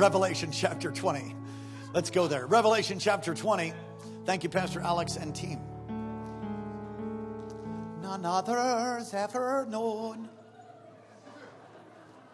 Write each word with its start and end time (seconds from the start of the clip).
Revelation 0.00 0.50
chapter 0.50 0.90
20. 0.90 1.36
Let's 1.92 2.08
go 2.08 2.26
there. 2.26 2.46
Revelation 2.46 2.98
chapter 2.98 3.34
20. 3.34 3.74
Thank 4.24 4.42
you, 4.42 4.48
Pastor 4.48 4.80
Alex 4.80 5.16
and 5.16 5.36
team. 5.36 5.60
None 8.00 8.24
others 8.24 9.12
ever 9.12 9.66
known. 9.68 10.30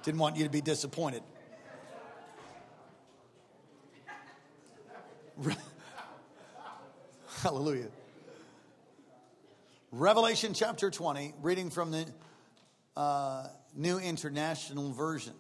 Didn't 0.05 0.21
want 0.21 0.37
you 0.37 0.45
to 0.45 0.49
be 0.51 0.61
disappointed. 0.61 1.25
Hallelujah. 7.43 7.89
Revelation 9.91 10.55
chapter 10.55 10.89
20, 10.89 11.35
reading 11.43 11.71
from 11.71 11.91
the 11.91 12.07
uh, 12.97 13.49
New 13.75 13.99
International 13.99 14.93
Version. 14.93 15.35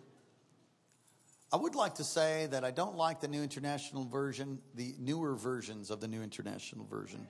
I 1.52 1.56
would 1.56 1.76
like 1.76 1.94
to 1.96 2.04
say 2.04 2.48
that 2.50 2.64
I 2.64 2.72
don't 2.72 2.96
like 2.96 3.20
the 3.20 3.28
New 3.28 3.42
International 3.42 4.04
Version, 4.04 4.58
the 4.74 4.96
newer 4.98 5.36
versions 5.36 5.90
of 5.90 6.00
the 6.00 6.08
New 6.08 6.22
International 6.22 6.84
Version. 6.86 7.28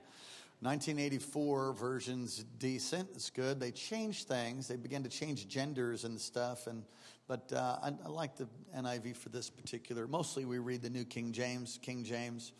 1984 0.61 1.73
version's 1.73 2.43
decent, 2.57 3.07
it's 3.13 3.29
good. 3.29 3.59
They 3.59 3.69
changed 3.69 4.27
things, 4.27 4.67
they 4.67 4.75
began 4.75 5.03
to 5.03 5.09
change 5.09 5.47
genders 5.47 6.03
and 6.03 6.19
stuff, 6.19 6.65
and 6.65 6.83
but 7.27 7.51
uh, 7.53 7.77
I, 7.83 7.91
I 8.05 8.07
like 8.07 8.37
the 8.37 8.47
NIV 8.75 9.17
for 9.17 9.29
this 9.29 9.51
particular. 9.51 10.07
Mostly 10.07 10.45
we 10.45 10.57
read 10.57 10.81
the 10.81 10.89
New 10.89 11.05
King 11.05 11.31
James, 11.31 11.77
King 11.81 12.03
James. 12.03 12.53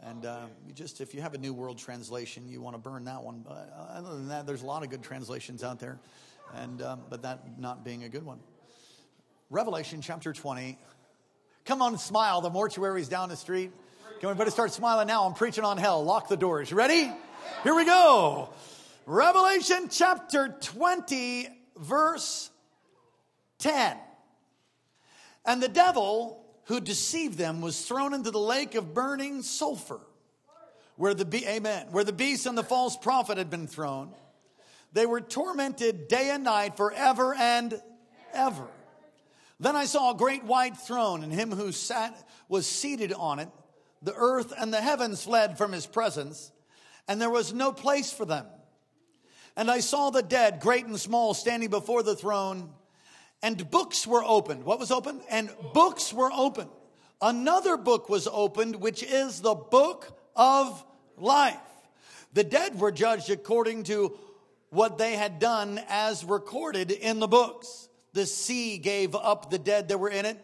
And 0.00 0.26
uh, 0.26 0.46
just, 0.74 1.00
if 1.00 1.12
you 1.12 1.20
have 1.20 1.34
a 1.34 1.38
New 1.38 1.52
World 1.52 1.76
Translation, 1.76 2.48
you 2.48 2.60
want 2.62 2.74
to 2.74 2.78
burn 2.78 3.04
that 3.04 3.22
one. 3.22 3.44
But 3.46 3.70
other 3.76 4.10
than 4.10 4.28
that, 4.28 4.46
there's 4.46 4.62
a 4.62 4.66
lot 4.66 4.84
of 4.84 4.90
good 4.90 5.02
translations 5.02 5.64
out 5.64 5.80
there, 5.80 5.98
and 6.54 6.80
um, 6.82 7.02
but 7.10 7.20
that 7.22 7.58
not 7.58 7.84
being 7.84 8.04
a 8.04 8.08
good 8.08 8.24
one. 8.24 8.38
Revelation 9.50 10.02
chapter 10.02 10.34
20. 10.34 10.78
Come 11.64 11.80
on, 11.80 11.96
smile. 11.96 12.42
The 12.42 12.50
mortuary's 12.50 13.08
down 13.08 13.30
the 13.30 13.36
street. 13.36 13.72
Can 14.20 14.36
better 14.36 14.50
start 14.50 14.72
smiling 14.72 15.06
now? 15.06 15.24
I'm 15.24 15.32
preaching 15.32 15.64
on 15.64 15.78
hell. 15.78 16.04
Lock 16.04 16.28
the 16.28 16.36
doors. 16.36 16.70
Ready? 16.70 17.10
Here 17.62 17.74
we 17.74 17.86
go. 17.86 18.50
Revelation 19.06 19.88
chapter 19.90 20.54
20, 20.60 21.48
verse 21.78 22.50
10. 23.60 23.96
And 25.46 25.62
the 25.62 25.68
devil 25.68 26.44
who 26.64 26.78
deceived 26.80 27.38
them 27.38 27.62
was 27.62 27.80
thrown 27.86 28.12
into 28.12 28.30
the 28.30 28.38
lake 28.38 28.74
of 28.74 28.92
burning 28.92 29.40
sulfur 29.40 30.00
where 30.96 31.14
the 31.14 31.24
be- 31.24 31.46
amen 31.46 31.86
where 31.90 32.04
the 32.04 32.12
beast 32.12 32.44
and 32.44 32.58
the 32.58 32.62
false 32.62 32.96
prophet 32.96 33.38
had 33.38 33.48
been 33.48 33.66
thrown 33.66 34.12
they 34.92 35.06
were 35.06 35.20
tormented 35.20 36.08
day 36.08 36.30
and 36.30 36.44
night 36.44 36.76
forever 36.76 37.34
and 37.34 37.80
ever 38.34 38.68
then 39.60 39.76
i 39.76 39.84
saw 39.84 40.12
a 40.12 40.16
great 40.16 40.44
white 40.44 40.76
throne 40.76 41.22
and 41.22 41.32
him 41.32 41.50
who 41.50 41.72
sat 41.72 42.16
was 42.48 42.66
seated 42.66 43.12
on 43.12 43.38
it 43.38 43.48
the 44.02 44.14
earth 44.14 44.52
and 44.56 44.72
the 44.72 44.80
heavens 44.80 45.22
fled 45.22 45.58
from 45.58 45.72
his 45.72 45.86
presence 45.86 46.52
and 47.06 47.20
there 47.20 47.30
was 47.30 47.52
no 47.52 47.72
place 47.72 48.12
for 48.12 48.24
them 48.24 48.46
and 49.56 49.70
i 49.70 49.80
saw 49.80 50.10
the 50.10 50.22
dead 50.22 50.60
great 50.60 50.86
and 50.86 50.98
small 50.98 51.34
standing 51.34 51.70
before 51.70 52.02
the 52.02 52.16
throne 52.16 52.70
and 53.42 53.70
books 53.70 54.06
were 54.06 54.24
opened. 54.24 54.64
What 54.64 54.78
was 54.78 54.90
opened? 54.90 55.22
And 55.30 55.50
books 55.72 56.12
were 56.12 56.30
opened. 56.32 56.70
Another 57.20 57.76
book 57.76 58.08
was 58.08 58.28
opened, 58.30 58.76
which 58.76 59.02
is 59.02 59.40
the 59.40 59.54
book 59.54 60.18
of 60.34 60.84
life. 61.16 61.56
The 62.32 62.44
dead 62.44 62.78
were 62.78 62.92
judged 62.92 63.30
according 63.30 63.84
to 63.84 64.16
what 64.70 64.98
they 64.98 65.14
had 65.14 65.38
done 65.38 65.80
as 65.88 66.24
recorded 66.24 66.90
in 66.90 67.20
the 67.20 67.28
books. 67.28 67.87
The 68.12 68.26
sea 68.26 68.78
gave 68.78 69.14
up 69.14 69.50
the 69.50 69.58
dead 69.58 69.88
that 69.88 69.98
were 69.98 70.10
in 70.10 70.26
it, 70.26 70.38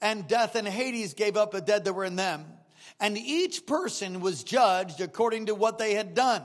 and 0.00 0.26
death 0.28 0.54
and 0.54 0.66
Hades 0.66 1.14
gave 1.14 1.36
up 1.36 1.52
the 1.52 1.60
dead 1.60 1.84
that 1.84 1.92
were 1.92 2.04
in 2.04 2.16
them. 2.16 2.46
And 2.98 3.16
each 3.16 3.66
person 3.66 4.20
was 4.20 4.44
judged 4.44 5.00
according 5.00 5.46
to 5.46 5.54
what 5.54 5.78
they 5.78 5.94
had 5.94 6.14
done. 6.14 6.42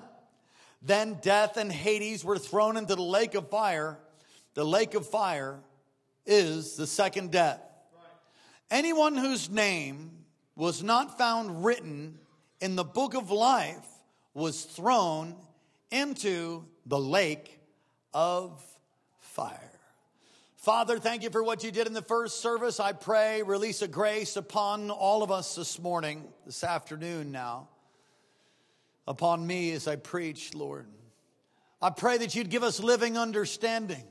Then 0.81 1.19
death 1.21 1.57
and 1.57 1.71
Hades 1.71 2.23
were 2.23 2.37
thrown 2.37 2.77
into 2.77 2.95
the 2.95 3.01
lake 3.01 3.35
of 3.35 3.49
fire, 3.49 3.99
the 4.53 4.63
lake 4.63 4.93
of 4.93 5.07
fire 5.07 5.59
is 6.25 6.75
the 6.75 6.87
second 6.87 7.31
death. 7.31 7.61
Anyone 8.71 9.15
whose 9.15 9.49
name 9.49 10.11
was 10.55 10.81
not 10.81 11.17
found 11.17 11.65
written 11.65 12.17
in 12.61 12.75
the 12.75 12.83
book 12.83 13.13
of 13.13 13.31
life 13.31 13.85
was 14.33 14.63
thrown 14.63 15.35
into 15.91 16.63
the 16.85 16.99
lake 16.99 17.59
of 18.13 18.63
fire. 19.19 19.64
Father, 20.65 20.97
thank 20.97 21.21
you 21.21 21.29
for 21.29 21.43
what 21.43 21.63
you 21.63 21.69
did 21.69 21.85
in 21.85 21.93
the 21.93 22.01
first 22.01 22.41
service. 22.41 22.79
I 22.79 22.91
pray, 22.91 23.43
release 23.43 23.83
a 23.83 23.87
grace 23.87 24.35
upon 24.35 24.89
all 24.89 25.21
of 25.21 25.29
us 25.29 25.53
this 25.53 25.79
morning, 25.79 26.23
this 26.43 26.63
afternoon 26.63 27.31
now, 27.31 27.67
upon 29.07 29.45
me 29.45 29.73
as 29.73 29.87
I 29.87 29.95
preach, 29.95 30.55
Lord. 30.55 30.87
I 31.83 31.91
pray 31.91 32.17
that 32.17 32.33
you'd 32.33 32.49
give 32.49 32.63
us 32.63 32.79
living 32.79 33.15
understanding 33.15 34.03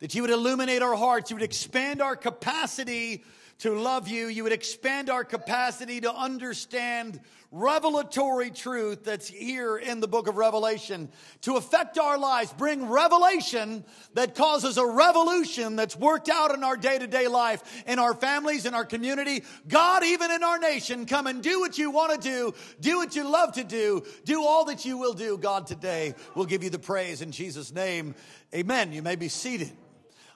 that 0.00 0.14
you 0.14 0.20
would 0.20 0.30
illuminate 0.30 0.82
our 0.82 0.96
hearts, 0.96 1.30
you 1.30 1.36
would 1.36 1.42
expand 1.42 2.02
our 2.02 2.14
capacity 2.14 3.24
to 3.64 3.72
love 3.72 4.08
you, 4.08 4.26
you 4.26 4.42
would 4.42 4.52
expand 4.52 5.08
our 5.08 5.24
capacity 5.24 5.98
to 5.98 6.14
understand 6.14 7.18
revelatory 7.50 8.50
truth 8.50 9.04
that's 9.04 9.26
here 9.26 9.78
in 9.78 10.00
the 10.00 10.06
book 10.06 10.28
of 10.28 10.36
Revelation 10.36 11.08
to 11.40 11.56
affect 11.56 11.96
our 11.96 12.18
lives, 12.18 12.52
bring 12.52 12.90
revelation 12.90 13.82
that 14.12 14.34
causes 14.34 14.76
a 14.76 14.84
revolution 14.84 15.76
that's 15.76 15.96
worked 15.96 16.28
out 16.28 16.52
in 16.52 16.62
our 16.62 16.76
day 16.76 16.98
to 16.98 17.06
day 17.06 17.26
life, 17.26 17.62
in 17.86 17.98
our 17.98 18.12
families, 18.12 18.66
in 18.66 18.74
our 18.74 18.84
community. 18.84 19.42
God, 19.66 20.04
even 20.04 20.30
in 20.30 20.42
our 20.42 20.58
nation, 20.58 21.06
come 21.06 21.26
and 21.26 21.42
do 21.42 21.58
what 21.60 21.78
you 21.78 21.90
want 21.90 22.20
to 22.20 22.28
do, 22.28 22.52
do 22.82 22.98
what 22.98 23.16
you 23.16 23.26
love 23.26 23.52
to 23.52 23.64
do, 23.64 24.02
do 24.26 24.44
all 24.44 24.66
that 24.66 24.84
you 24.84 24.98
will 24.98 25.14
do, 25.14 25.38
God, 25.38 25.66
today. 25.66 26.14
We'll 26.34 26.44
give 26.44 26.62
you 26.62 26.68
the 26.68 26.78
praise 26.78 27.22
in 27.22 27.32
Jesus' 27.32 27.72
name. 27.72 28.14
Amen. 28.54 28.92
You 28.92 29.00
may 29.00 29.16
be 29.16 29.28
seated. 29.28 29.72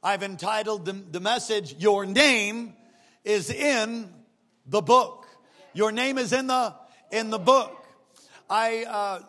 I've 0.02 0.22
entitled 0.22 0.86
the, 0.86 0.94
the 0.94 1.20
message, 1.20 1.74
Your 1.78 2.06
Name 2.06 2.72
is 3.24 3.50
in 3.50 4.12
the 4.66 4.82
Book. 4.82 5.26
Your 5.74 5.92
name 5.92 6.18
is 6.18 6.32
in 6.32 6.46
the, 6.48 6.74
in 7.12 7.30
the 7.30 7.38
book. 7.38 7.86
I 8.50 8.84
uh, 8.84 9.20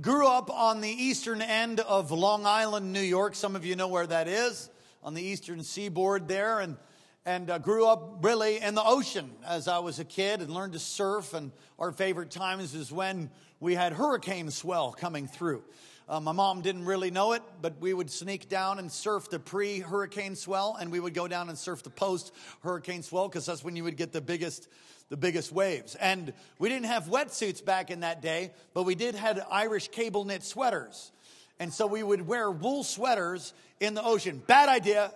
grew 0.00 0.26
up 0.26 0.50
on 0.50 0.80
the 0.80 0.88
eastern 0.90 1.40
end 1.40 1.80
of 1.80 2.10
Long 2.10 2.44
Island, 2.46 2.92
New 2.92 3.00
York. 3.00 3.34
Some 3.34 3.56
of 3.56 3.64
you 3.64 3.76
know 3.76 3.88
where 3.88 4.06
that 4.06 4.28
is, 4.28 4.68
on 5.02 5.14
the 5.14 5.22
eastern 5.22 5.62
seaboard 5.62 6.28
there. 6.28 6.60
And, 6.60 6.76
and 7.24 7.48
uh, 7.48 7.58
grew 7.58 7.86
up 7.86 8.22
really 8.22 8.60
in 8.60 8.74
the 8.74 8.84
ocean 8.84 9.30
as 9.46 9.66
I 9.66 9.78
was 9.78 9.98
a 9.98 10.04
kid 10.04 10.40
and 10.40 10.50
learned 10.50 10.74
to 10.74 10.78
surf. 10.78 11.32
And 11.32 11.52
our 11.78 11.92
favorite 11.92 12.30
times 12.30 12.74
is 12.74 12.92
when 12.92 13.30
we 13.60 13.74
had 13.74 13.92
hurricane 13.92 14.50
swell 14.50 14.92
coming 14.92 15.26
through. 15.26 15.62
Uh, 16.06 16.20
my 16.20 16.32
mom 16.32 16.60
didn't 16.60 16.84
really 16.84 17.10
know 17.10 17.32
it, 17.32 17.42
but 17.62 17.80
we 17.80 17.94
would 17.94 18.10
sneak 18.10 18.50
down 18.50 18.78
and 18.78 18.92
surf 18.92 19.30
the 19.30 19.38
pre 19.38 19.80
hurricane 19.80 20.36
swell, 20.36 20.76
and 20.78 20.92
we 20.92 21.00
would 21.00 21.14
go 21.14 21.26
down 21.26 21.48
and 21.48 21.56
surf 21.56 21.82
the 21.82 21.90
post 21.90 22.32
hurricane 22.62 23.02
swell 23.02 23.26
because 23.26 23.46
that's 23.46 23.64
when 23.64 23.74
you 23.74 23.84
would 23.84 23.96
get 23.96 24.12
the 24.12 24.20
biggest 24.20 24.68
the 25.08 25.16
biggest 25.16 25.52
waves. 25.52 25.94
And 25.94 26.32
we 26.58 26.68
didn't 26.68 26.86
have 26.86 27.04
wetsuits 27.04 27.64
back 27.64 27.90
in 27.90 28.00
that 28.00 28.20
day, 28.20 28.52
but 28.74 28.82
we 28.82 28.94
did 28.94 29.14
had 29.14 29.42
Irish 29.50 29.88
cable 29.88 30.24
knit 30.24 30.42
sweaters. 30.42 31.10
And 31.58 31.72
so 31.72 31.86
we 31.86 32.02
would 32.02 32.26
wear 32.26 32.50
wool 32.50 32.84
sweaters 32.84 33.54
in 33.80 33.94
the 33.94 34.02
ocean. 34.02 34.42
Bad 34.46 34.68
idea. 34.68 35.12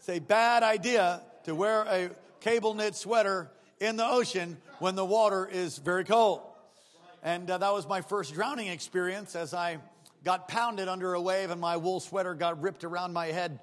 Say 0.00 0.18
bad 0.18 0.62
idea 0.62 1.22
to 1.44 1.54
wear 1.54 1.82
a 1.82 2.10
cable 2.40 2.74
knit 2.74 2.94
sweater 2.94 3.50
in 3.80 3.96
the 3.96 4.06
ocean 4.06 4.56
when 4.78 4.94
the 4.94 5.04
water 5.04 5.48
is 5.50 5.78
very 5.78 6.04
cold. 6.04 6.42
And 7.22 7.48
uh, 7.50 7.58
that 7.58 7.72
was 7.72 7.88
my 7.88 8.00
first 8.00 8.34
drowning 8.34 8.66
experience 8.66 9.36
as 9.36 9.54
I 9.54 9.78
got 10.24 10.48
pounded 10.48 10.88
under 10.88 11.14
a 11.14 11.20
wave 11.20 11.50
and 11.50 11.60
my 11.60 11.76
wool 11.76 12.00
sweater 12.00 12.34
got 12.34 12.62
ripped 12.62 12.84
around 12.84 13.12
my 13.12 13.26
head 13.26 13.60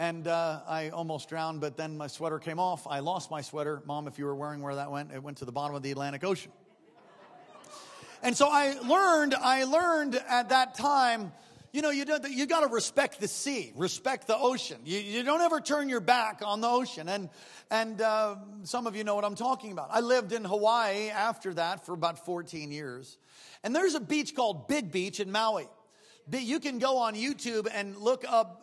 and 0.00 0.26
uh, 0.26 0.60
I 0.66 0.88
almost 0.88 1.28
drowned, 1.28 1.60
but 1.60 1.76
then 1.76 1.98
my 1.98 2.06
sweater 2.06 2.38
came 2.38 2.58
off. 2.58 2.86
I 2.86 3.00
lost 3.00 3.30
my 3.30 3.42
sweater. 3.42 3.82
Mom, 3.84 4.08
if 4.08 4.18
you 4.18 4.24
were 4.24 4.34
wondering 4.34 4.62
where 4.62 4.76
that 4.76 4.90
went, 4.90 5.12
it 5.12 5.22
went 5.22 5.36
to 5.38 5.44
the 5.44 5.52
bottom 5.52 5.76
of 5.76 5.82
the 5.82 5.90
Atlantic 5.90 6.24
Ocean. 6.24 6.50
And 8.22 8.34
so 8.34 8.48
I 8.50 8.78
learned, 8.80 9.34
I 9.34 9.64
learned 9.64 10.14
at 10.14 10.48
that 10.48 10.74
time, 10.74 11.32
you 11.70 11.82
know, 11.82 11.90
you, 11.90 12.06
you 12.30 12.46
got 12.46 12.60
to 12.60 12.68
respect 12.68 13.20
the 13.20 13.28
sea, 13.28 13.72
respect 13.76 14.26
the 14.26 14.38
ocean. 14.38 14.78
You, 14.86 15.00
you, 15.00 15.22
don't 15.22 15.42
ever 15.42 15.60
turn 15.60 15.90
your 15.90 16.00
back 16.00 16.40
on 16.42 16.62
the 16.62 16.68
ocean. 16.68 17.06
And, 17.06 17.28
and 17.70 18.00
uh, 18.00 18.36
some 18.62 18.86
of 18.86 18.96
you 18.96 19.04
know 19.04 19.14
what 19.14 19.26
I'm 19.26 19.36
talking 19.36 19.70
about. 19.70 19.90
I 19.92 20.00
lived 20.00 20.32
in 20.32 20.46
Hawaii 20.46 21.10
after 21.10 21.52
that 21.54 21.84
for 21.84 21.92
about 21.92 22.24
14 22.24 22.72
years. 22.72 23.18
And 23.62 23.76
there's 23.76 23.94
a 23.94 24.00
beach 24.00 24.34
called 24.34 24.66
Big 24.66 24.90
Beach 24.90 25.20
in 25.20 25.30
Maui 25.30 25.68
you 26.32 26.60
can 26.60 26.78
go 26.78 26.98
on 26.98 27.14
YouTube 27.14 27.66
and 27.72 27.96
look 27.96 28.24
up 28.28 28.60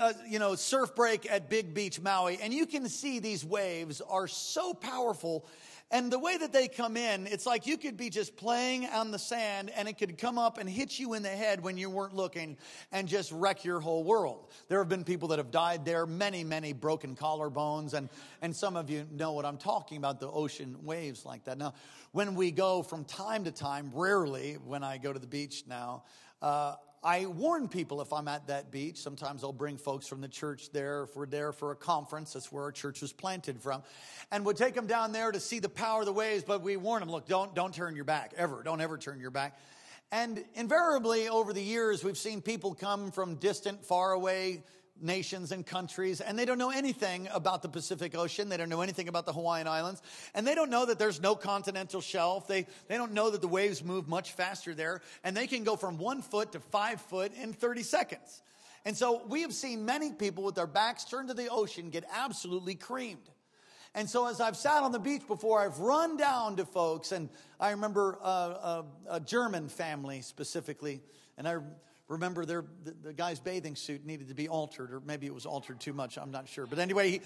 uh, 0.00 0.12
you 0.26 0.40
know, 0.40 0.56
surf 0.56 0.94
break 0.96 1.30
at 1.30 1.48
Big 1.48 1.72
Beach, 1.72 2.00
Maui, 2.00 2.38
and 2.42 2.52
you 2.52 2.66
can 2.66 2.88
see 2.88 3.20
these 3.20 3.44
waves 3.44 4.00
are 4.00 4.26
so 4.26 4.74
powerful. 4.74 5.46
And 5.90 6.10
the 6.12 6.18
way 6.18 6.36
that 6.36 6.52
they 6.52 6.68
come 6.68 6.96
in, 6.96 7.26
it's 7.28 7.46
like 7.46 7.66
you 7.66 7.78
could 7.78 7.96
be 7.96 8.10
just 8.10 8.36
playing 8.36 8.86
on 8.86 9.10
the 9.10 9.18
sand 9.18 9.70
and 9.74 9.88
it 9.88 9.96
could 9.96 10.18
come 10.18 10.36
up 10.36 10.58
and 10.58 10.68
hit 10.68 10.98
you 10.98 11.14
in 11.14 11.22
the 11.22 11.30
head 11.30 11.62
when 11.62 11.78
you 11.78 11.88
weren't 11.88 12.14
looking 12.14 12.58
and 12.92 13.08
just 13.08 13.32
wreck 13.32 13.64
your 13.64 13.80
whole 13.80 14.04
world. 14.04 14.48
There 14.68 14.80
have 14.80 14.88
been 14.88 15.04
people 15.04 15.28
that 15.28 15.38
have 15.38 15.50
died 15.50 15.86
there, 15.86 16.04
many, 16.04 16.44
many 16.44 16.74
broken 16.74 17.14
collarbones, 17.14 17.94
and, 17.94 18.10
and 18.42 18.54
some 18.54 18.76
of 18.76 18.90
you 18.90 19.06
know 19.12 19.32
what 19.32 19.46
I'm 19.46 19.56
talking 19.56 19.96
about 19.96 20.20
the 20.20 20.28
ocean 20.28 20.76
waves 20.82 21.24
like 21.24 21.44
that. 21.44 21.56
Now, 21.56 21.72
when 22.12 22.34
we 22.34 22.50
go 22.50 22.82
from 22.82 23.04
time 23.04 23.44
to 23.44 23.52
time, 23.52 23.90
rarely 23.94 24.54
when 24.54 24.82
I 24.82 24.98
go 24.98 25.12
to 25.12 25.18
the 25.18 25.26
beach 25.26 25.64
now, 25.66 26.02
uh, 26.42 26.74
I 27.02 27.26
warn 27.26 27.68
people 27.68 28.00
if 28.00 28.12
I'm 28.12 28.26
at 28.28 28.48
that 28.48 28.70
beach. 28.70 28.96
Sometimes 28.96 29.44
I'll 29.44 29.52
bring 29.52 29.76
folks 29.76 30.06
from 30.06 30.20
the 30.20 30.28
church 30.28 30.70
there 30.72 31.04
if 31.04 31.14
we're 31.16 31.26
there 31.26 31.52
for 31.52 31.70
a 31.70 31.76
conference. 31.76 32.32
That's 32.32 32.50
where 32.50 32.64
our 32.64 32.72
church 32.72 33.00
was 33.00 33.12
planted 33.12 33.60
from. 33.60 33.82
And 34.32 34.44
we'll 34.44 34.54
take 34.54 34.74
them 34.74 34.86
down 34.86 35.12
there 35.12 35.30
to 35.30 35.40
see 35.40 35.60
the 35.60 35.68
power 35.68 36.00
of 36.00 36.06
the 36.06 36.12
waves, 36.12 36.44
but 36.44 36.62
we 36.62 36.76
warn 36.76 37.00
them, 37.00 37.10
look, 37.10 37.28
don't, 37.28 37.54
don't 37.54 37.72
turn 37.72 37.94
your 37.94 38.04
back, 38.04 38.34
ever. 38.36 38.62
Don't 38.62 38.80
ever 38.80 38.98
turn 38.98 39.20
your 39.20 39.30
back. 39.30 39.58
And 40.10 40.42
invariably, 40.54 41.28
over 41.28 41.52
the 41.52 41.62
years, 41.62 42.02
we've 42.02 42.18
seen 42.18 42.40
people 42.40 42.74
come 42.74 43.10
from 43.10 43.36
distant, 43.36 43.84
far 43.84 44.12
away 44.12 44.64
nations 45.00 45.52
and 45.52 45.66
countries, 45.66 46.20
and 46.20 46.38
they 46.38 46.44
don't 46.44 46.58
know 46.58 46.70
anything 46.70 47.28
about 47.32 47.62
the 47.62 47.68
Pacific 47.68 48.16
Ocean. 48.16 48.48
They 48.48 48.56
don't 48.56 48.68
know 48.68 48.80
anything 48.80 49.08
about 49.08 49.26
the 49.26 49.32
Hawaiian 49.32 49.68
Islands, 49.68 50.02
and 50.34 50.46
they 50.46 50.54
don't 50.54 50.70
know 50.70 50.86
that 50.86 50.98
there's 50.98 51.20
no 51.20 51.34
continental 51.34 52.00
shelf. 52.00 52.46
They, 52.48 52.66
they 52.88 52.96
don't 52.96 53.12
know 53.12 53.30
that 53.30 53.40
the 53.40 53.48
waves 53.48 53.84
move 53.84 54.08
much 54.08 54.32
faster 54.32 54.74
there, 54.74 55.00
and 55.24 55.36
they 55.36 55.46
can 55.46 55.64
go 55.64 55.76
from 55.76 55.98
one 55.98 56.22
foot 56.22 56.52
to 56.52 56.60
five 56.60 57.00
foot 57.00 57.32
in 57.40 57.52
30 57.52 57.82
seconds. 57.82 58.42
And 58.84 58.96
so 58.96 59.22
we 59.28 59.42
have 59.42 59.52
seen 59.52 59.84
many 59.84 60.12
people 60.12 60.44
with 60.44 60.54
their 60.54 60.66
backs 60.66 61.04
turned 61.04 61.28
to 61.28 61.34
the 61.34 61.48
ocean 61.48 61.90
get 61.90 62.04
absolutely 62.12 62.74
creamed. 62.74 63.28
And 63.94 64.08
so, 64.08 64.26
as 64.26 64.40
I've 64.40 64.56
sat 64.56 64.82
on 64.82 64.92
the 64.92 64.98
beach 64.98 65.26
before, 65.26 65.60
I've 65.60 65.78
run 65.78 66.16
down 66.16 66.56
to 66.56 66.66
folks, 66.66 67.10
and 67.10 67.28
I 67.58 67.70
remember 67.70 68.18
a, 68.22 68.28
a, 68.28 68.84
a 69.10 69.20
German 69.20 69.68
family 69.68 70.20
specifically, 70.20 71.00
and 71.36 71.48
I 71.48 71.56
remember 72.08 72.44
their, 72.44 72.64
the, 72.84 72.94
the, 73.02 73.12
guy's 73.12 73.38
bathing 73.38 73.76
suit 73.76 74.04
needed 74.04 74.28
to 74.28 74.34
be 74.34 74.48
altered, 74.48 74.92
or 74.92 75.00
maybe 75.00 75.26
it 75.26 75.34
was 75.34 75.46
altered 75.46 75.78
too 75.78 75.92
much. 75.92 76.18
I'm 76.18 76.30
not 76.30 76.48
sure. 76.48 76.66
But 76.66 76.78
anyway, 76.78 77.10
he 77.10 77.20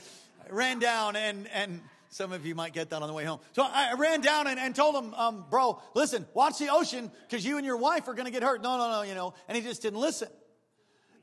ran 0.50 0.80
down, 0.80 1.16
and, 1.16 1.48
and 1.54 1.80
some 2.10 2.32
of 2.32 2.44
you 2.44 2.54
might 2.54 2.72
get 2.72 2.90
that 2.90 3.00
on 3.00 3.08
the 3.08 3.14
way 3.14 3.24
home. 3.24 3.40
So 3.52 3.62
I 3.62 3.94
ran 3.94 4.20
down 4.20 4.46
and, 4.46 4.58
and 4.58 4.74
told 4.74 4.94
him, 4.96 5.14
um, 5.14 5.44
bro, 5.50 5.80
listen, 5.94 6.26
watch 6.34 6.58
the 6.58 6.68
ocean 6.70 7.10
because 7.28 7.44
you 7.44 7.56
and 7.56 7.64
your 7.64 7.76
wife 7.76 8.08
are 8.08 8.14
going 8.14 8.26
to 8.26 8.32
get 8.32 8.42
hurt. 8.42 8.62
No, 8.62 8.76
no, 8.76 8.90
no, 8.90 9.02
you 9.02 9.14
know. 9.14 9.34
And 9.48 9.56
he 9.56 9.62
just 9.62 9.82
didn't 9.82 10.00
listen. 10.00 10.28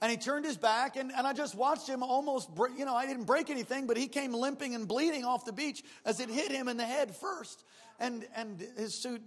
And 0.01 0.09
he 0.09 0.15
turned 0.15 0.45
his 0.45 0.55
back, 0.55 0.95
and, 0.95 1.11
and 1.11 1.27
I 1.27 1.33
just 1.33 1.55
watched 1.55 1.87
him 1.87 2.03
almost, 2.03 2.55
break, 2.55 2.79
you 2.79 2.85
know, 2.85 2.95
I 2.95 3.05
didn't 3.05 3.25
break 3.25 3.49
anything, 3.49 3.85
but 3.85 3.97
he 3.97 4.07
came 4.07 4.33
limping 4.33 4.73
and 4.73 4.87
bleeding 4.87 5.25
off 5.25 5.43
the 5.43 5.51
beach 5.51 5.83
as 6.05 6.21
it 6.21 6.29
hit 6.29 6.51
him 6.51 6.69
in 6.69 6.77
the 6.77 6.85
head 6.85 7.13
first. 7.13 7.65
And, 7.99 8.25
and 8.33 8.65
his 8.77 8.95
suit, 8.95 9.21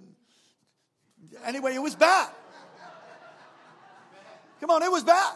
anyway, 1.45 1.75
it 1.75 1.83
was 1.83 1.95
bad. 1.95 2.31
Come 4.63 4.71
on, 4.71 4.85
it 4.85 4.93
was 4.93 5.03
bad 5.03 5.35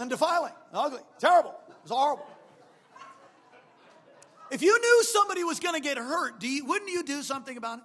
and 0.00 0.10
defiling, 0.10 0.52
ugly, 0.72 0.98
terrible. 1.20 1.54
It 1.68 1.74
was 1.84 1.92
horrible. 1.92 2.26
If 4.50 4.60
you 4.60 4.76
knew 4.76 5.04
somebody 5.04 5.44
was 5.44 5.60
going 5.60 5.76
to 5.76 5.80
get 5.80 5.96
hurt, 5.98 6.42
you, 6.42 6.64
wouldn't 6.64 6.90
you 6.90 7.04
do 7.04 7.22
something 7.22 7.56
about 7.56 7.78
it? 7.78 7.84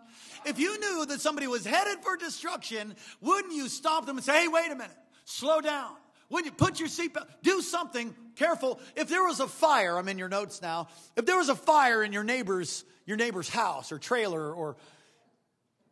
If 0.50 0.58
you 0.58 0.80
knew 0.80 1.06
that 1.06 1.22
somebody 1.22 1.46
was 1.46 1.64
headed 1.64 2.04
for 2.04 2.18
destruction, 2.18 2.96
wouldn't 3.22 3.54
you 3.54 3.70
stop 3.70 4.08
them 4.08 4.18
and 4.18 4.26
say, 4.26 4.42
hey, 4.42 4.48
wait 4.48 4.72
a 4.72 4.76
minute, 4.76 4.98
slow 5.26 5.62
down? 5.62 5.92
Wouldn't 6.30 6.48
you 6.48 6.52
put 6.58 6.80
your 6.80 6.90
seatbelt, 6.90 7.28
do 7.44 7.62
something 7.62 8.16
careful? 8.36 8.80
If 8.96 9.08
there 9.08 9.24
was 9.24 9.42
a 9.42 9.48
fire, 9.48 10.00
I'm 10.00 10.08
in 10.08 10.18
your 10.18 10.30
notes 10.30 10.64
now, 10.64 10.88
if 11.16 11.28
there 11.28 11.38
was 11.38 11.50
a 11.50 11.56
fire 11.56 12.04
in 12.04 12.12
your 12.12 12.24
neighbor's, 12.24 12.86
your 13.06 13.18
neighbor's 13.18 13.50
house 13.50 13.92
or 13.92 14.00
trailer 14.00 14.52
or 14.52 14.78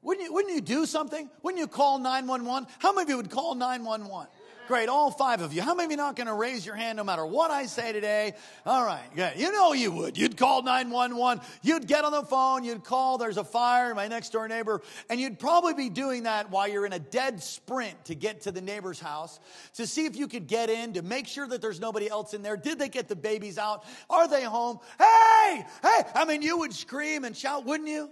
wouldn't 0.02 0.26
you, 0.26 0.34
wouldn't 0.34 0.56
you 0.56 0.62
do 0.62 0.88
something? 0.88 1.30
Wouldn't 1.44 1.60
you 1.60 1.68
call 1.68 2.00
911? 2.00 2.68
How 2.80 2.92
many 2.92 3.04
of 3.04 3.10
you 3.10 3.18
would 3.18 3.30
call 3.30 3.54
911? 3.54 4.28
Great, 4.68 4.88
all 4.88 5.12
five 5.12 5.42
of 5.42 5.51
you. 5.51 5.62
How 5.62 5.75
many 5.75 5.86
of 5.86 5.92
you 5.92 5.98
not 5.98 6.15
going 6.15 6.27
to 6.27 6.33
raise 6.33 6.65
your 6.65 6.75
hand 6.75 6.95
no 6.95 7.04
matter 7.04 7.25
what 7.25 7.51
I 7.51 7.65
say 7.65 7.92
today? 7.92 8.33
All 8.65 8.86
right, 8.86 9.04
good. 9.13 9.33
You 9.36 9.51
know 9.51 9.74
you 9.74 9.92
would. 9.92 10.18
You'd 10.18 10.38
call 10.38 10.63
911. 10.63 11.44
You'd 11.62 11.86
get 11.86 12.06
on 12.06 12.13
the 12.13 12.24
phone. 12.24 12.63
You'd 12.63 12.83
call, 12.86 13.18
there's 13.18 13.36
a 13.38 13.44
fire, 13.44 13.89
in 13.89 13.98
my 13.98 14.07
next 14.07 14.30
door 14.30 14.48
neighbor. 14.48 14.81
And 15.10 15.19
you'd 15.19 15.38
probably 15.38 15.74
be 15.74 15.89
doing 15.89 16.24
that 16.24 16.50
while 16.50 16.68
you're 16.68 16.86
in 16.86 16.94
a 16.94 17.00
dead 17.00 17.44
sprint 17.44 18.06
to 18.06 18.15
get 18.15 18.42
to 18.42 18.51
the 18.51 18.62
neighbor's 18.62 19.01
house 19.01 19.39
to 19.75 19.86
see 19.86 20.06
if 20.06 20.15
you 20.15 20.30
could 20.30 20.48
get 20.48 20.69
in, 20.69 20.94
to 20.94 21.01
make 21.01 21.27
sure 21.27 21.45
that 21.48 21.62
there's 21.62 21.81
nobody 21.81 22.09
else 22.09 22.33
in 22.33 22.42
there. 22.42 22.56
Did 22.56 22.80
they 22.80 22.89
get 22.89 23.09
the 23.09 23.18
babies 23.18 23.57
out? 23.57 23.83
Are 24.09 24.30
they 24.30 24.44
home? 24.44 24.80
Hey, 24.98 25.66
hey. 25.81 26.04
I 26.16 26.24
mean, 26.25 26.42
you 26.42 26.59
would 26.59 26.74
scream 26.74 27.25
and 27.25 27.36
shout, 27.36 27.66
wouldn't 27.66 27.89
you? 27.89 28.09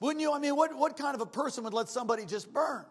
Wouldn't 0.00 0.20
you? 0.20 0.34
I 0.34 0.38
mean, 0.40 0.56
what, 0.56 0.76
what 0.76 0.98
kind 0.98 1.14
of 1.14 1.22
a 1.22 1.26
person 1.26 1.64
would 1.64 1.72
let 1.72 1.88
somebody 1.88 2.26
just 2.26 2.52
burn? 2.52 2.84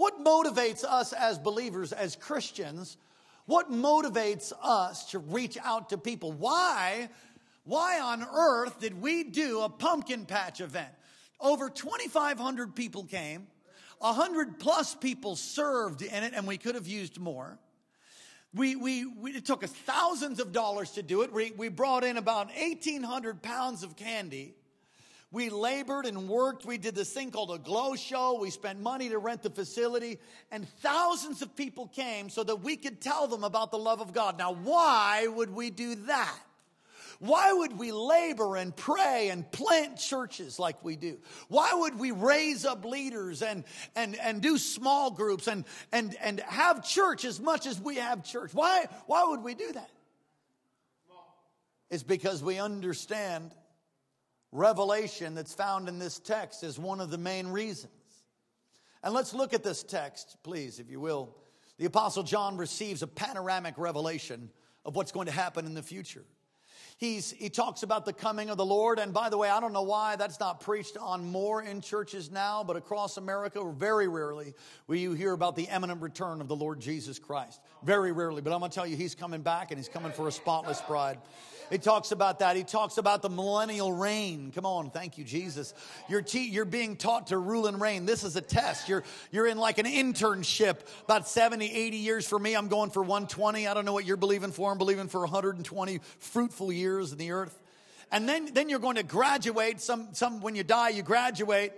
What 0.00 0.24
motivates 0.24 0.82
us 0.82 1.12
as 1.12 1.38
believers, 1.38 1.92
as 1.92 2.16
Christians? 2.16 2.96
What 3.44 3.70
motivates 3.70 4.50
us 4.62 5.10
to 5.10 5.18
reach 5.18 5.58
out 5.62 5.90
to 5.90 5.98
people? 5.98 6.32
Why? 6.32 7.10
Why 7.64 8.00
on 8.00 8.22
earth 8.22 8.80
did 8.80 8.98
we 8.98 9.24
do 9.24 9.60
a 9.60 9.68
pumpkin 9.68 10.24
patch 10.24 10.62
event? 10.62 10.88
Over 11.38 11.68
2,500 11.68 12.74
people 12.74 13.04
came, 13.04 13.46
100 13.98 14.58
plus 14.58 14.94
people 14.94 15.36
served 15.36 16.00
in 16.00 16.24
it, 16.24 16.32
and 16.34 16.46
we 16.46 16.56
could 16.56 16.76
have 16.76 16.86
used 16.86 17.20
more. 17.20 17.58
We, 18.54 18.76
we, 18.76 19.04
we, 19.04 19.32
it 19.32 19.44
took 19.44 19.62
us 19.62 19.70
thousands 19.70 20.40
of 20.40 20.50
dollars 20.50 20.92
to 20.92 21.02
do 21.02 21.20
it. 21.20 21.30
We, 21.30 21.50
we 21.50 21.68
brought 21.68 22.04
in 22.04 22.16
about 22.16 22.46
1,800 22.58 23.42
pounds 23.42 23.82
of 23.82 23.96
candy. 23.96 24.54
We 25.32 25.48
labored 25.48 26.06
and 26.06 26.28
worked. 26.28 26.64
We 26.64 26.76
did 26.76 26.96
this 26.96 27.12
thing 27.12 27.30
called 27.30 27.52
a 27.52 27.58
glow 27.58 27.94
show. 27.94 28.40
We 28.40 28.50
spent 28.50 28.80
money 28.80 29.10
to 29.10 29.18
rent 29.18 29.42
the 29.42 29.50
facility, 29.50 30.18
and 30.50 30.68
thousands 30.80 31.40
of 31.40 31.54
people 31.54 31.86
came 31.86 32.30
so 32.30 32.42
that 32.42 32.56
we 32.56 32.76
could 32.76 33.00
tell 33.00 33.28
them 33.28 33.44
about 33.44 33.70
the 33.70 33.78
love 33.78 34.00
of 34.00 34.12
God. 34.12 34.38
Now, 34.38 34.52
why 34.52 35.28
would 35.28 35.50
we 35.50 35.70
do 35.70 35.94
that? 36.06 36.38
Why 37.20 37.52
would 37.52 37.78
we 37.78 37.92
labor 37.92 38.56
and 38.56 38.74
pray 38.74 39.28
and 39.28 39.48
plant 39.52 39.98
churches 39.98 40.58
like 40.58 40.82
we 40.82 40.96
do? 40.96 41.18
Why 41.48 41.70
would 41.74 41.98
we 41.98 42.12
raise 42.12 42.64
up 42.64 42.84
leaders 42.84 43.42
and, 43.42 43.64
and, 43.94 44.16
and 44.16 44.40
do 44.40 44.56
small 44.56 45.10
groups 45.10 45.46
and, 45.46 45.66
and, 45.92 46.16
and 46.22 46.40
have 46.40 46.82
church 46.82 47.26
as 47.26 47.38
much 47.38 47.66
as 47.66 47.78
we 47.78 47.96
have 47.96 48.24
church? 48.24 48.54
Why, 48.54 48.86
why 49.06 49.24
would 49.28 49.42
we 49.42 49.54
do 49.54 49.70
that? 49.70 49.90
It's 51.90 52.02
because 52.02 52.42
we 52.42 52.58
understand 52.58 53.54
revelation 54.52 55.34
that's 55.34 55.54
found 55.54 55.88
in 55.88 55.98
this 55.98 56.18
text 56.18 56.62
is 56.62 56.78
one 56.78 57.00
of 57.00 57.10
the 57.10 57.18
main 57.18 57.48
reasons. 57.48 57.92
And 59.02 59.14
let's 59.14 59.32
look 59.32 59.54
at 59.54 59.62
this 59.62 59.82
text, 59.82 60.36
please, 60.42 60.78
if 60.78 60.90
you 60.90 61.00
will. 61.00 61.34
The 61.78 61.86
Apostle 61.86 62.22
John 62.22 62.56
receives 62.56 63.02
a 63.02 63.06
panoramic 63.06 63.78
revelation 63.78 64.50
of 64.84 64.96
what's 64.96 65.12
going 65.12 65.26
to 65.26 65.32
happen 65.32 65.64
in 65.64 65.74
the 65.74 65.82
future. 65.82 66.24
He's, 66.98 67.30
he 67.30 67.48
talks 67.48 67.82
about 67.82 68.04
the 68.04 68.12
coming 68.12 68.50
of 68.50 68.58
the 68.58 68.64
Lord. 68.66 68.98
And 68.98 69.14
by 69.14 69.30
the 69.30 69.38
way, 69.38 69.48
I 69.48 69.58
don't 69.58 69.72
know 69.72 69.80
why 69.80 70.16
that's 70.16 70.38
not 70.38 70.60
preached 70.60 70.98
on 70.98 71.24
more 71.24 71.62
in 71.62 71.80
churches 71.80 72.30
now, 72.30 72.62
but 72.62 72.76
across 72.76 73.16
America, 73.16 73.64
very 73.74 74.06
rarely 74.06 74.52
will 74.86 74.96
you 74.96 75.14
hear 75.14 75.32
about 75.32 75.56
the 75.56 75.62
imminent 75.74 76.02
return 76.02 76.42
of 76.42 76.48
the 76.48 76.56
Lord 76.56 76.78
Jesus 76.78 77.18
Christ. 77.18 77.62
Very 77.82 78.12
rarely. 78.12 78.42
But 78.42 78.52
I'm 78.52 78.58
going 78.58 78.70
to 78.70 78.74
tell 78.74 78.86
you, 78.86 78.98
he's 78.98 79.14
coming 79.14 79.40
back 79.40 79.70
and 79.70 79.78
he's 79.78 79.88
coming 79.88 80.12
for 80.12 80.28
a 80.28 80.32
spotless 80.32 80.82
bride. 80.82 81.16
He 81.70 81.78
talks 81.78 82.10
about 82.10 82.40
that. 82.40 82.56
He 82.56 82.64
talks 82.64 82.98
about 82.98 83.22
the 83.22 83.30
millennial 83.30 83.92
reign. 83.92 84.50
Come 84.52 84.66
on, 84.66 84.90
thank 84.90 85.16
you, 85.16 85.24
Jesus. 85.24 85.72
You're, 86.08 86.22
te- 86.22 86.48
you're 86.48 86.64
being 86.64 86.96
taught 86.96 87.28
to 87.28 87.38
rule 87.38 87.66
and 87.66 87.80
reign. 87.80 88.06
This 88.06 88.24
is 88.24 88.34
a 88.34 88.40
test. 88.40 88.88
You're, 88.88 89.04
you're 89.30 89.46
in 89.46 89.56
like 89.56 89.78
an 89.78 89.86
internship. 89.86 90.80
About 91.04 91.28
70, 91.28 91.72
80 91.72 91.96
years 91.96 92.26
for 92.26 92.38
me. 92.38 92.56
I'm 92.56 92.68
going 92.68 92.90
for 92.90 93.02
120. 93.02 93.68
I 93.68 93.74
don't 93.74 93.84
know 93.84 93.92
what 93.92 94.04
you're 94.04 94.16
believing 94.16 94.50
for. 94.50 94.72
I'm 94.72 94.78
believing 94.78 95.06
for 95.06 95.20
120 95.20 96.00
fruitful 96.18 96.72
years 96.72 97.12
in 97.12 97.18
the 97.18 97.30
earth. 97.30 97.56
And 98.10 98.28
then, 98.28 98.52
then 98.52 98.68
you're 98.68 98.80
going 98.80 98.96
to 98.96 99.04
graduate. 99.04 99.80
Some, 99.80 100.08
some, 100.12 100.40
when 100.40 100.56
you 100.56 100.64
die, 100.64 100.88
you 100.88 101.02
graduate 101.02 101.72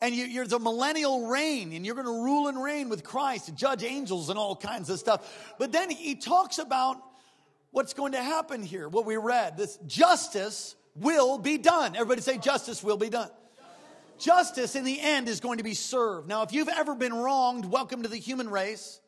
and 0.00 0.14
you, 0.14 0.42
are 0.42 0.46
the 0.46 0.58
millennial 0.58 1.28
reign 1.28 1.72
and 1.72 1.86
you're 1.86 1.94
going 1.94 2.06
to 2.06 2.24
rule 2.24 2.48
and 2.48 2.62
reign 2.62 2.88
with 2.88 3.02
Christ, 3.02 3.54
judge 3.54 3.82
angels 3.82 4.28
and 4.28 4.38
all 4.38 4.54
kinds 4.54 4.90
of 4.90 4.98
stuff. 4.98 5.54
But 5.58 5.72
then 5.72 5.90
he 5.90 6.14
talks 6.14 6.58
about 6.58 6.98
what's 7.76 7.92
going 7.92 8.12
to 8.12 8.22
happen 8.22 8.62
here. 8.62 8.88
What 8.88 9.04
we 9.04 9.18
read, 9.18 9.58
this 9.58 9.78
justice 9.86 10.74
will 10.94 11.36
be 11.36 11.58
done. 11.58 11.94
Everybody 11.94 12.22
say, 12.22 12.38
justice 12.38 12.82
will 12.82 12.96
be 12.96 13.10
done. 13.10 13.28
Justice 14.18 14.76
in 14.76 14.84
the 14.84 14.98
end 14.98 15.28
is 15.28 15.40
going 15.40 15.58
to 15.58 15.62
be 15.62 15.74
served. 15.74 16.26
Now, 16.26 16.42
if 16.42 16.54
you've 16.54 16.70
ever 16.70 16.94
been 16.94 17.12
wronged, 17.12 17.66
welcome 17.66 18.02
to 18.02 18.08
the 18.08 18.16
human 18.16 18.48
race. 18.48 18.98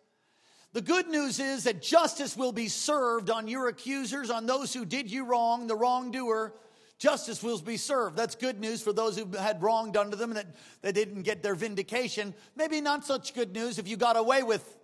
The 0.75 0.83
good 0.83 1.09
news 1.09 1.41
is 1.41 1.65
that 1.65 1.81
justice 1.81 2.37
will 2.37 2.53
be 2.53 2.69
served 2.69 3.31
on 3.31 3.49
your 3.49 3.69
accusers, 3.69 4.29
on 4.29 4.45
those 4.45 4.75
who 4.75 4.85
did 4.85 5.11
you 5.11 5.25
wrong, 5.25 5.67
the 5.67 5.75
wrongdoer. 5.75 6.53
Justice 6.99 7.43
will 7.43 7.59
be 7.61 7.79
served. 7.79 8.19
That's 8.19 8.35
good 8.35 8.61
news 8.61 8.83
for 8.83 8.93
those 8.93 9.17
who 9.17 9.35
had 9.35 9.63
wronged 9.63 9.95
to 9.95 10.15
them 10.15 10.33
and 10.33 10.41
that 10.41 10.57
they 10.83 10.93
didn't 10.93 11.23
get 11.23 11.43
their 11.43 11.55
vindication. 11.55 12.35
Maybe 12.55 12.83
not 12.83 13.07
such 13.07 13.33
good 13.33 13.55
news 13.55 13.79
if 13.79 13.89
you 13.89 13.97
got 13.97 14.19
away 14.19 14.43
with 14.43 14.77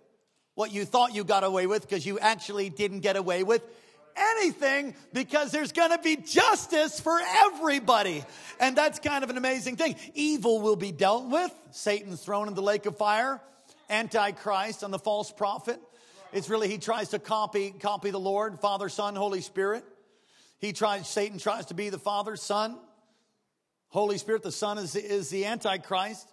what 0.55 0.71
you 0.71 0.85
thought 0.85 1.13
you 1.13 1.23
got 1.23 1.43
away 1.43 1.67
with 1.67 1.81
because 1.81 2.05
you 2.05 2.17
actually 2.19 2.69
didn't 2.69 3.01
get 3.01 3.15
away 3.15 3.43
with 3.43 3.61
anything 4.15 4.95
because 5.13 5.51
there's 5.51 5.71
going 5.71 5.91
to 5.91 5.99
be 5.99 6.15
justice 6.15 6.99
for 6.99 7.19
everybody. 7.19 8.23
And 8.59 8.75
that's 8.75 8.99
kind 8.99 9.23
of 9.23 9.29
an 9.29 9.37
amazing 9.37 9.75
thing. 9.75 9.95
Evil 10.13 10.61
will 10.61 10.77
be 10.77 10.91
dealt 10.91 11.29
with. 11.29 11.51
Satan's 11.71 12.21
thrown 12.21 12.47
in 12.47 12.53
the 12.53 12.61
lake 12.61 12.85
of 12.85 12.97
fire. 12.97 13.41
Antichrist 13.89 14.83
and 14.83 14.93
the 14.93 14.99
false 14.99 15.31
prophet. 15.31 15.79
It's 16.33 16.49
really, 16.49 16.67
he 16.67 16.77
tries 16.77 17.09
to 17.09 17.19
copy, 17.19 17.71
copy 17.71 18.09
the 18.11 18.19
Lord, 18.19 18.59
Father, 18.59 18.89
Son, 18.89 19.15
Holy 19.15 19.41
Spirit. 19.41 19.83
He 20.59 20.73
tries, 20.73 21.07
Satan 21.07 21.37
tries 21.37 21.67
to 21.67 21.73
be 21.73 21.89
the 21.89 21.99
Father, 21.99 22.35
Son, 22.35 22.77
Holy 23.89 24.17
Spirit. 24.17 24.41
The 24.43 24.51
Son 24.51 24.77
is, 24.77 24.95
is 24.95 25.29
the 25.29 25.45
Antichrist 25.45 26.27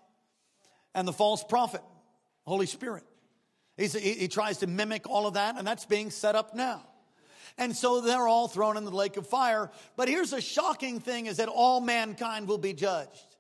and 0.95 1.07
the 1.07 1.13
false 1.13 1.45
prophet, 1.45 1.83
Holy 2.45 2.67
Spirit. 2.67 3.05
He's, 3.77 3.93
he, 3.95 4.13
he 4.13 4.29
tries 4.29 4.59
to 4.59 4.67
mimic 4.67 5.09
all 5.09 5.27
of 5.27 5.35
that, 5.35 5.57
and 5.57 5.67
that's 5.67 5.85
being 5.85 6.11
set 6.11 6.35
up 6.35 6.55
now. 6.55 6.83
And 7.59 7.77
so 7.77 8.01
they're 8.01 8.29
all 8.29 8.49
thrown 8.49 8.77
in 8.77 8.85
the 8.85 8.91
lake 8.91 9.17
of 9.17 9.27
fire. 9.27 9.71
But 9.97 10.09
here's 10.09 10.33
a 10.33 10.41
shocking 10.41 11.01
thing 11.01 11.27
is 11.27 11.37
that 11.37 11.49
all 11.49 11.81
mankind 11.81 12.49
will 12.49 12.59
be 12.59 12.73
judged. 12.73 13.33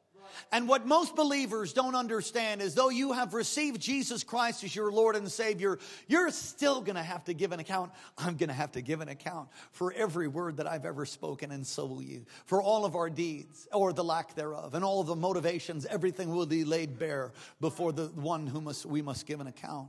And 0.51 0.69
what 0.69 0.87
most 0.87 1.15
believers 1.15 1.73
don't 1.73 1.95
understand 1.95 2.63
is 2.63 2.75
though 2.75 2.89
you 2.89 3.13
have 3.13 3.35
received 3.35 3.81
Jesus 3.81 4.25
Christ 4.25 4.65
as 4.65 4.75
your 4.75 4.91
Lord 4.91 5.15
and 5.15 5.31
Savior, 5.31 5.79
you're 6.09 6.31
still 6.31 6.81
going 6.81 6.97
to 6.97 7.03
have 7.03 7.25
to 7.25 7.35
give 7.35 7.53
an 7.53 7.61
account. 7.61 7.93
I'm 8.19 8.37
going 8.37 8.49
to 8.49 8.55
have 8.55 8.73
to 8.73 8.81
give 8.81 9.01
an 9.01 9.09
account 9.09 9.51
for 9.73 9.93
every 9.93 10.29
word 10.29 10.57
that 10.57 10.67
I've 10.67 10.85
ever 10.85 11.05
spoken, 11.05 11.51
and 11.51 11.67
so 11.67 11.87
will 11.87 12.03
you. 12.03 12.25
For 12.47 12.63
all 12.63 12.85
of 12.85 12.97
our 12.97 13.11
deeds 13.11 13.69
or 13.73 13.93
the 13.93 14.05
lack 14.05 14.35
thereof, 14.35 14.75
and 14.75 14.85
all 14.85 15.01
of 15.01 15.07
the 15.07 15.17
motivations, 15.17 15.87
everything 15.87 16.31
will 16.31 16.47
be 16.47 16.65
laid 16.65 16.99
bare 16.99 17.33
before 17.61 17.93
the 17.93 18.07
one 18.07 18.47
who 18.47 18.61
must, 18.61 18.87
we 18.87 19.03
must 19.03 19.27
give 19.27 19.41
an 19.41 19.47
account. 19.47 19.89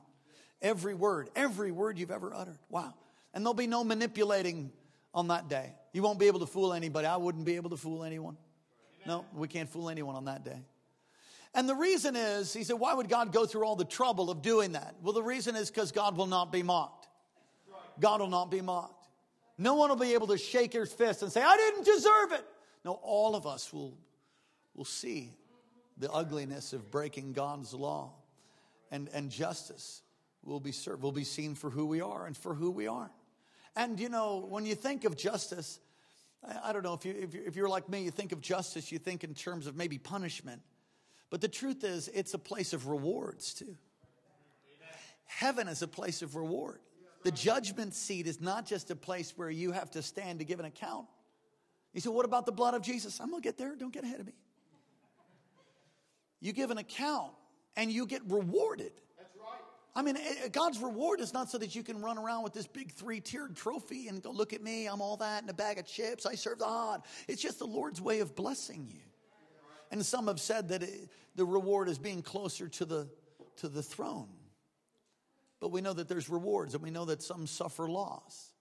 Every 0.64 0.94
word, 0.96 1.30
every 1.36 1.72
word 1.72 2.00
you've 2.00 2.10
ever 2.10 2.34
uttered. 2.34 2.58
Wow. 2.70 2.94
And 3.34 3.46
there'll 3.46 3.54
be 3.54 3.68
no 3.68 3.84
manipulating 3.84 4.72
on 5.14 5.28
that 5.28 5.50
day. 5.50 5.74
You 5.92 6.02
won't 6.02 6.20
be 6.20 6.28
able 6.28 6.40
to 6.40 6.46
fool 6.46 6.74
anybody. 6.74 7.06
I 7.06 7.18
wouldn't 7.18 7.46
be 7.46 7.58
able 7.58 7.70
to 7.72 7.78
fool 7.78 8.04
anyone. 8.04 8.38
No, 9.06 9.26
we 9.36 9.50
can't 9.50 9.70
fool 9.70 9.90
anyone 9.90 10.16
on 10.16 10.26
that 10.26 10.46
day. 10.46 10.62
And 11.54 11.68
the 11.68 11.76
reason 11.76 12.16
is, 12.16 12.54
he 12.54 12.64
said, 12.64 12.80
why 12.80 12.94
would 12.94 13.10
God 13.10 13.32
go 13.32 13.46
through 13.46 13.66
all 13.66 13.76
the 13.76 13.86
trouble 13.86 14.32
of 14.32 14.42
doing 14.42 14.72
that? 14.72 14.96
Well, 15.04 15.14
the 15.14 15.22
reason 15.22 15.56
is 15.56 15.70
because 15.70 15.92
God 15.92 16.18
will 16.18 16.26
not 16.26 16.52
be 16.52 16.64
mocked. 16.64 17.08
God 18.00 18.22
will 18.22 18.30
not 18.30 18.50
be 18.50 18.62
mocked. 18.62 19.08
No 19.58 19.76
one 19.76 19.90
will 19.90 19.98
be 19.98 20.14
able 20.14 20.28
to 20.28 20.38
shake 20.38 20.74
his 20.74 20.92
fist 20.92 21.22
and 21.22 21.32
say, 21.32 21.44
I 21.44 21.58
didn't 21.58 21.86
deserve 21.86 22.32
it. 22.32 22.46
No, 22.84 22.94
all 23.04 23.36
of 23.36 23.46
us 23.46 23.72
will, 23.72 23.96
will 24.74 24.86
see 24.86 25.32
the 25.98 26.12
ugliness 26.12 26.74
of 26.74 26.90
breaking 26.90 27.34
God's 27.34 27.74
law 27.74 28.14
and, 28.90 29.10
and 29.14 29.30
justice 29.30 30.02
will 30.44 30.60
be 30.60 30.72
served, 30.72 31.02
will 31.02 31.12
be 31.12 31.24
seen 31.24 31.56
for 31.56 31.70
who 31.70 31.86
we 31.86 32.02
are 32.02 32.26
and 32.26 32.36
for 32.36 32.54
who 32.54 32.72
we 32.72 32.88
are. 32.88 33.12
And 33.76 34.00
you 34.00 34.10
know, 34.10 34.46
when 34.48 34.66
you 34.66 34.76
think 34.76 35.06
of 35.06 35.18
justice, 35.18 35.80
I, 36.48 36.70
I 36.70 36.74
don't 36.74 36.84
know 36.84 36.94
if, 36.94 37.06
you, 37.06 37.16
if, 37.18 37.34
you, 37.34 37.44
if 37.46 37.56
you're 37.56 37.70
like 37.70 37.90
me, 37.90 38.04
you 38.04 38.12
think 38.12 38.32
of 38.32 38.42
justice, 38.42 38.92
you 38.92 39.00
think 39.00 39.24
in 39.24 39.34
terms 39.34 39.68
of 39.68 39.76
maybe 39.76 39.98
punishment. 39.98 40.62
But 41.30 41.42
the 41.42 41.48
truth 41.48 41.84
is, 41.84 42.10
it's 42.10 42.34
a 42.34 42.40
place 42.40 42.74
of 42.74 42.88
rewards 42.88 43.54
too. 43.54 43.76
Heaven 45.26 45.68
is 45.68 45.82
a 45.82 45.88
place 45.88 46.22
of 46.22 46.36
reward. 46.36 46.80
The 47.24 47.32
judgment 47.32 47.96
seat 47.96 48.28
is 48.28 48.42
not 48.42 48.66
just 48.66 48.92
a 48.92 48.96
place 48.96 49.34
where 49.36 49.50
you 49.50 49.72
have 49.72 49.90
to 49.92 50.02
stand 50.02 50.40
to 50.40 50.46
give 50.46 50.60
an 50.60 50.66
account. 50.66 51.08
You 51.94 52.02
say, 52.02 52.10
What 52.10 52.26
about 52.26 52.46
the 52.46 52.52
blood 52.52 52.74
of 52.74 52.82
Jesus? 52.82 53.20
I'm 53.20 53.30
going 53.30 53.42
to 53.42 53.48
get 53.48 53.58
there. 53.58 53.76
Don't 53.76 53.94
get 53.94 54.04
ahead 54.04 54.20
of 54.20 54.28
me. 54.28 54.34
You 56.40 56.52
give 56.52 56.72
an 56.72 56.78
account 56.78 57.32
and 57.76 57.92
you 57.92 58.06
get 58.06 58.22
rewarded. 58.28 58.92
I 59.96 60.02
mean, 60.02 60.18
eh, 60.18 60.48
God's 60.52 60.80
reward 60.80 61.20
is 61.20 61.34
not 61.34 61.50
so 61.50 61.58
that 61.60 61.76
you 61.76 61.84
can 61.84 62.02
run 62.02 62.18
around 62.18 62.44
with 62.44 62.54
this 62.54 62.66
big 62.66 62.92
three 62.92 63.20
tiered 63.20 63.56
trophy 63.56 64.08
and 64.08 64.22
go, 64.22 64.32
look 64.32 64.54
at 64.54 64.64
me, 64.64 64.88
I'm 64.88 65.02
all 65.02 65.18
that 65.18 65.44
in 65.44 65.50
a 65.50 65.54
bag 65.54 65.78
of 65.78 65.86
chips, 65.86 66.26
I 66.26 66.36
serve 66.36 66.60
God. 66.60 67.04
It's 67.28 67.42
just 67.42 67.60
the 67.60 67.68
Lord's 67.68 68.02
way 68.02 68.20
of 68.20 68.36
blessing 68.36 68.88
you. 68.90 69.02
And 69.92 70.04
some 70.04 70.28
have 70.28 70.40
said 70.40 70.70
that 70.70 70.82
it, 70.82 71.10
the 71.36 71.46
reward 71.46 71.90
is 71.90 72.00
being 72.00 72.24
closer 72.24 72.68
to 72.68 72.86
the, 72.86 73.08
to 73.58 73.70
the 73.70 73.84
throne. 73.84 74.30
But 75.60 75.72
we 75.72 75.82
know 75.82 75.94
that 75.94 76.10
there's 76.10 76.30
rewards 76.30 76.74
and 76.74 76.84
we 76.84 76.90
know 76.90 77.06
that 77.06 77.22
some 77.22 77.46
suffer 77.46 77.88
loss. 77.88 78.52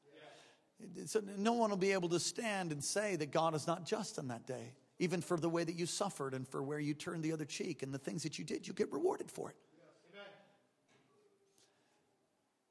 So 1.06 1.22
no 1.38 1.54
one 1.54 1.70
will 1.70 1.76
be 1.76 1.92
able 1.92 2.10
to 2.10 2.20
stand 2.20 2.72
and 2.72 2.84
say 2.84 3.16
that 3.16 3.30
God 3.30 3.54
is 3.54 3.66
not 3.66 3.86
just 3.86 4.18
on 4.18 4.28
that 4.28 4.46
day, 4.46 4.74
even 4.98 5.22
for 5.22 5.38
the 5.38 5.48
way 5.48 5.64
that 5.64 5.74
you 5.74 5.86
suffered 5.86 6.34
and 6.34 6.46
for 6.46 6.62
where 6.62 6.78
you 6.78 6.92
turned 6.92 7.22
the 7.22 7.32
other 7.32 7.44
cheek 7.44 7.82
and 7.82 7.94
the 7.94 7.98
things 7.98 8.22
that 8.24 8.38
you 8.38 8.44
did, 8.44 8.66
you 8.66 8.74
get 8.74 8.92
rewarded 8.92 9.30
for 9.30 9.50
it. 9.50 9.56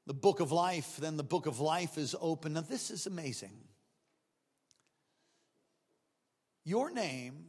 The 0.06 0.14
book 0.14 0.40
of 0.40 0.52
life, 0.52 0.96
then 0.96 1.16
the 1.16 1.22
book 1.22 1.46
of 1.46 1.60
life 1.60 1.96
is 1.96 2.16
open. 2.20 2.54
Now, 2.54 2.62
this 2.62 2.90
is 2.90 3.06
amazing. 3.06 3.52
Your 6.64 6.90
name 6.90 7.46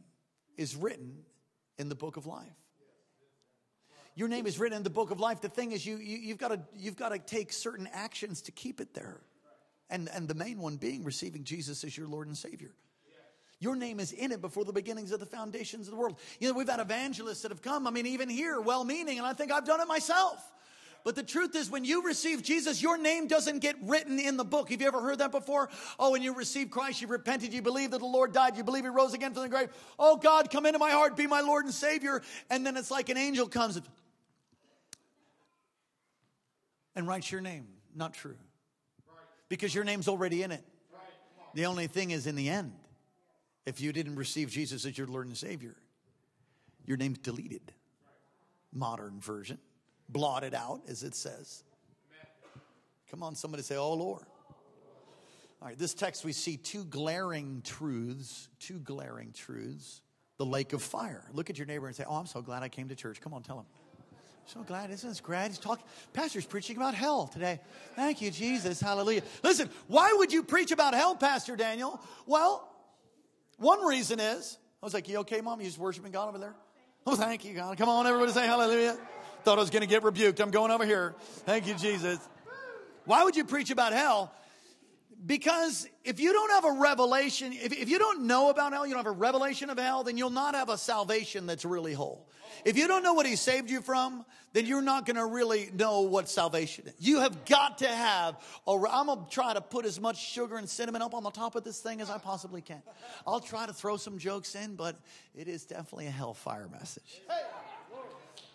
is 0.56 0.76
written 0.76 1.24
in 1.78 1.88
the 1.88 1.94
book 1.94 2.16
of 2.16 2.26
life. 2.26 2.46
Your 4.16 4.28
name 4.28 4.46
is 4.46 4.60
written 4.60 4.76
in 4.76 4.84
the 4.84 4.90
book 4.90 5.10
of 5.10 5.18
life. 5.18 5.40
The 5.40 5.48
thing 5.48 5.72
is, 5.72 5.84
you, 5.84 5.96
you, 5.96 6.28
have 6.28 6.38
got 6.38 6.48
to, 6.48 6.60
you've 6.76 6.96
got 6.96 7.08
to 7.08 7.18
take 7.18 7.52
certain 7.52 7.88
actions 7.92 8.42
to 8.42 8.52
keep 8.52 8.80
it 8.80 8.94
there. 8.94 9.20
And, 9.90 10.08
and 10.14 10.28
the 10.28 10.34
main 10.34 10.58
one 10.58 10.76
being 10.76 11.04
receiving 11.04 11.44
Jesus 11.44 11.82
as 11.84 11.96
your 11.96 12.06
Lord 12.06 12.28
and 12.28 12.36
Savior. 12.36 12.74
Your 13.60 13.76
name 13.76 13.98
is 13.98 14.12
in 14.12 14.30
it 14.32 14.40
before 14.40 14.64
the 14.64 14.72
beginnings 14.72 15.10
of 15.10 15.20
the 15.20 15.26
foundations 15.26 15.86
of 15.86 15.92
the 15.92 15.98
world. 15.98 16.18
You 16.38 16.48
know, 16.48 16.54
we've 16.54 16.68
had 16.68 16.80
evangelists 16.80 17.42
that 17.42 17.50
have 17.50 17.62
come, 17.62 17.86
I 17.86 17.90
mean, 17.90 18.06
even 18.06 18.28
here, 18.28 18.60
well 18.60 18.84
meaning, 18.84 19.18
and 19.18 19.26
I 19.26 19.32
think 19.32 19.50
I've 19.50 19.64
done 19.64 19.80
it 19.80 19.88
myself. 19.88 20.38
But 21.04 21.16
the 21.16 21.22
truth 21.22 21.54
is, 21.54 21.70
when 21.70 21.84
you 21.84 22.02
receive 22.02 22.42
Jesus, 22.42 22.80
your 22.80 22.96
name 22.96 23.26
doesn't 23.26 23.58
get 23.58 23.76
written 23.82 24.18
in 24.18 24.38
the 24.38 24.44
book. 24.44 24.70
Have 24.70 24.80
you 24.80 24.86
ever 24.86 25.02
heard 25.02 25.18
that 25.18 25.32
before? 25.32 25.68
Oh, 25.98 26.12
when 26.12 26.22
you 26.22 26.34
receive 26.34 26.70
Christ, 26.70 27.02
you 27.02 27.08
repented, 27.08 27.52
you 27.52 27.60
believe 27.60 27.90
that 27.90 27.98
the 27.98 28.06
Lord 28.06 28.32
died, 28.32 28.56
you 28.56 28.64
believe 28.64 28.84
he 28.84 28.88
rose 28.88 29.12
again 29.12 29.34
from 29.34 29.42
the 29.42 29.50
grave. 29.50 29.68
Oh, 29.98 30.16
God, 30.16 30.50
come 30.50 30.64
into 30.64 30.78
my 30.78 30.90
heart, 30.90 31.14
be 31.14 31.26
my 31.26 31.42
Lord 31.42 31.66
and 31.66 31.74
Savior. 31.74 32.22
And 32.48 32.64
then 32.64 32.78
it's 32.78 32.90
like 32.90 33.10
an 33.10 33.18
angel 33.18 33.46
comes 33.46 33.78
and 36.96 37.06
writes 37.06 37.30
your 37.30 37.42
name. 37.42 37.66
Not 37.94 38.14
true. 38.14 38.36
Because 39.50 39.74
your 39.74 39.84
name's 39.84 40.08
already 40.08 40.42
in 40.42 40.52
it. 40.52 40.64
The 41.52 41.66
only 41.66 41.86
thing 41.86 42.12
is, 42.12 42.26
in 42.26 42.34
the 42.34 42.48
end, 42.48 42.72
if 43.66 43.78
you 43.78 43.92
didn't 43.92 44.16
receive 44.16 44.48
Jesus 44.50 44.86
as 44.86 44.96
your 44.96 45.06
Lord 45.06 45.26
and 45.26 45.36
Savior, 45.36 45.76
your 46.86 46.96
name's 46.96 47.18
deleted. 47.18 47.72
Modern 48.72 49.20
version 49.20 49.58
blotted 50.08 50.54
out, 50.54 50.82
as 50.88 51.02
it 51.02 51.14
says. 51.14 51.62
Come 53.10 53.22
on, 53.22 53.34
somebody 53.34 53.62
say, 53.62 53.76
Oh 53.76 53.94
Lord. 53.94 54.24
All 55.62 55.68
right, 55.68 55.78
this 55.78 55.94
text 55.94 56.24
we 56.24 56.32
see 56.32 56.56
two 56.56 56.84
glaring 56.84 57.62
truths, 57.64 58.48
two 58.58 58.78
glaring 58.78 59.32
truths. 59.32 60.02
The 60.36 60.44
lake 60.44 60.72
of 60.72 60.82
fire. 60.82 61.24
Look 61.32 61.48
at 61.48 61.56
your 61.56 61.66
neighbor 61.66 61.86
and 61.86 61.94
say, 61.94 62.04
Oh, 62.06 62.16
I'm 62.16 62.26
so 62.26 62.42
glad 62.42 62.62
I 62.62 62.68
came 62.68 62.88
to 62.88 62.96
church. 62.96 63.20
Come 63.20 63.32
on, 63.32 63.42
tell 63.42 63.58
him. 63.58 63.66
So 64.46 64.62
glad, 64.62 64.90
isn't 64.90 65.08
this 65.08 65.20
great? 65.20 65.48
He's 65.48 65.58
talking, 65.58 65.84
Pastor's 66.12 66.44
preaching 66.44 66.76
about 66.76 66.94
hell 66.94 67.28
today. 67.28 67.60
Thank 67.96 68.20
you, 68.20 68.30
Jesus. 68.30 68.78
Hallelujah. 68.80 69.22
Listen, 69.42 69.70
why 69.86 70.12
would 70.18 70.32
you 70.32 70.42
preach 70.42 70.70
about 70.70 70.92
hell, 70.92 71.14
Pastor 71.16 71.56
Daniel? 71.56 71.98
Well, 72.26 72.68
one 73.56 73.86
reason 73.86 74.20
is, 74.20 74.58
I 74.82 74.86
was 74.86 74.92
like, 74.92 75.08
You 75.08 75.18
okay, 75.18 75.40
mom? 75.40 75.60
You 75.60 75.66
just 75.66 75.78
worshiping 75.78 76.12
God 76.12 76.28
over 76.28 76.38
there? 76.38 76.54
Oh, 77.06 77.16
thank 77.16 77.44
you, 77.44 77.54
God. 77.54 77.78
Come 77.78 77.88
on, 77.88 78.06
everybody 78.06 78.32
say 78.32 78.46
hallelujah. 78.46 78.98
Thought 79.44 79.58
I 79.58 79.60
was 79.60 79.70
going 79.70 79.82
to 79.82 79.88
get 79.88 80.02
rebuked. 80.02 80.40
I'm 80.40 80.50
going 80.50 80.70
over 80.70 80.86
here. 80.86 81.14
Thank 81.44 81.66
you, 81.66 81.74
Jesus. 81.74 82.18
Why 83.04 83.24
would 83.24 83.36
you 83.36 83.44
preach 83.44 83.70
about 83.70 83.92
hell? 83.92 84.32
Because 85.26 85.86
if 86.02 86.18
you 86.18 86.32
don't 86.32 86.50
have 86.50 86.64
a 86.64 86.80
revelation, 86.80 87.52
if, 87.52 87.72
if 87.72 87.90
you 87.90 87.98
don't 87.98 88.22
know 88.22 88.48
about 88.48 88.72
hell, 88.72 88.86
you 88.86 88.94
don't 88.94 89.04
have 89.04 89.14
a 89.14 89.16
revelation 89.16 89.68
of 89.68 89.78
hell, 89.78 90.02
then 90.02 90.16
you'll 90.16 90.30
not 90.30 90.54
have 90.54 90.70
a 90.70 90.78
salvation 90.78 91.46
that's 91.46 91.66
really 91.66 91.92
whole. 91.92 92.26
If 92.64 92.78
you 92.78 92.88
don't 92.88 93.02
know 93.02 93.12
what 93.12 93.26
he 93.26 93.36
saved 93.36 93.70
you 93.70 93.82
from, 93.82 94.24
then 94.54 94.64
you're 94.64 94.80
not 94.80 95.04
going 95.04 95.16
to 95.16 95.26
really 95.26 95.68
know 95.74 96.02
what 96.02 96.28
salvation 96.28 96.86
is. 96.86 96.94
You 96.98 97.20
have 97.20 97.44
got 97.44 97.78
to 97.78 97.88
have, 97.88 98.36
a, 98.66 98.70
I'm 98.70 99.06
going 99.06 99.24
to 99.24 99.30
try 99.30 99.52
to 99.52 99.60
put 99.60 99.84
as 99.84 100.00
much 100.00 100.16
sugar 100.16 100.56
and 100.56 100.68
cinnamon 100.68 101.02
up 101.02 101.12
on 101.12 101.22
the 101.22 101.30
top 101.30 101.54
of 101.54 101.64
this 101.64 101.80
thing 101.80 102.00
as 102.00 102.08
I 102.08 102.18
possibly 102.18 102.62
can. 102.62 102.82
I'll 103.26 103.40
try 103.40 103.66
to 103.66 103.72
throw 103.72 103.96
some 103.96 104.18
jokes 104.18 104.54
in, 104.54 104.76
but 104.76 104.96
it 105.34 105.48
is 105.48 105.64
definitely 105.64 106.06
a 106.06 106.12
hellfire 106.12 106.68
message. 106.70 107.20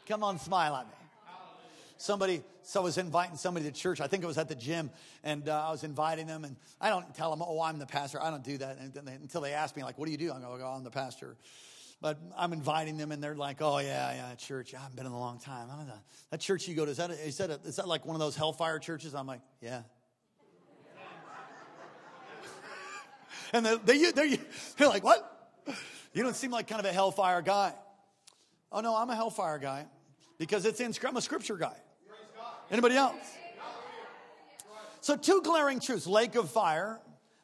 Come 0.09 0.23
on, 0.23 0.39
smile 0.39 0.75
at 0.75 0.87
me. 0.87 0.93
Somebody, 1.97 2.41
so 2.63 2.81
I 2.81 2.83
was 2.83 2.97
inviting 2.97 3.37
somebody 3.37 3.67
to 3.67 3.71
church. 3.71 4.01
I 4.01 4.07
think 4.07 4.23
it 4.23 4.25
was 4.25 4.39
at 4.39 4.49
the 4.49 4.55
gym, 4.55 4.89
and 5.23 5.47
uh, 5.47 5.67
I 5.67 5.69
was 5.69 5.83
inviting 5.83 6.25
them. 6.25 6.45
And 6.45 6.55
I 6.81 6.89
don't 6.89 7.13
tell 7.13 7.29
them, 7.29 7.43
"Oh, 7.45 7.61
I'm 7.61 7.77
the 7.77 7.85
pastor." 7.85 8.19
I 8.19 8.31
don't 8.31 8.43
do 8.43 8.57
that 8.57 8.79
until 8.79 9.41
they 9.41 9.53
ask 9.53 9.75
me, 9.75 9.83
like, 9.83 9.99
"What 9.99 10.05
do 10.05 10.11
you 10.11 10.17
do?" 10.17 10.31
I'm 10.31 10.41
go, 10.41 10.57
oh, 10.63 10.75
"I'm 10.75 10.83
the 10.83 10.89
pastor." 10.89 11.37
But 12.01 12.17
I'm 12.35 12.53
inviting 12.53 12.97
them, 12.97 13.11
and 13.11 13.21
they're 13.21 13.35
like, 13.35 13.57
"Oh 13.61 13.77
yeah, 13.77 14.13
yeah, 14.13 14.33
church. 14.35 14.73
I 14.73 14.79
haven't 14.79 14.95
been 14.95 15.05
in 15.05 15.11
a 15.11 15.19
long 15.19 15.37
time. 15.39 15.67
I 15.71 15.75
don't 15.75 15.87
know. 15.87 16.01
That 16.31 16.39
church 16.39 16.67
you 16.67 16.73
go 16.73 16.85
to 16.85 16.91
is 16.91 16.97
that? 16.97 17.11
A, 17.11 17.27
is 17.27 17.37
that 17.37 17.51
a, 17.51 17.59
is 17.65 17.75
that 17.75 17.87
like 17.87 18.03
one 18.03 18.15
of 18.15 18.19
those 18.19 18.35
hellfire 18.35 18.79
churches?" 18.79 19.13
I'm 19.13 19.27
like, 19.27 19.41
"Yeah." 19.61 19.83
and 23.53 23.63
they, 23.63 23.77
they, 23.77 24.11
they're, 24.11 24.37
they're 24.77 24.89
like, 24.89 25.03
"What? 25.03 25.51
You 26.13 26.23
don't 26.23 26.35
seem 26.35 26.49
like 26.49 26.67
kind 26.67 26.79
of 26.79 26.85
a 26.85 26.93
hellfire 26.93 27.43
guy." 27.43 27.73
Oh 28.71 28.79
no, 28.81 28.95
I'm 28.95 29.09
a 29.11 29.15
hellfire 29.15 29.59
guy 29.59 29.85
because 30.39 30.65
it's 30.65 30.79
in 30.79 30.93
I'm 31.05 31.17
a 31.17 31.21
scripture 31.21 31.57
guy. 31.57 31.75
Anybody 32.71 32.95
else? 32.95 33.15
So, 35.01 35.15
two 35.15 35.41
glaring 35.41 35.79
truths 35.79 36.07
lake 36.07 36.35
of 36.35 36.49
fire, 36.49 36.99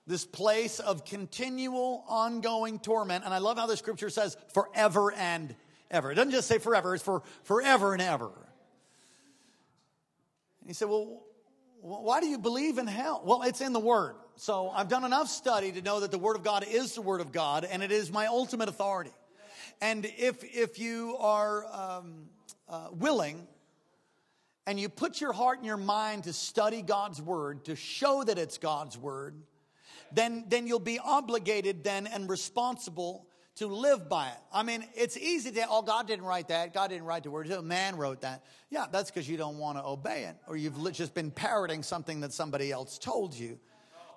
this 0.07 0.25
place 0.25 0.79
of 0.79 1.05
continual, 1.05 2.03
ongoing 2.07 2.79
torment. 2.79 3.23
And 3.23 3.33
I 3.33 3.37
love 3.37 3.57
how 3.57 3.65
the 3.67 3.77
scripture 3.77 4.09
says 4.09 4.35
forever 4.53 5.11
and 5.11 5.55
ever. 5.89 6.11
It 6.11 6.15
doesn't 6.15 6.31
just 6.31 6.47
say 6.47 6.57
forever, 6.57 6.95
it's 6.95 7.03
for 7.03 7.23
forever 7.43 7.93
and 7.93 8.01
ever. 8.01 8.31
And 10.61 10.69
he 10.69 10.73
said, 10.73 10.89
Well, 10.89 11.23
why 11.81 12.19
do 12.19 12.27
you 12.27 12.37
believe 12.37 12.77
in 12.77 12.87
hell? 12.87 13.21
Well, 13.23 13.43
it's 13.43 13.61
in 13.61 13.73
the 13.73 13.79
Word. 13.79 14.15
So 14.37 14.69
I've 14.69 14.89
done 14.89 15.05
enough 15.05 15.29
study 15.29 15.71
to 15.71 15.81
know 15.81 16.01
that 16.01 16.11
the 16.11 16.17
Word 16.17 16.35
of 16.35 16.43
God 16.43 16.65
is 16.67 16.95
the 16.95 17.01
Word 17.01 17.21
of 17.21 17.31
God 17.31 17.63
and 17.63 17.81
it 17.81 17.91
is 17.91 18.11
my 18.11 18.25
ultimate 18.25 18.67
authority. 18.67 19.11
And 19.81 20.05
if, 20.05 20.43
if 20.43 20.79
you 20.79 21.15
are 21.19 21.65
um, 21.71 22.29
uh, 22.67 22.87
willing 22.91 23.47
and 24.67 24.79
you 24.79 24.89
put 24.89 25.21
your 25.21 25.33
heart 25.33 25.59
and 25.59 25.65
your 25.67 25.77
mind 25.77 26.23
to 26.23 26.33
study 26.33 26.81
God's 26.81 27.21
Word, 27.21 27.65
to 27.65 27.75
show 27.75 28.23
that 28.23 28.37
it's 28.37 28.57
God's 28.57 28.97
Word, 28.97 29.35
then, 30.11 30.45
then 30.47 30.65
you'll 30.67 30.79
be 30.79 30.99
obligated 30.99 31.83
then 31.83 32.07
and 32.07 32.29
responsible 32.29 33.27
to 33.55 33.67
live 33.67 34.09
by 34.09 34.27
it. 34.27 34.37
I 34.51 34.63
mean, 34.63 34.85
it's 34.95 35.17
easy 35.17 35.51
to, 35.51 35.65
oh, 35.69 35.81
God 35.81 36.07
didn't 36.07 36.25
write 36.25 36.49
that. 36.49 36.73
God 36.73 36.89
didn't 36.89 37.05
write 37.05 37.23
the 37.23 37.31
word. 37.31 37.49
A 37.51 37.61
man 37.61 37.95
wrote 37.95 38.21
that. 38.21 38.43
Yeah, 38.69 38.85
that's 38.91 39.09
because 39.09 39.29
you 39.29 39.37
don't 39.37 39.57
want 39.57 39.77
to 39.77 39.85
obey 39.85 40.23
it, 40.23 40.35
or 40.47 40.57
you've 40.57 40.91
just 40.91 41.13
been 41.13 41.31
parroting 41.31 41.81
something 41.81 42.19
that 42.21 42.33
somebody 42.33 42.71
else 42.71 42.97
told 42.97 43.33
you. 43.33 43.57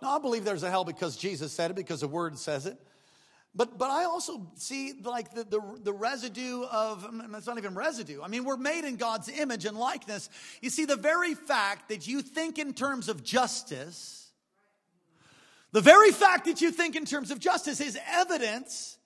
No, 0.02 0.11
I 0.11 0.19
believe 0.19 0.45
there's 0.45 0.64
a 0.64 0.71
hell 0.71 0.85
because 0.85 1.17
Jesus 1.17 1.52
said 1.52 1.71
it, 1.71 1.75
because 1.75 2.00
the 2.00 2.09
word 2.09 2.38
says 2.38 2.67
it. 2.67 2.78
But, 3.59 3.77
but 3.77 3.91
I 3.91 4.05
also 4.05 4.47
see 4.55 4.93
like 5.03 5.35
the, 5.35 5.43
the, 5.43 5.61
the 5.83 5.93
residue 5.93 6.62
of, 6.62 7.05
it's 7.35 7.49
not 7.49 7.59
even 7.59 7.75
residue. 7.75 8.23
I 8.23 8.29
mean, 8.29 8.45
we're 8.45 8.57
made 8.57 8.85
in 8.85 8.95
God's 8.95 9.29
image 9.29 9.65
and 9.65 9.77
likeness. 9.77 10.31
You 10.62 10.71
see, 10.71 10.85
the 10.85 10.95
very 10.95 11.35
fact 11.35 11.88
that 11.88 12.07
you 12.07 12.23
think 12.23 12.61
in 12.61 12.73
terms 12.73 13.09
of 13.09 13.25
justice, 13.25 14.31
the 15.73 15.81
very 15.81 16.12
fact 16.12 16.45
that 16.45 16.61
you 16.61 16.71
think 16.71 16.95
in 16.95 17.05
terms 17.05 17.33
of 17.33 17.41
justice 17.41 17.81
is 17.81 17.99
evidence 18.09 18.97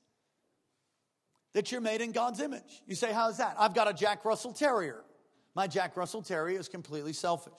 that 1.55 1.73
you're 1.73 1.81
made 1.81 2.03
in 2.03 2.13
God's 2.13 2.39
image. 2.41 2.83
You 2.87 2.95
say, 2.95 3.11
How's 3.11 3.39
that? 3.39 3.57
I've 3.59 3.75
got 3.75 3.89
a 3.89 3.95
Jack 3.95 4.23
Russell 4.23 4.53
Terrier. 4.53 5.03
My 5.55 5.67
Jack 5.67 5.97
Russell 5.97 6.21
Terrier 6.21 6.61
is 6.61 6.69
completely 6.69 7.15
selfish. 7.15 7.55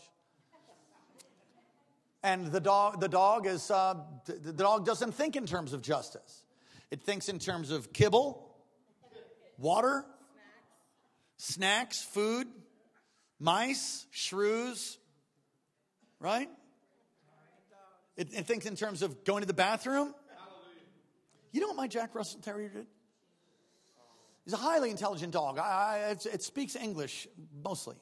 And 2.21 2.51
the 2.51 2.59
dog, 2.59 3.01
the 3.01 3.09
dog 3.09 3.47
is, 3.47 3.71
uh, 3.71 3.95
the 4.27 4.53
dog 4.53 4.85
doesn't 4.85 5.13
think 5.13 5.35
in 5.35 5.47
terms 5.47 5.73
of 5.73 5.81
justice. 5.81 6.42
It 6.93 7.01
thinks 7.01 7.27
in 7.27 7.39
terms 7.39 7.71
of 7.71 7.91
kibble, 7.91 8.55
water, 9.57 10.05
snacks, 11.37 12.03
food, 12.03 12.45
mice, 13.39 14.05
shrews, 14.11 14.99
right? 16.19 16.47
It, 18.15 18.31
it 18.31 18.45
thinks 18.45 18.67
in 18.67 18.75
terms 18.75 19.01
of 19.01 19.23
going 19.23 19.41
to 19.41 19.47
the 19.47 19.55
bathroom. 19.55 20.13
You 21.51 21.61
know 21.61 21.67
what 21.69 21.77
my 21.77 21.87
Jack 21.87 22.13
Russell 22.13 22.41
Terrier 22.41 22.69
did? 22.69 22.85
He's 24.45 24.53
a 24.53 24.57
highly 24.57 24.91
intelligent 24.91 25.33
dog. 25.33 25.57
I, 25.57 26.09
I, 26.09 26.09
it 26.31 26.43
speaks 26.43 26.75
English 26.75 27.27
mostly. 27.63 27.95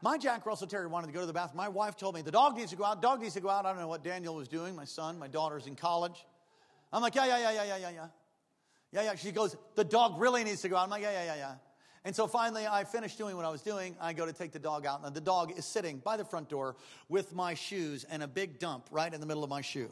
My 0.00 0.16
Jack 0.16 0.46
Russell 0.46 0.68
Terrier 0.68 0.88
wanted 0.88 1.08
to 1.08 1.12
go 1.12 1.20
to 1.20 1.26
the 1.26 1.32
bathroom. 1.32 1.56
My 1.56 1.68
wife 1.68 1.96
told 1.96 2.14
me 2.14 2.22
the 2.22 2.30
dog 2.30 2.56
needs 2.56 2.70
to 2.70 2.76
go 2.76 2.84
out. 2.84 3.02
Dog 3.02 3.20
needs 3.20 3.34
to 3.34 3.40
go 3.40 3.48
out. 3.48 3.66
I 3.66 3.72
don't 3.72 3.80
know 3.80 3.88
what 3.88 4.04
Daniel 4.04 4.36
was 4.36 4.46
doing. 4.46 4.76
My 4.76 4.84
son, 4.84 5.18
my 5.18 5.26
daughter's 5.26 5.66
in 5.66 5.74
college. 5.74 6.24
I'm 6.92 7.02
like, 7.02 7.16
yeah, 7.16 7.26
yeah, 7.26 7.38
yeah, 7.38 7.50
yeah, 7.50 7.64
yeah, 7.64 7.76
yeah, 7.76 7.90
yeah. 7.90 8.06
Yeah, 8.92 9.02
yeah. 9.02 9.14
She 9.16 9.32
goes, 9.32 9.56
the 9.74 9.84
dog 9.84 10.20
really 10.20 10.44
needs 10.44 10.62
to 10.62 10.68
go 10.68 10.76
out. 10.76 10.84
I'm 10.84 10.90
like, 10.90 11.02
yeah, 11.02 11.10
yeah, 11.12 11.24
yeah, 11.24 11.36
yeah. 11.36 11.54
And 12.04 12.14
so 12.14 12.28
finally, 12.28 12.66
I 12.66 12.84
finished 12.84 13.18
doing 13.18 13.36
what 13.36 13.44
I 13.44 13.50
was 13.50 13.60
doing. 13.60 13.96
I 14.00 14.12
go 14.12 14.24
to 14.24 14.32
take 14.32 14.52
the 14.52 14.58
dog 14.60 14.86
out, 14.86 15.00
and 15.04 15.14
the 15.14 15.20
dog 15.20 15.58
is 15.58 15.64
sitting 15.64 15.98
by 15.98 16.16
the 16.16 16.24
front 16.24 16.48
door 16.48 16.76
with 17.08 17.34
my 17.34 17.54
shoes 17.54 18.04
and 18.08 18.22
a 18.22 18.28
big 18.28 18.60
dump 18.60 18.86
right 18.90 19.12
in 19.12 19.20
the 19.20 19.26
middle 19.26 19.42
of 19.42 19.50
my 19.50 19.60
shoe. 19.60 19.90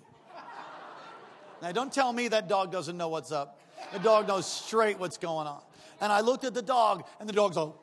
now, 1.60 1.72
don't 1.72 1.92
tell 1.92 2.12
me 2.12 2.28
that 2.28 2.48
dog 2.48 2.70
doesn't 2.70 2.96
know 2.96 3.08
what's 3.08 3.32
up. 3.32 3.60
The 3.92 3.98
dog 3.98 4.28
knows 4.28 4.46
straight 4.46 5.00
what's 5.00 5.18
going 5.18 5.48
on. 5.48 5.60
And 6.00 6.12
I 6.12 6.20
looked 6.20 6.44
at 6.44 6.54
the 6.54 6.62
dog, 6.62 7.04
and 7.18 7.28
the 7.28 7.32
dog's 7.32 7.56
all. 7.56 7.82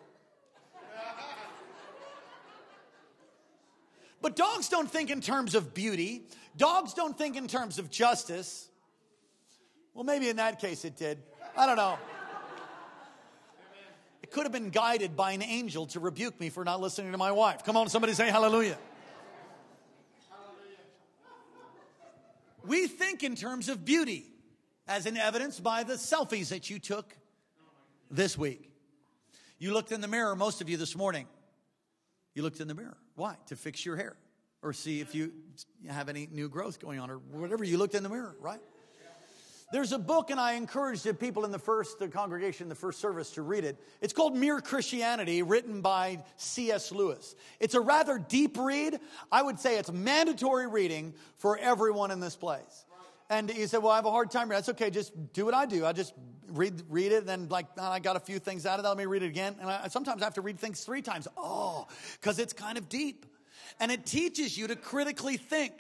But 4.24 4.38
dogs 4.38 4.70
don't 4.70 4.90
think 4.90 5.10
in 5.12 5.20
terms 5.20 5.54
of 5.54 5.74
beauty. 5.74 6.24
Dogs 6.56 6.94
don't 6.94 7.16
think 7.16 7.36
in 7.36 7.46
terms 7.46 7.78
of 7.78 7.92
justice. 7.92 8.70
Well, 9.94 10.06
maybe 10.06 10.30
in 10.30 10.38
that 10.38 10.60
case 10.60 10.86
it 10.86 10.96
did. 10.96 11.22
I 11.58 11.66
don't 11.66 11.76
know. 11.76 11.98
It 14.24 14.32
could 14.32 14.44
have 14.44 14.54
been 14.54 14.70
guided 14.70 15.18
by 15.18 15.34
an 15.34 15.44
angel 15.44 15.88
to 15.88 16.00
rebuke 16.00 16.40
me 16.40 16.50
for 16.50 16.64
not 16.64 16.80
listening 16.80 17.12
to 17.12 17.18
my 17.18 17.34
wife. 17.34 17.66
Come 17.66 17.76
on, 17.76 17.90
somebody 17.90 18.14
say 18.14 18.30
hallelujah. 18.30 18.78
We 22.66 22.88
think 22.88 23.24
in 23.24 23.36
terms 23.36 23.68
of 23.68 23.84
beauty 23.84 24.26
as 24.88 25.06
in 25.06 25.18
evidence 25.18 25.60
by 25.60 25.84
the 25.84 25.96
selfies 25.96 26.48
that 26.48 26.70
you 26.70 26.80
took 26.80 27.14
this 28.10 28.38
week. 28.38 28.72
You 29.60 29.74
looked 29.74 29.92
in 29.92 30.00
the 30.00 30.08
mirror, 30.08 30.34
most 30.34 30.62
of 30.62 30.70
you 30.70 30.78
this 30.78 30.96
morning. 30.96 31.28
You 32.34 32.42
looked 32.42 32.62
in 32.62 32.70
the 32.70 32.74
mirror. 32.74 32.98
Why? 33.16 33.36
To 33.48 33.56
fix 33.56 33.86
your 33.86 33.98
hair 33.98 34.16
or 34.64 34.74
see 34.74 35.02
if 35.02 35.14
you 35.14 35.32
have 35.90 36.10
any 36.10 36.28
new 36.32 36.50
growth 36.50 36.80
going 36.80 37.00
on 37.00 37.12
or 37.12 37.18
whatever. 37.18 37.64
You 37.64 37.78
looked 37.78 37.96
in 37.96 38.02
the 38.04 38.10
mirror, 38.10 38.36
right? 38.40 38.62
There's 39.74 39.92
a 39.92 39.98
book, 39.98 40.30
and 40.30 40.40
I 40.40 40.54
encourage 40.54 41.02
the 41.02 41.16
people 41.16 41.46
in 41.46 41.52
the 41.52 41.58
first 41.58 41.98
the 41.98 42.08
congregation, 42.08 42.70
the 42.70 42.76
first 42.76 43.00
service, 43.00 43.32
to 43.32 43.42
read 43.42 43.64
it. 43.64 43.76
It's 44.02 44.14
called 44.14 44.36
Mere 44.36 44.62
Christianity, 44.62 45.42
written 45.42 45.82
by 45.82 46.24
C.S. 46.38 46.92
Lewis. 46.92 47.36
It's 47.60 47.74
a 47.74 47.82
rather 47.82 48.20
deep 48.20 48.56
read. 48.56 49.00
I 49.32 49.42
would 49.42 49.60
say 49.60 49.80
it's 49.80 49.92
mandatory 49.92 50.68
reading 50.68 51.16
for 51.38 51.58
everyone 51.58 52.12
in 52.12 52.20
this 52.20 52.36
place. 52.36 52.86
And 53.32 53.50
he 53.50 53.66
said, 53.66 53.82
Well, 53.82 53.92
I 53.92 53.96
have 53.96 54.06
a 54.06 54.12
hard 54.12 54.30
time. 54.30 54.44
Reading. 54.44 54.58
That's 54.58 54.70
okay. 54.70 54.92
Just 54.92 55.34
do 55.34 55.46
what 55.46 55.56
I 55.56 55.66
do. 55.66 55.88
I 55.88 55.94
just 55.94 56.14
read, 56.50 56.84
read 56.88 57.12
it. 57.12 57.20
And 57.20 57.28
then, 57.28 57.48
like, 57.50 57.66
oh, 57.80 57.84
I 57.84 57.98
got 57.98 58.16
a 58.16 58.20
few 58.20 58.38
things 58.38 58.68
out 58.68 58.78
of 58.78 58.84
that. 58.84 58.90
Let 58.90 58.98
me 59.00 59.08
read 59.08 59.24
it 59.24 59.28
again. 59.28 59.56
And 59.60 59.68
I, 59.68 59.88
sometimes 59.88 60.22
I 60.22 60.26
have 60.26 60.36
to 60.36 60.42
read 60.42 60.60
things 60.60 60.84
three 60.84 61.02
times. 61.02 61.28
Oh, 61.36 61.88
because 62.22 62.38
it's 62.38 62.54
kind 62.54 62.78
of 62.78 62.90
deep. 62.90 63.26
And 63.80 63.92
it 63.92 64.06
teaches 64.06 64.58
you 64.58 64.68
to 64.68 64.76
critically 64.76 65.38
think. 65.38 65.74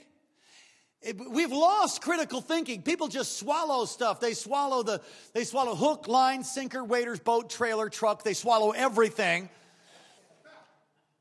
We've 1.29 1.51
lost 1.51 2.01
critical 2.01 2.39
thinking. 2.39 2.81
People 2.81 3.09
just 3.09 3.37
swallow 3.37 3.85
stuff. 3.85 4.19
They 4.19 4.33
swallow 4.33 4.83
the, 4.83 5.01
they 5.33 5.43
swallow 5.43 5.75
hook, 5.75 6.07
line, 6.07 6.43
sinker, 6.43 6.83
waiters, 6.83 7.19
boat, 7.19 7.49
trailer, 7.49 7.89
truck. 7.89 8.23
They 8.23 8.33
swallow 8.33 8.71
everything. 8.71 9.49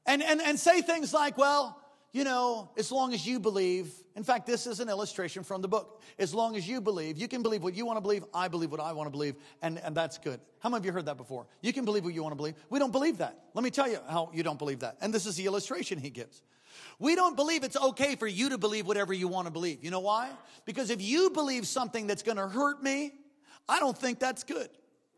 And, 0.07 0.23
and, 0.23 0.41
and 0.41 0.59
say 0.59 0.83
things 0.83 1.13
like, 1.13 1.37
well, 1.37 1.79
you 2.13 2.25
know, 2.25 2.71
as 2.77 2.93
long 2.93 3.15
as 3.15 3.27
you 3.27 3.41
believe, 3.41 3.91
in 4.15 4.23
fact, 4.23 4.47
this 4.47 4.67
is 4.67 4.81
an 4.81 4.89
illustration 4.89 5.43
from 5.43 5.63
the 5.63 5.69
book. 5.69 6.03
As 6.19 6.35
long 6.35 6.57
as 6.57 6.69
you 6.69 6.81
believe, 6.81 7.17
you 7.17 7.27
can 7.27 7.43
believe 7.43 7.63
what 7.63 7.75
you 7.75 7.87
want 7.87 7.97
to 7.97 8.03
believe, 8.03 8.23
I 8.35 8.49
believe 8.49 8.71
what 8.71 8.81
I 8.81 8.93
want 8.93 9.07
to 9.07 9.11
believe, 9.11 9.37
and, 9.63 9.79
and 9.79 9.97
that's 9.97 10.19
good. 10.19 10.39
How 10.61 10.69
many 10.69 10.81
of 10.81 10.85
you 10.85 10.93
heard 10.93 11.07
that 11.07 11.17
before? 11.17 11.47
You 11.63 11.73
can 11.73 11.85
believe 11.85 12.05
what 12.05 12.13
you 12.13 12.23
want 12.23 12.33
to 12.33 12.37
believe. 12.37 12.55
We 12.69 12.79
don't 12.79 12.93
believe 12.93 13.19
that. 13.19 13.39
Let 13.55 13.65
me 13.65 13.71
tell 13.71 13.89
you 13.89 13.99
how 14.09 14.31
you 14.35 14.43
don't 14.43 14.59
believe 14.59 14.81
that. 14.81 14.99
And 15.01 15.13
this 15.13 15.25
is 15.25 15.37
the 15.37 15.47
illustration 15.47 15.99
he 15.99 16.11
gives. 16.11 16.43
We 16.99 17.15
don't 17.15 17.37
believe 17.37 17.65
it's 17.65 17.77
okay 17.77 18.17
for 18.17 18.27
you 18.27 18.51
to 18.51 18.59
believe 18.59 18.87
whatever 18.87 19.13
you 19.13 19.29
want 19.29 19.47
to 19.47 19.53
believe. 19.53 19.83
You 19.83 19.91
know 19.91 20.01
why? 20.01 20.31
Because 20.65 20.91
if 20.91 21.01
you 21.01 21.31
believe 21.31 21.67
something 21.67 22.07
that's 22.07 22.23
going 22.23 22.37
to 22.37 22.47
hurt 22.47 22.83
me, 22.83 23.13
I 23.69 23.81
don't 23.81 23.97
think 23.97 24.19
that's 24.19 24.45
good. 24.45 24.69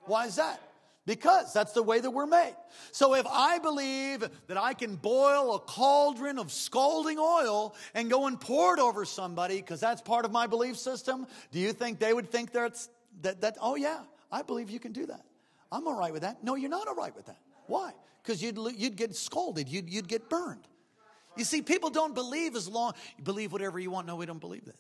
Why 0.07 0.27
is 0.27 0.37
that? 0.37 0.61
Because 1.07 1.53
that's 1.53 1.73
the 1.73 1.83
way 1.83 2.01
that 2.01 2.11
we're 2.11 2.27
made. 2.27 2.57
So 2.91 3.15
if 3.15 3.27
I 3.27 3.59
believe 3.59 4.27
that 4.47 4.57
I 4.57 4.73
can 4.73 4.97
boil 4.97 5.55
a 5.55 5.59
cauldron 5.59 6.39
of 6.39 6.51
scalding 6.51 7.19
oil 7.19 7.75
and 7.93 8.09
go 8.09 8.27
and 8.27 8.41
pour 8.41 8.75
it 8.75 8.81
over 8.81 9.05
somebody 9.05 9.57
because 9.57 9.81
that's 9.81 10.01
part 10.01 10.25
of 10.25 10.33
my 10.33 10.47
belief 10.47 10.79
system, 10.79 11.27
do 11.51 11.59
you 11.59 11.75
think 11.75 11.99
they 11.99 12.15
would 12.15 12.31
think 12.31 12.53
that's, 12.53 12.89
that, 13.21 13.43
that, 13.43 13.59
oh 13.61 13.77
yeah, 13.77 14.01
I 14.33 14.41
believe 14.41 14.71
you 14.71 14.81
can 14.81 14.93
do 14.93 15.05
that. 15.07 15.27
I'm 15.71 15.87
all 15.87 15.99
right 15.99 16.13
with 16.13 16.23
that. 16.23 16.43
No, 16.43 16.55
you're 16.55 16.71
not 16.71 16.89
all 16.89 16.95
right 16.95 17.15
with 17.15 17.27
that. 17.27 17.39
Why? 17.67 17.93
Because 18.23 18.43
you'd, 18.43 18.59
you'd 18.77 18.97
get 18.97 19.15
scalded, 19.15 19.69
you'd, 19.69 19.91
you'd 19.91 20.09
get 20.09 20.31
burned. 20.31 20.67
You 21.37 21.45
see, 21.45 21.63
people 21.63 21.91
don't 21.91 22.15
believe 22.15 22.55
as 22.57 22.69
long, 22.69 22.95
you 23.17 23.25
believe 23.25 23.53
whatever 23.53 23.79
you 23.79 23.91
want. 23.91 24.07
No, 24.07 24.17
we 24.17 24.27
don't 24.27 24.41
believe 24.41 24.65
that. 24.67 24.79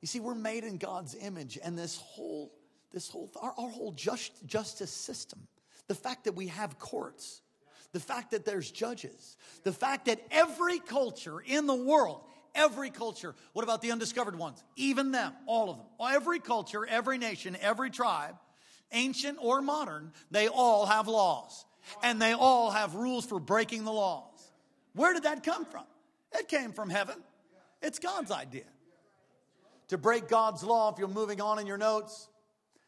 You 0.00 0.08
see, 0.08 0.20
we're 0.20 0.34
made 0.34 0.64
in 0.64 0.78
God's 0.78 1.14
image, 1.14 1.58
and 1.62 1.78
this 1.78 1.96
whole 1.96 2.52
this 2.92 3.08
whole 3.08 3.30
our, 3.40 3.54
our 3.58 3.70
whole 3.70 3.92
just, 3.92 4.32
justice 4.46 4.90
system 4.90 5.40
the 5.88 5.94
fact 5.94 6.24
that 6.24 6.32
we 6.32 6.48
have 6.48 6.78
courts 6.78 7.40
the 7.92 8.00
fact 8.00 8.30
that 8.30 8.44
there's 8.44 8.70
judges 8.70 9.36
the 9.64 9.72
fact 9.72 10.06
that 10.06 10.20
every 10.30 10.78
culture 10.78 11.40
in 11.40 11.66
the 11.66 11.74
world 11.74 12.20
every 12.54 12.90
culture 12.90 13.34
what 13.52 13.62
about 13.62 13.82
the 13.82 13.90
undiscovered 13.92 14.36
ones 14.36 14.62
even 14.76 15.10
them 15.10 15.32
all 15.46 15.70
of 15.70 15.76
them 15.78 15.86
every 16.14 16.38
culture 16.38 16.86
every 16.86 17.18
nation 17.18 17.56
every 17.60 17.90
tribe 17.90 18.36
ancient 18.92 19.38
or 19.40 19.62
modern 19.62 20.12
they 20.30 20.48
all 20.48 20.86
have 20.86 21.08
laws 21.08 21.64
and 22.02 22.20
they 22.20 22.32
all 22.32 22.70
have 22.70 22.94
rules 22.94 23.24
for 23.24 23.40
breaking 23.40 23.84
the 23.84 23.92
laws 23.92 24.31
where 24.94 25.12
did 25.14 25.24
that 25.24 25.42
come 25.42 25.64
from 25.64 25.84
it 26.32 26.48
came 26.48 26.72
from 26.72 26.90
heaven 26.90 27.16
it's 27.80 27.98
god's 27.98 28.30
idea 28.30 28.64
to 29.88 29.98
break 29.98 30.28
god's 30.28 30.62
law 30.62 30.92
if 30.92 30.98
you're 30.98 31.08
moving 31.08 31.40
on 31.40 31.58
in 31.58 31.66
your 31.66 31.78
notes 31.78 32.28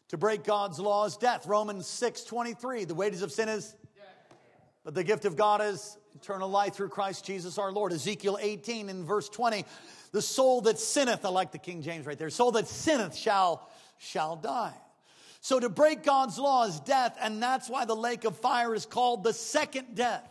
to 0.08 0.18
break 0.18 0.44
God's 0.44 0.78
law 0.78 1.06
is 1.06 1.16
death. 1.16 1.46
Romans 1.46 1.86
6 1.86 2.24
23. 2.24 2.84
The 2.84 2.94
wages 2.94 3.22
of 3.22 3.32
sin 3.32 3.48
is, 3.48 3.74
but 4.84 4.94
the 4.94 5.04
gift 5.04 5.24
of 5.24 5.36
God 5.36 5.62
is 5.62 5.96
eternal 6.14 6.48
life 6.48 6.74
through 6.74 6.90
Christ 6.90 7.24
Jesus 7.24 7.58
our 7.58 7.72
Lord. 7.72 7.92
Ezekiel 7.92 8.38
18 8.40 8.88
in 8.88 9.04
verse 9.04 9.28
20, 9.28 9.64
the 10.12 10.22
soul 10.22 10.60
that 10.62 10.78
sinneth, 10.78 11.24
I 11.24 11.30
like 11.30 11.52
the 11.52 11.58
King 11.58 11.82
James 11.82 12.06
right 12.06 12.18
there, 12.18 12.30
soul 12.30 12.52
that 12.52 12.68
sinneth 12.68 13.16
shall, 13.16 13.68
shall 13.98 14.36
die. 14.36 14.74
So 15.40 15.58
to 15.58 15.68
break 15.68 16.02
God's 16.04 16.38
law 16.38 16.64
is 16.64 16.80
death, 16.80 17.16
and 17.20 17.42
that's 17.42 17.68
why 17.68 17.84
the 17.84 17.96
lake 17.96 18.24
of 18.24 18.36
fire 18.36 18.74
is 18.74 18.86
called 18.86 19.24
the 19.24 19.32
second 19.32 19.94
death. 19.94 20.30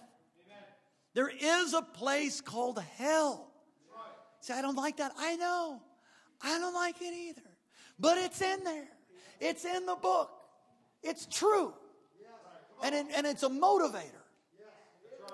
There 1.14 1.30
is 1.30 1.74
a 1.74 1.82
place 1.82 2.42
called 2.42 2.82
hell. 2.98 3.52
Right. 3.92 4.02
See, 4.42 4.54
I 4.54 4.62
don't 4.62 4.76
like 4.76 4.98
that. 4.98 5.14
I 5.18 5.36
know. 5.36 5.82
I 6.42 6.58
don't 6.60 6.74
like 6.74 7.02
it 7.02 7.14
either. 7.14 7.42
But 8.00 8.18
it's 8.18 8.42
in 8.42 8.64
there. 8.64 8.88
It's 9.40 9.66
in 9.66 9.86
the 9.86 9.96
book. 9.96 10.32
It's 11.02 11.26
true. 11.26 11.74
And, 12.84 12.94
it, 12.96 13.06
and 13.16 13.26
it's 13.26 13.44
a 13.44 13.50
motivator. 13.50 14.23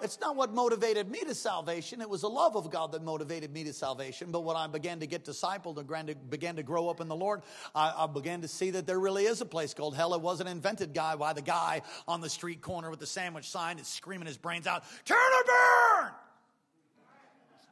It's 0.03 0.19
not 0.19 0.35
what 0.35 0.53
motivated 0.53 1.09
me 1.09 1.19
to 1.19 1.35
salvation. 1.35 2.01
It 2.01 2.09
was 2.09 2.21
the 2.21 2.29
love 2.29 2.55
of 2.55 2.69
God 2.71 2.91
that 2.93 3.03
motivated 3.03 3.53
me 3.53 3.63
to 3.65 3.73
salvation. 3.73 4.31
But 4.31 4.41
when 4.41 4.55
I 4.55 4.67
began 4.67 4.99
to 4.99 5.07
get 5.07 5.25
discipled 5.25 5.77
and 5.77 6.29
began 6.29 6.55
to 6.55 6.63
grow 6.63 6.89
up 6.89 7.01
in 7.01 7.07
the 7.07 7.15
Lord, 7.15 7.41
I, 7.75 7.93
I, 7.97 8.07
began 8.07 8.41
to 8.41 8.47
see 8.47 8.71
that 8.71 8.87
there 8.87 8.99
really 8.99 9.25
is 9.25 9.41
a 9.41 9.45
place 9.45 9.73
called 9.73 9.95
hell. 9.95 10.13
It 10.13 10.21
wasn't 10.21 10.49
invented 10.49 10.93
guy 10.93 11.15
by 11.15 11.33
the 11.33 11.41
guy 11.41 11.81
on 12.07 12.21
the 12.21 12.29
street 12.29 12.61
corner 12.61 12.89
with 12.89 12.99
the 12.99 13.07
sandwich 13.07 13.49
sign 13.49 13.77
that's 13.77 13.89
screaming 13.89 14.27
his 14.27 14.37
brains 14.37 14.67
out, 14.67 14.83
turn 15.05 15.17
or 15.17 15.43
burn! 15.43 16.11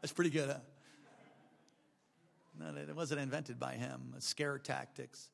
That's 0.02 0.14
pretty 0.14 0.30
good, 0.30 0.50
huh? 0.50 0.60
No, 2.60 2.76
it 2.76 2.96
wasn't 2.96 3.22
invented 3.22 3.60
by 3.60 3.74
him. 3.74 4.16
Scare 4.20 4.58
tactics. 4.58 5.30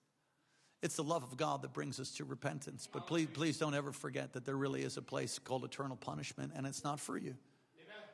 It's 0.84 0.98
the 0.98 1.04
love 1.04 1.24
of 1.24 1.38
God 1.38 1.62
that 1.62 1.72
brings 1.72 1.98
us 2.02 2.12
to 2.16 2.26
repentance. 2.26 2.90
But 2.92 3.08
please, 3.08 3.30
please 3.32 3.58
don't 3.58 3.74
ever 3.74 3.94
forget 3.94 4.34
that 4.34 4.44
there 4.44 4.58
really 4.58 4.82
is 4.82 4.98
a 4.98 5.02
place 5.02 5.40
called 5.40 5.64
eternal 5.64 5.96
punishment, 5.96 6.52
and 6.56 6.68
it's 6.68 6.84
not 6.84 7.00
for 7.00 7.18
you. 7.18 7.36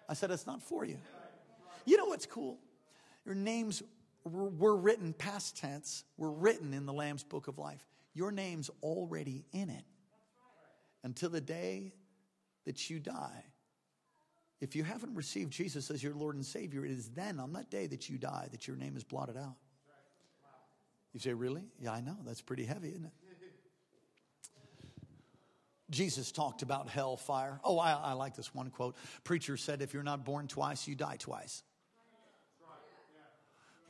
I 0.07 0.13
said 0.13 0.29
it's 0.29 0.45
not 0.45 0.61
for 0.61 0.85
you. 0.85 0.97
You 1.85 1.97
know 1.97 2.05
what's 2.05 2.27
cool? 2.27 2.59
Your 3.25 3.33
names 3.33 3.81
were 4.23 4.75
written 4.75 5.13
past 5.13 5.57
tense, 5.57 6.03
were 6.15 6.31
written 6.31 6.75
in 6.75 6.85
the 6.85 6.93
Lamb's 6.93 7.23
book 7.23 7.47
of 7.47 7.57
life. 7.57 7.83
Your 8.13 8.31
name's 8.31 8.69
already 8.83 9.45
in 9.51 9.71
it 9.71 9.83
until 11.03 11.29
the 11.29 11.41
day 11.41 11.93
that 12.65 12.87
you 12.89 12.99
die. 12.99 13.45
If 14.61 14.75
you 14.75 14.83
haven't 14.83 15.15
received 15.15 15.51
Jesus 15.51 15.89
as 15.89 16.03
your 16.03 16.13
Lord 16.13 16.35
and 16.35 16.45
Savior, 16.45 16.85
it 16.85 16.91
is 16.91 17.09
then 17.09 17.39
on 17.39 17.53
that 17.53 17.71
day 17.71 17.87
that 17.87 18.09
you 18.09 18.19
die 18.19 18.47
that 18.51 18.67
your 18.67 18.77
name 18.77 18.95
is 18.95 19.03
blotted 19.03 19.37
out. 19.37 19.55
You 21.13 21.19
say, 21.19 21.33
Really? 21.33 21.63
Yeah, 21.79 21.91
I 21.91 22.01
know. 22.01 22.17
That's 22.25 22.41
pretty 22.41 22.65
heavy, 22.65 22.89
isn't 22.89 23.05
it? 23.05 23.11
Jesus 25.89 26.31
talked 26.31 26.61
about 26.61 26.87
hellfire. 26.87 27.59
Oh, 27.63 27.79
I, 27.79 27.93
I 27.93 28.13
like 28.13 28.35
this 28.35 28.53
one 28.53 28.69
quote. 28.69 28.95
Preacher 29.23 29.57
said, 29.57 29.81
If 29.81 29.93
you're 29.93 30.03
not 30.03 30.23
born 30.23 30.47
twice, 30.47 30.87
you 30.87 30.95
die 30.95 31.17
twice. 31.17 31.63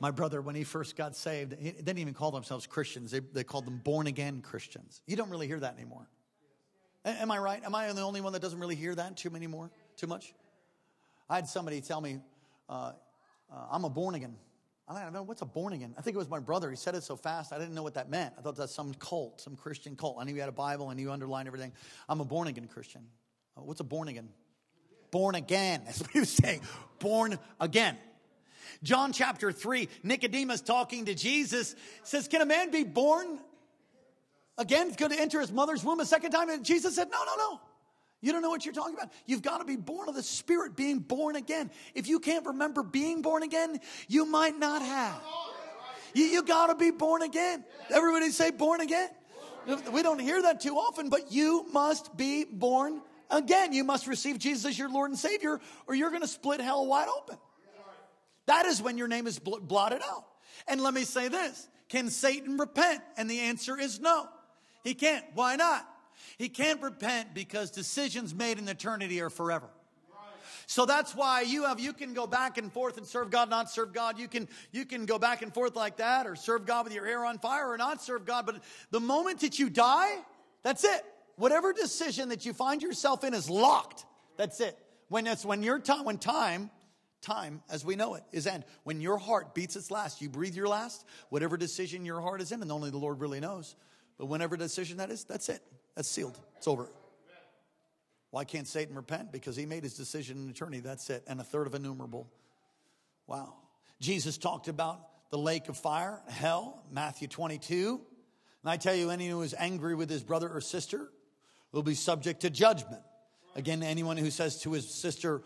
My 0.00 0.10
brother, 0.10 0.40
when 0.40 0.54
he 0.54 0.64
first 0.64 0.96
got 0.96 1.14
saved, 1.14 1.50
they 1.50 1.72
didn't 1.72 1.98
even 1.98 2.14
call 2.14 2.30
themselves 2.30 2.66
Christians. 2.66 3.10
They, 3.10 3.20
they 3.20 3.44
called 3.44 3.66
them 3.66 3.82
born 3.84 4.06
again 4.06 4.40
Christians. 4.40 5.02
You 5.06 5.14
don't 5.14 5.28
really 5.28 5.46
hear 5.46 5.60
that 5.60 5.74
anymore. 5.74 6.08
Am 7.04 7.30
I 7.30 7.38
right? 7.38 7.62
Am 7.62 7.74
I 7.74 7.92
the 7.92 8.00
only 8.00 8.22
one 8.22 8.32
that 8.32 8.40
doesn't 8.40 8.58
really 8.58 8.76
hear 8.76 8.94
that 8.94 9.18
too 9.18 9.28
many 9.28 9.46
more? 9.46 9.70
Too 9.96 10.06
much? 10.06 10.32
I 11.28 11.34
had 11.34 11.48
somebody 11.48 11.82
tell 11.82 12.00
me, 12.00 12.20
uh, 12.68 12.92
uh, 13.52 13.66
I'm 13.70 13.84
a 13.84 13.90
born 13.90 14.14
again. 14.14 14.36
I 14.96 15.04
don't 15.04 15.12
know, 15.12 15.22
what's 15.22 15.40
a 15.40 15.46
born 15.46 15.72
again? 15.72 15.94
I 15.96 16.02
think 16.02 16.16
it 16.16 16.18
was 16.18 16.28
my 16.28 16.40
brother. 16.40 16.68
He 16.68 16.76
said 16.76 16.96
it 16.96 17.04
so 17.04 17.14
fast, 17.14 17.52
I 17.52 17.58
didn't 17.58 17.74
know 17.74 17.82
what 17.82 17.94
that 17.94 18.10
meant. 18.10 18.34
I 18.36 18.42
thought 18.42 18.56
that's 18.56 18.74
some 18.74 18.92
cult, 18.94 19.40
some 19.40 19.54
Christian 19.54 19.94
cult. 19.94 20.16
I 20.18 20.24
knew 20.24 20.34
he 20.34 20.40
had 20.40 20.48
a 20.48 20.52
Bible 20.52 20.90
and 20.90 20.98
he 20.98 21.06
underlined 21.08 21.46
everything. 21.46 21.72
I'm 22.08 22.20
a 22.20 22.24
born 22.24 22.48
again 22.48 22.66
Christian. 22.66 23.02
Uh, 23.56 23.62
what's 23.62 23.80
a 23.80 23.84
born 23.84 24.08
again? 24.08 24.28
Born 25.12 25.36
again. 25.36 25.82
That's 25.86 26.00
what 26.00 26.10
he 26.10 26.18
was 26.18 26.30
saying. 26.30 26.62
Born 26.98 27.38
again. 27.60 27.98
John 28.82 29.12
chapter 29.12 29.52
3, 29.52 29.88
Nicodemus 30.02 30.60
talking 30.60 31.04
to 31.04 31.14
Jesus 31.14 31.76
says, 32.02 32.26
Can 32.26 32.40
a 32.40 32.46
man 32.46 32.70
be 32.70 32.82
born 32.82 33.38
again? 34.58 34.92
Going 34.96 35.12
to 35.12 35.20
enter 35.20 35.40
his 35.40 35.52
mother's 35.52 35.84
womb 35.84 36.00
a 36.00 36.06
second 36.06 36.32
time? 36.32 36.50
And 36.50 36.64
Jesus 36.64 36.96
said, 36.96 37.08
No, 37.10 37.18
no, 37.24 37.36
no. 37.36 37.60
You 38.20 38.32
don't 38.32 38.42
know 38.42 38.50
what 38.50 38.64
you're 38.64 38.74
talking 38.74 38.94
about. 38.94 39.10
You've 39.26 39.42
got 39.42 39.58
to 39.58 39.64
be 39.64 39.76
born 39.76 40.08
of 40.08 40.14
the 40.14 40.22
Spirit, 40.22 40.76
being 40.76 40.98
born 40.98 41.36
again. 41.36 41.70
If 41.94 42.06
you 42.06 42.20
can't 42.20 42.46
remember 42.46 42.82
being 42.82 43.22
born 43.22 43.42
again, 43.42 43.80
you 44.08 44.26
might 44.26 44.58
not 44.58 44.82
have. 44.82 45.20
You, 46.12 46.24
you 46.24 46.42
got 46.42 46.66
to 46.66 46.74
be 46.74 46.90
born 46.90 47.22
again. 47.22 47.64
Everybody 47.88 48.30
say 48.30 48.50
born 48.50 48.80
again. 48.80 49.08
We 49.92 50.02
don't 50.02 50.18
hear 50.18 50.42
that 50.42 50.60
too 50.60 50.76
often, 50.76 51.08
but 51.08 51.32
you 51.32 51.66
must 51.72 52.16
be 52.16 52.44
born 52.44 53.00
again. 53.30 53.72
You 53.72 53.84
must 53.84 54.06
receive 54.06 54.38
Jesus 54.38 54.64
as 54.66 54.78
your 54.78 54.90
Lord 54.90 55.10
and 55.10 55.18
Savior, 55.18 55.60
or 55.86 55.94
you're 55.94 56.10
going 56.10 56.22
to 56.22 56.28
split 56.28 56.60
hell 56.60 56.86
wide 56.86 57.08
open. 57.08 57.38
That 58.46 58.66
is 58.66 58.82
when 58.82 58.98
your 58.98 59.08
name 59.08 59.26
is 59.26 59.38
blotted 59.38 60.02
out. 60.02 60.24
And 60.66 60.80
let 60.80 60.92
me 60.92 61.04
say 61.04 61.28
this 61.28 61.68
Can 61.88 62.10
Satan 62.10 62.58
repent? 62.58 63.00
And 63.16 63.30
the 63.30 63.40
answer 63.40 63.78
is 63.78 64.00
no. 64.00 64.28
He 64.82 64.94
can't. 64.94 65.24
Why 65.34 65.56
not? 65.56 65.86
He 66.38 66.48
can't 66.48 66.82
repent 66.82 67.34
because 67.34 67.70
decisions 67.70 68.34
made 68.34 68.58
in 68.58 68.68
eternity 68.68 69.20
are 69.20 69.30
forever. 69.30 69.68
So 70.66 70.86
that's 70.86 71.16
why 71.16 71.40
you 71.40 71.64
have 71.64 71.80
you 71.80 71.92
can 71.92 72.14
go 72.14 72.28
back 72.28 72.56
and 72.56 72.72
forth 72.72 72.96
and 72.96 73.04
serve 73.04 73.30
God, 73.30 73.50
not 73.50 73.68
serve 73.68 73.92
God. 73.92 74.20
You 74.20 74.28
can 74.28 74.48
you 74.70 74.84
can 74.84 75.04
go 75.04 75.18
back 75.18 75.42
and 75.42 75.52
forth 75.52 75.74
like 75.74 75.96
that, 75.96 76.28
or 76.28 76.36
serve 76.36 76.64
God 76.64 76.84
with 76.84 76.94
your 76.94 77.04
hair 77.04 77.24
on 77.24 77.38
fire, 77.38 77.68
or 77.68 77.76
not 77.76 78.00
serve 78.00 78.24
God. 78.24 78.46
But 78.46 78.62
the 78.92 79.00
moment 79.00 79.40
that 79.40 79.58
you 79.58 79.68
die, 79.68 80.14
that's 80.62 80.84
it. 80.84 81.04
Whatever 81.34 81.72
decision 81.72 82.28
that 82.28 82.46
you 82.46 82.52
find 82.52 82.82
yourself 82.82 83.24
in 83.24 83.34
is 83.34 83.50
locked. 83.50 84.04
That's 84.36 84.60
it. 84.60 84.78
When 85.08 85.26
it's 85.26 85.44
when 85.44 85.64
your 85.64 85.80
time 85.80 86.04
when 86.04 86.18
time 86.18 86.70
time 87.20 87.62
as 87.68 87.84
we 87.84 87.96
know 87.96 88.14
it 88.14 88.22
is 88.32 88.46
end. 88.46 88.64
When 88.84 89.00
your 89.00 89.18
heart 89.18 89.54
beats 89.54 89.76
its 89.76 89.90
last, 89.90 90.22
you 90.22 90.28
breathe 90.28 90.54
your 90.54 90.68
last. 90.68 91.04
Whatever 91.30 91.56
decision 91.56 92.04
your 92.04 92.20
heart 92.20 92.40
is 92.40 92.52
in, 92.52 92.62
and 92.62 92.70
only 92.70 92.90
the 92.90 92.98
Lord 92.98 93.20
really 93.20 93.40
knows. 93.40 93.74
But 94.20 94.26
whenever 94.26 94.54
decision 94.58 94.98
that 94.98 95.10
is, 95.10 95.24
that's 95.24 95.48
it. 95.48 95.62
That's 95.96 96.06
sealed. 96.06 96.38
It's 96.58 96.68
over. 96.68 96.90
Why 98.30 98.44
can't 98.44 98.68
Satan 98.68 98.94
repent? 98.94 99.32
Because 99.32 99.56
he 99.56 99.64
made 99.64 99.82
his 99.82 99.94
decision 99.94 100.36
in 100.44 100.50
eternity. 100.50 100.80
That's 100.80 101.08
it. 101.08 101.24
And 101.26 101.40
a 101.40 101.42
third 101.42 101.66
of 101.66 101.74
innumerable. 101.74 102.30
Wow. 103.26 103.54
Jesus 103.98 104.36
talked 104.36 104.68
about 104.68 105.00
the 105.30 105.38
lake 105.38 105.70
of 105.70 105.78
fire, 105.78 106.20
hell, 106.28 106.84
Matthew 106.92 107.28
22. 107.28 107.98
And 108.62 108.70
I 108.70 108.76
tell 108.76 108.94
you, 108.94 109.08
anyone 109.08 109.38
who 109.38 109.42
is 109.42 109.54
angry 109.58 109.94
with 109.94 110.10
his 110.10 110.22
brother 110.22 110.50
or 110.50 110.60
sister 110.60 111.08
will 111.72 111.82
be 111.82 111.94
subject 111.94 112.42
to 112.42 112.50
judgment. 112.50 113.00
Again, 113.56 113.82
anyone 113.82 114.18
who 114.18 114.30
says 114.30 114.60
to 114.62 114.72
his 114.72 114.86
sister 114.86 115.40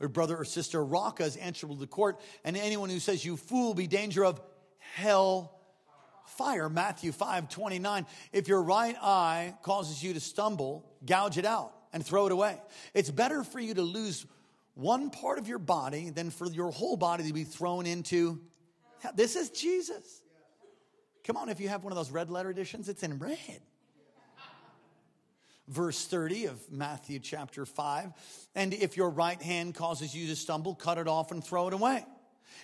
or 0.00 0.08
brother 0.08 0.36
or 0.36 0.44
sister, 0.44 0.84
Raca 0.84 1.22
is 1.22 1.36
answerable 1.36 1.76
to 1.76 1.86
court. 1.86 2.18
And 2.44 2.56
anyone 2.56 2.90
who 2.90 2.98
says, 2.98 3.24
you 3.24 3.36
fool, 3.36 3.72
be 3.72 3.86
danger 3.86 4.24
of 4.24 4.40
hell 4.78 5.55
fire. 6.28 6.68
Matthew 6.68 7.12
5 7.12 7.48
29. 7.48 8.06
If 8.32 8.48
your 8.48 8.62
right 8.62 8.96
eye 9.00 9.54
causes 9.62 10.02
you 10.02 10.14
to 10.14 10.20
stumble, 10.20 10.84
gouge 11.04 11.38
it 11.38 11.44
out 11.44 11.72
and 11.92 12.04
throw 12.04 12.26
it 12.26 12.32
away. 12.32 12.60
It's 12.94 13.10
better 13.10 13.42
for 13.42 13.60
you 13.60 13.74
to 13.74 13.82
lose 13.82 14.26
one 14.74 15.10
part 15.10 15.38
of 15.38 15.48
your 15.48 15.58
body 15.58 16.10
than 16.10 16.30
for 16.30 16.46
your 16.46 16.70
whole 16.70 16.96
body 16.96 17.26
to 17.26 17.32
be 17.32 17.44
thrown 17.44 17.86
into. 17.86 18.40
This 19.14 19.36
is 19.36 19.50
Jesus. 19.50 20.22
Come 21.24 21.36
on, 21.36 21.48
if 21.48 21.60
you 21.60 21.68
have 21.68 21.82
one 21.82 21.92
of 21.92 21.96
those 21.96 22.10
red 22.10 22.30
letter 22.30 22.50
editions, 22.50 22.88
it's 22.88 23.02
in 23.02 23.18
red. 23.18 23.60
Verse 25.68 26.06
30 26.06 26.46
of 26.46 26.70
Matthew 26.70 27.18
chapter 27.18 27.66
5. 27.66 28.12
And 28.54 28.72
if 28.72 28.96
your 28.96 29.10
right 29.10 29.40
hand 29.40 29.74
causes 29.74 30.14
you 30.14 30.28
to 30.28 30.36
stumble, 30.36 30.76
cut 30.76 30.98
it 30.98 31.08
off 31.08 31.32
and 31.32 31.42
throw 31.42 31.66
it 31.66 31.74
away. 31.74 32.04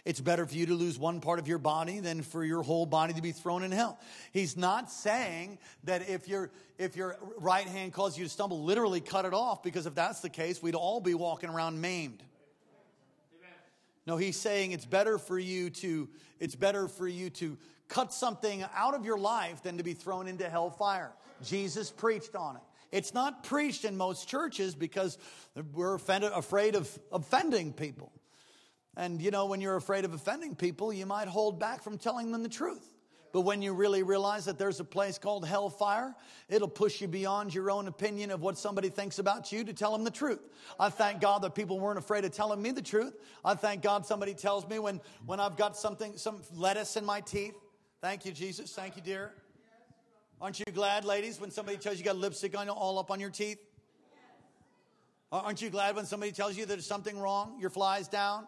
It's 0.04 0.20
better 0.20 0.46
for 0.46 0.54
you 0.54 0.66
to 0.66 0.74
lose 0.74 0.98
one 0.98 1.20
part 1.20 1.38
of 1.38 1.48
your 1.48 1.58
body 1.58 2.00
than 2.00 2.22
for 2.22 2.44
your 2.44 2.62
whole 2.62 2.86
body 2.86 3.14
to 3.14 3.22
be 3.22 3.32
thrown 3.32 3.62
in 3.62 3.72
hell. 3.72 3.98
He's 4.32 4.56
not 4.56 4.90
saying 4.90 5.58
that 5.84 6.08
if 6.08 6.28
your 6.28 6.50
if 6.78 6.96
your 6.96 7.16
right 7.38 7.66
hand 7.66 7.92
causes 7.92 8.18
you 8.18 8.24
to 8.24 8.30
stumble, 8.30 8.62
literally 8.64 9.00
cut 9.00 9.24
it 9.24 9.34
off, 9.34 9.62
because 9.62 9.86
if 9.86 9.94
that's 9.94 10.20
the 10.20 10.30
case, 10.30 10.62
we'd 10.62 10.74
all 10.74 11.00
be 11.00 11.14
walking 11.14 11.50
around 11.50 11.80
maimed. 11.80 12.22
No, 14.06 14.16
he's 14.16 14.36
saying 14.36 14.72
it's 14.72 14.86
better 14.86 15.18
for 15.18 15.38
you 15.38 15.70
to 15.70 16.08
it's 16.40 16.56
better 16.56 16.88
for 16.88 17.06
you 17.06 17.30
to 17.30 17.56
cut 17.88 18.12
something 18.12 18.64
out 18.74 18.94
of 18.94 19.04
your 19.04 19.18
life 19.18 19.62
than 19.62 19.76
to 19.76 19.84
be 19.84 19.94
thrown 19.94 20.26
into 20.26 20.48
hellfire. 20.48 21.12
Jesus 21.44 21.90
preached 21.90 22.34
on 22.34 22.56
it. 22.56 22.62
It's 22.90 23.14
not 23.14 23.44
preached 23.44 23.84
in 23.84 23.96
most 23.96 24.28
churches 24.28 24.74
because 24.74 25.18
we're 25.72 25.94
offended, 25.94 26.32
afraid 26.34 26.74
of 26.74 26.98
offending 27.10 27.72
people. 27.72 28.12
And 28.96 29.20
you 29.22 29.30
know, 29.30 29.46
when 29.46 29.60
you're 29.60 29.76
afraid 29.76 30.04
of 30.04 30.12
offending 30.12 30.54
people, 30.54 30.92
you 30.92 31.06
might 31.06 31.28
hold 31.28 31.58
back 31.58 31.82
from 31.82 31.98
telling 31.98 32.30
them 32.30 32.42
the 32.42 32.48
truth. 32.48 32.92
But 33.32 33.42
when 33.42 33.62
you 33.62 33.72
really 33.72 34.02
realize 34.02 34.44
that 34.44 34.58
there's 34.58 34.78
a 34.78 34.84
place 34.84 35.16
called 35.16 35.46
hellfire, 35.46 36.14
it'll 36.50 36.68
push 36.68 37.00
you 37.00 37.08
beyond 37.08 37.54
your 37.54 37.70
own 37.70 37.88
opinion 37.88 38.30
of 38.30 38.42
what 38.42 38.58
somebody 38.58 38.90
thinks 38.90 39.18
about 39.18 39.50
you 39.50 39.64
to 39.64 39.72
tell 39.72 39.92
them 39.92 40.04
the 40.04 40.10
truth. 40.10 40.40
I 40.78 40.90
thank 40.90 41.22
God 41.22 41.40
that 41.42 41.54
people 41.54 41.80
weren't 41.80 41.98
afraid 41.98 42.26
of 42.26 42.32
telling 42.32 42.60
me 42.60 42.72
the 42.72 42.82
truth. 42.82 43.14
I 43.42 43.54
thank 43.54 43.80
God 43.82 44.04
somebody 44.04 44.34
tells 44.34 44.68
me 44.68 44.78
when, 44.78 45.00
when 45.24 45.40
I've 45.40 45.56
got 45.56 45.78
something, 45.78 46.18
some 46.18 46.42
lettuce 46.54 46.96
in 46.98 47.06
my 47.06 47.22
teeth. 47.22 47.54
Thank 48.02 48.26
you, 48.26 48.32
Jesus. 48.32 48.70
Thank 48.74 48.96
you, 48.96 49.02
dear. 49.02 49.32
Aren't 50.38 50.58
you 50.58 50.66
glad, 50.66 51.06
ladies, 51.06 51.40
when 51.40 51.50
somebody 51.50 51.78
tells 51.78 51.96
you 51.96 52.00
you 52.00 52.04
got 52.04 52.16
lipstick 52.16 52.58
on 52.58 52.68
all 52.68 52.98
up 52.98 53.10
on 53.10 53.18
your 53.18 53.30
teeth? 53.30 53.58
Aren't 55.30 55.62
you 55.62 55.70
glad 55.70 55.96
when 55.96 56.04
somebody 56.04 56.32
tells 56.32 56.58
you 56.58 56.66
there's 56.66 56.84
something 56.84 57.18
wrong? 57.18 57.56
Your 57.58 57.70
fly's 57.70 58.08
down? 58.08 58.46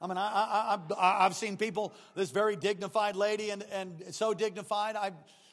I 0.00 0.06
mean, 0.06 0.16
I, 0.16 0.78
I, 0.96 1.24
have 1.24 1.34
seen 1.34 1.56
people, 1.56 1.92
this 2.14 2.30
very 2.30 2.54
dignified 2.54 3.16
lady 3.16 3.50
and, 3.50 3.64
and 3.72 4.14
so 4.14 4.32
dignified. 4.32 4.94
I, 4.94 5.10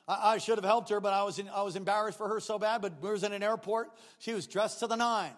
I 0.08 0.38
should 0.38 0.60
have 0.60 0.65
helped 0.65 0.89
her, 0.89 0.99
but 0.99 1.13
I 1.13 1.23
was, 1.23 1.39
in, 1.39 1.49
I 1.49 1.63
was 1.63 1.75
embarrassed 1.75 2.17
for 2.17 2.27
her 2.27 2.39
so 2.39 2.60
bad. 2.60 2.81
But 2.81 3.01
we 3.01 3.10
was 3.10 3.23
in 3.23 3.34
an 3.34 3.41
airport. 3.41 3.89
She 4.19 4.34
was 4.34 4.45
dressed 4.45 4.79
to 4.79 4.88
the 4.88 4.95
nines 4.95 5.34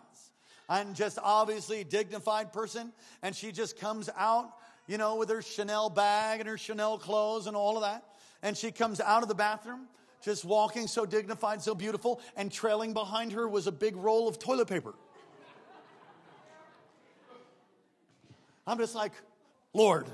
and 0.67 0.93
just 0.93 1.17
obviously 1.23 1.85
dignified 1.85 2.51
person. 2.51 2.91
And 3.21 3.33
she 3.33 3.53
just 3.53 3.79
comes 3.79 4.09
out, 4.17 4.51
you 4.87 4.97
know, 4.97 5.15
with 5.15 5.29
her 5.29 5.41
Chanel 5.41 5.89
bag 5.89 6.41
and 6.41 6.49
her 6.49 6.57
Chanel 6.57 6.97
clothes 6.97 7.47
and 7.47 7.55
all 7.55 7.77
of 7.77 7.83
that. 7.83 8.03
And 8.43 8.57
she 8.57 8.71
comes 8.71 8.99
out 8.99 9.23
of 9.23 9.29
the 9.29 9.35
bathroom, 9.35 9.87
just 10.21 10.43
walking 10.43 10.87
so 10.87 11.05
dignified, 11.05 11.61
so 11.61 11.73
beautiful. 11.73 12.19
And 12.35 12.51
trailing 12.51 12.93
behind 12.93 13.31
her 13.31 13.47
was 13.47 13.67
a 13.67 13.71
big 13.71 13.95
roll 13.95 14.27
of 14.27 14.37
toilet 14.37 14.67
paper. 14.67 14.93
I'm 18.67 18.77
just 18.77 18.93
like, 18.93 19.13
Lord, 19.73 20.05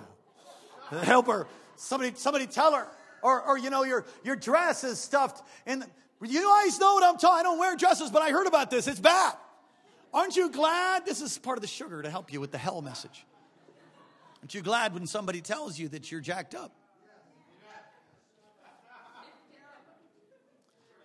help 0.89 1.27
her. 1.27 1.47
Somebody, 1.75 2.13
somebody 2.15 2.45
tell 2.45 2.73
her. 2.73 2.87
Or, 3.23 3.41
or 3.41 3.57
you 3.57 3.69
know, 3.69 3.83
your, 3.83 4.05
your 4.23 4.35
dress 4.35 4.83
is 4.83 4.99
stuffed 4.99 5.41
And 5.65 5.85
You 6.21 6.43
guys 6.43 6.79
know 6.79 6.93
what 6.93 7.03
I'm 7.03 7.17
talking. 7.17 7.39
I 7.39 7.43
don't 7.43 7.57
wear 7.57 7.75
dresses, 7.75 8.11
but 8.11 8.21
I 8.21 8.31
heard 8.31 8.47
about 8.47 8.69
this. 8.69 8.87
It's 8.87 8.99
bad. 8.99 9.33
Aren't 10.13 10.35
you 10.35 10.51
glad? 10.51 11.05
This 11.05 11.21
is 11.21 11.37
part 11.37 11.57
of 11.57 11.61
the 11.61 11.67
sugar 11.67 12.01
to 12.01 12.09
help 12.09 12.31
you 12.31 12.39
with 12.39 12.51
the 12.51 12.57
hell 12.57 12.81
message. 12.81 13.25
Aren't 14.41 14.53
you 14.53 14.61
glad 14.61 14.93
when 14.93 15.07
somebody 15.07 15.41
tells 15.41 15.79
you 15.79 15.87
that 15.89 16.11
you're 16.11 16.21
jacked 16.21 16.53
up? 16.53 16.71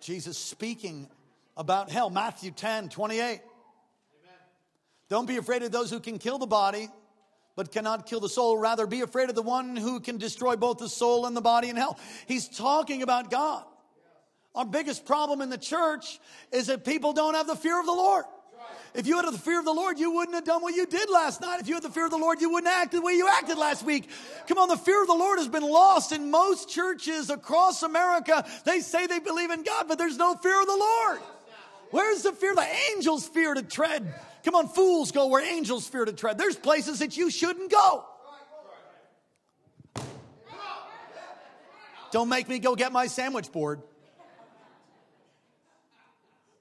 Jesus 0.01 0.37
speaking 0.37 1.09
about 1.57 1.89
hell, 1.89 2.09
Matthew 2.09 2.51
10 2.51 2.89
28. 2.89 3.41
Don't 5.09 5.25
be 5.25 5.37
afraid 5.37 5.63
of 5.63 5.71
those 5.71 5.89
who 5.89 5.99
can 5.99 6.19
kill 6.19 6.37
the 6.37 6.47
body, 6.47 6.87
but 7.55 7.71
cannot 7.71 8.05
kill 8.05 8.19
the 8.19 8.29
soul. 8.29 8.57
Rather, 8.57 8.87
be 8.87 9.01
afraid 9.01 9.29
of 9.29 9.35
the 9.35 9.41
one 9.41 9.75
who 9.75 9.99
can 9.99 10.17
destroy 10.17 10.55
both 10.55 10.77
the 10.77 10.89
soul 10.89 11.25
and 11.25 11.35
the 11.35 11.41
body 11.41 11.69
in 11.69 11.75
hell. 11.75 11.99
He's 12.27 12.47
talking 12.47 13.01
about 13.01 13.29
God. 13.29 13.63
Our 14.55 14.65
biggest 14.65 15.05
problem 15.05 15.41
in 15.41 15.49
the 15.49 15.57
church 15.57 16.19
is 16.51 16.67
that 16.67 16.83
people 16.83 17.13
don't 17.13 17.35
have 17.35 17.47
the 17.47 17.55
fear 17.55 17.79
of 17.79 17.85
the 17.85 17.93
Lord. 17.93 18.25
If 18.95 19.05
you 19.05 19.17
had 19.17 19.25
the 19.31 19.37
fear 19.37 19.59
of 19.59 19.65
the 19.65 19.73
Lord, 19.73 19.99
you 19.99 20.11
wouldn't 20.11 20.33
have 20.33 20.45
done 20.45 20.61
what 20.61 20.73
you 20.73 20.85
did 20.85 21.09
last 21.09 21.41
night. 21.41 21.59
If 21.59 21.67
you 21.67 21.75
had 21.75 21.83
the 21.83 21.91
fear 21.91 22.05
of 22.05 22.11
the 22.11 22.17
Lord, 22.17 22.41
you 22.41 22.49
wouldn't 22.51 22.73
act 22.73 22.91
the 22.91 23.01
way 23.01 23.13
you 23.13 23.29
acted 23.29 23.57
last 23.57 23.85
week. 23.85 24.09
Come 24.47 24.57
on, 24.57 24.67
the 24.67 24.77
fear 24.77 25.01
of 25.01 25.07
the 25.07 25.13
Lord 25.13 25.37
has 25.37 25.47
been 25.47 25.63
lost 25.63 26.11
in 26.11 26.31
most 26.31 26.69
churches 26.69 27.29
across 27.29 27.83
America. 27.83 28.45
They 28.65 28.79
say 28.79 29.05
they 29.05 29.19
believe 29.19 29.51
in 29.51 29.63
God, 29.63 29.87
but 29.87 29.97
there's 29.99 30.17
no 30.17 30.35
fear 30.35 30.59
of 30.59 30.65
the 30.65 30.75
Lord. 30.75 31.19
Where's 31.91 32.23
the 32.23 32.31
fear? 32.31 32.55
The 32.55 32.67
angels 32.91 33.27
fear 33.27 33.53
to 33.53 33.61
tread 33.61 34.13
Come 34.43 34.55
on, 34.55 34.67
fools 34.67 35.11
go 35.11 35.27
where 35.27 35.43
angels 35.43 35.87
fear 35.87 36.05
to 36.05 36.13
tread. 36.13 36.37
There's 36.37 36.55
places 36.55 36.99
that 36.99 37.17
you 37.17 37.29
shouldn't 37.29 37.71
go. 37.71 38.05
Don't 42.11 42.29
make 42.29 42.49
me 42.49 42.59
go 42.59 42.75
get 42.75 42.91
my 42.91 43.07
sandwich 43.07 43.51
board. 43.51 43.81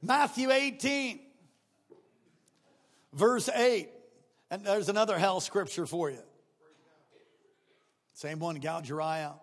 Matthew 0.02 0.50
18, 0.50 1.20
verse 3.12 3.48
8. 3.48 3.88
And 4.50 4.64
there's 4.64 4.88
another 4.88 5.18
hell 5.18 5.40
scripture 5.40 5.86
for 5.86 6.10
you. 6.10 6.22
Same 8.14 8.38
one, 8.38 8.56
gouge 8.56 8.88
your 8.88 9.00
eye 9.00 9.22
out. 9.22 9.40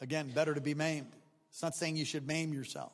Again, 0.00 0.30
better 0.30 0.54
to 0.54 0.60
be 0.60 0.74
maimed. 0.74 1.12
It's 1.50 1.62
not 1.62 1.74
saying 1.74 1.96
you 1.96 2.04
should 2.04 2.26
maim 2.26 2.52
yourself. 2.52 2.92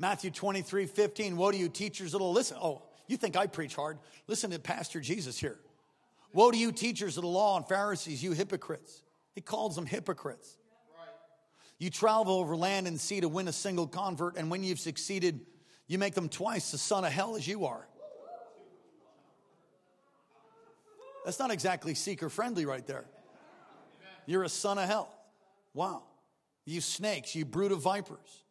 Matthew 0.00 0.30
23, 0.30 0.86
15. 0.86 1.36
Woe 1.36 1.50
to 1.50 1.56
you, 1.58 1.68
teachers 1.68 2.14
of 2.14 2.20
the 2.20 2.26
listen. 2.26 2.56
Oh, 2.60 2.82
you 3.06 3.18
think 3.18 3.36
I 3.36 3.46
preach 3.46 3.76
hard? 3.76 3.98
Listen 4.26 4.50
to 4.50 4.58
Pastor 4.58 4.98
Jesus 4.98 5.38
here. 5.38 5.58
Woe 6.32 6.50
to 6.50 6.56
you, 6.56 6.72
teachers 6.72 7.18
of 7.18 7.22
the 7.22 7.28
law 7.28 7.58
and 7.58 7.68
Pharisees, 7.68 8.22
you 8.22 8.32
hypocrites. 8.32 9.02
He 9.34 9.42
calls 9.42 9.76
them 9.76 9.84
hypocrites. 9.84 10.56
You 11.78 11.90
travel 11.90 12.38
over 12.38 12.56
land 12.56 12.86
and 12.86 12.98
sea 12.98 13.20
to 13.20 13.28
win 13.28 13.46
a 13.46 13.52
single 13.52 13.86
convert, 13.86 14.36
and 14.36 14.50
when 14.50 14.64
you've 14.64 14.80
succeeded, 14.80 15.40
you 15.86 15.98
make 15.98 16.14
them 16.14 16.30
twice 16.30 16.70
the 16.70 16.78
son 16.78 17.04
of 17.04 17.12
hell 17.12 17.36
as 17.36 17.46
you 17.46 17.66
are. 17.66 17.86
That's 21.26 21.38
not 21.38 21.50
exactly 21.50 21.94
seeker 21.94 22.30
friendly 22.30 22.64
right 22.64 22.86
there. 22.86 23.04
You're 24.24 24.44
a 24.44 24.48
son 24.48 24.78
of 24.78 24.88
hell. 24.88 25.14
Wow. 25.74 26.04
You 26.64 26.80
snakes, 26.80 27.34
you 27.34 27.44
brood 27.44 27.72
of 27.72 27.82
vipers 27.82 28.44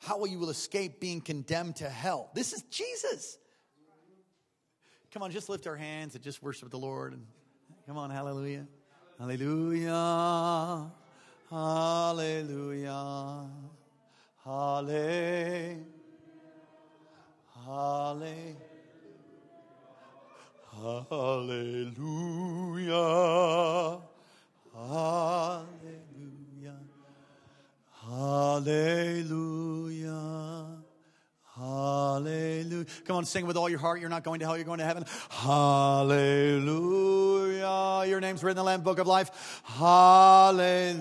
how 0.00 0.18
will 0.18 0.26
you 0.26 0.48
escape 0.48 1.00
being 1.00 1.20
condemned 1.20 1.76
to 1.76 1.88
hell? 1.88 2.30
This 2.34 2.52
is 2.52 2.62
Jesus. 2.62 3.38
Come 5.12 5.22
on, 5.22 5.30
just 5.30 5.48
lift 5.48 5.66
our 5.66 5.76
hands 5.76 6.14
and 6.14 6.24
just 6.24 6.42
worship 6.42 6.70
the 6.70 6.78
Lord. 6.78 7.12
And 7.12 7.26
Come 7.86 7.98
on, 7.98 8.10
hallelujah. 8.10 8.66
Hallelujah. 9.18 10.90
Hallelujah. 11.50 13.46
Hallelujah. 14.44 15.76
Hallelujah. 17.66 18.56
Hallelujah. 21.10 22.00
Hallelujah. 24.72 25.89
Hallelujah. 28.10 29.30
Hallelujah. 31.60 32.86
Come 33.04 33.16
on, 33.16 33.26
sing 33.26 33.46
with 33.46 33.58
all 33.58 33.68
your 33.68 33.78
heart. 33.78 34.00
You're 34.00 34.08
not 34.08 34.24
going 34.24 34.40
to 34.40 34.46
hell, 34.46 34.56
you're 34.56 34.64
going 34.64 34.78
to 34.78 34.84
heaven. 34.84 35.04
Hallelujah. 35.28 36.70
Your 38.08 38.18
name's 38.18 38.42
written 38.42 38.56
in 38.56 38.56
the 38.56 38.64
Lamb 38.64 38.80
Book 38.80 38.98
of 38.98 39.06
Life. 39.06 39.60
Hallelujah. 39.64 40.96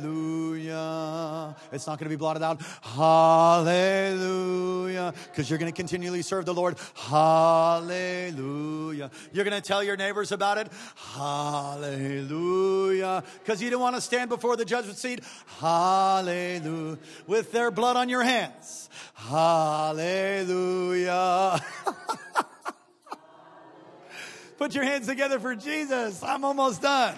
It's 1.72 1.88
not 1.88 1.98
going 1.98 2.10
to 2.10 2.10
be 2.10 2.17
blotted 2.17 2.43
out. 2.43 2.62
Hallelujah. 2.82 5.13
Because 5.32 5.50
you're 5.50 5.60
going 5.60 5.72
to 5.72 5.76
continually 5.76 6.24
serve 6.24 6.45
the 6.45 6.54
Lord. 6.54 6.76
Hallelujah. 6.93 9.12
You're 9.32 9.45
going 9.45 9.56
to 9.56 9.63
tell 9.65 9.82
your 9.82 9.95
neighbors 9.95 10.34
about 10.34 10.58
it. 10.58 10.67
Hallelujah. 11.13 13.24
Because 13.39 13.62
you 13.62 13.69
don't 13.69 13.82
want 13.82 13.95
to 13.95 14.02
stand 14.02 14.30
before 14.30 14.58
the 14.58 14.65
judgment 14.65 14.98
seat. 14.98 15.22
Hallelujah. 15.60 16.98
With 17.28 17.54
their 17.54 17.72
blood 17.72 17.95
on 17.95 18.10
your 18.10 18.24
hands. 18.24 18.89
Hallelujah. 19.13 20.49
Put 24.58 24.76
your 24.76 24.84
hands 24.84 25.08
together 25.08 25.40
for 25.40 25.56
Jesus. 25.56 26.22
I'm 26.24 26.44
almost 26.44 26.82
done. 26.82 27.16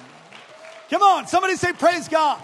Come 0.89 1.01
on, 1.01 1.25
somebody 1.27 1.55
say, 1.55 1.73
Praise 1.73 2.07
God. 2.07 2.39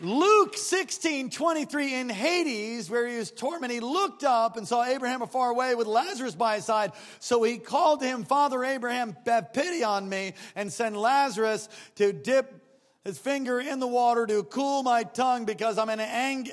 Luke 0.00 0.56
16, 0.56 1.30
23, 1.30 1.94
in 1.94 2.08
Hades, 2.08 2.90
where 2.90 3.06
he 3.06 3.16
was 3.16 3.30
tormented, 3.30 3.76
he 3.76 3.80
looked 3.80 4.24
up 4.24 4.56
and 4.56 4.66
saw 4.66 4.84
Abraham 4.84 5.22
afar 5.22 5.50
away 5.50 5.76
with 5.76 5.86
Lazarus 5.86 6.34
by 6.34 6.56
his 6.56 6.64
side. 6.64 6.90
So 7.20 7.44
he 7.44 7.58
called 7.58 8.00
to 8.00 8.06
him, 8.06 8.24
Father 8.24 8.64
Abraham, 8.64 9.16
have 9.24 9.52
pity 9.52 9.84
on 9.84 10.08
me 10.08 10.34
and 10.56 10.72
send 10.72 10.96
Lazarus 10.96 11.68
to 11.94 12.12
dip 12.12 12.63
his 13.04 13.18
finger 13.18 13.60
in 13.60 13.80
the 13.80 13.86
water 13.86 14.26
to 14.26 14.42
cool 14.44 14.82
my 14.82 15.02
tongue 15.02 15.44
because 15.44 15.76
I'm 15.76 15.90
in 15.90 16.00
ang- 16.00 16.50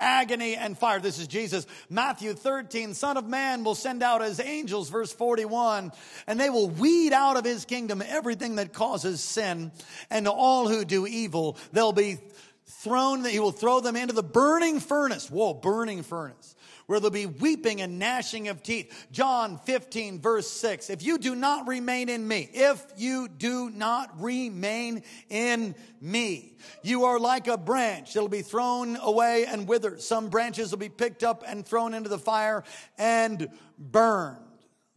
agony 0.00 0.56
and 0.56 0.76
fire. 0.76 0.98
This 0.98 1.18
is 1.18 1.26
Jesus. 1.26 1.66
Matthew 1.90 2.32
13, 2.32 2.94
Son 2.94 3.18
of 3.18 3.26
Man 3.26 3.64
will 3.64 3.74
send 3.74 4.02
out 4.02 4.22
his 4.22 4.40
angels, 4.40 4.88
verse 4.88 5.12
41, 5.12 5.92
and 6.26 6.40
they 6.40 6.48
will 6.48 6.70
weed 6.70 7.12
out 7.12 7.36
of 7.36 7.44
his 7.44 7.66
kingdom 7.66 8.02
everything 8.04 8.56
that 8.56 8.72
causes 8.72 9.20
sin 9.20 9.72
and 10.08 10.26
all 10.26 10.68
who 10.68 10.86
do 10.86 11.06
evil. 11.06 11.58
They'll 11.72 11.92
be 11.92 12.16
thrown, 12.64 13.22
he 13.26 13.38
will 13.38 13.52
throw 13.52 13.80
them 13.80 13.94
into 13.94 14.14
the 14.14 14.22
burning 14.22 14.80
furnace. 14.80 15.30
Whoa, 15.30 15.52
burning 15.52 16.02
furnace 16.02 16.56
where 16.90 16.98
there'll 16.98 17.12
be 17.12 17.24
weeping 17.24 17.80
and 17.80 18.00
gnashing 18.00 18.48
of 18.48 18.64
teeth. 18.64 19.06
John 19.12 19.58
15, 19.58 20.18
verse 20.18 20.50
6. 20.50 20.90
If 20.90 21.04
you 21.04 21.18
do 21.18 21.36
not 21.36 21.68
remain 21.68 22.08
in 22.08 22.26
me, 22.26 22.50
if 22.52 22.84
you 22.96 23.28
do 23.28 23.70
not 23.70 24.20
remain 24.20 25.04
in 25.28 25.76
me, 26.00 26.56
you 26.82 27.04
are 27.04 27.20
like 27.20 27.46
a 27.46 27.56
branch 27.56 28.14
that'll 28.14 28.28
be 28.28 28.42
thrown 28.42 28.96
away 28.96 29.46
and 29.46 29.68
withered. 29.68 30.02
Some 30.02 30.30
branches 30.30 30.72
will 30.72 30.78
be 30.78 30.88
picked 30.88 31.22
up 31.22 31.44
and 31.46 31.64
thrown 31.64 31.94
into 31.94 32.08
the 32.08 32.18
fire 32.18 32.64
and 32.98 33.48
burned. 33.78 34.38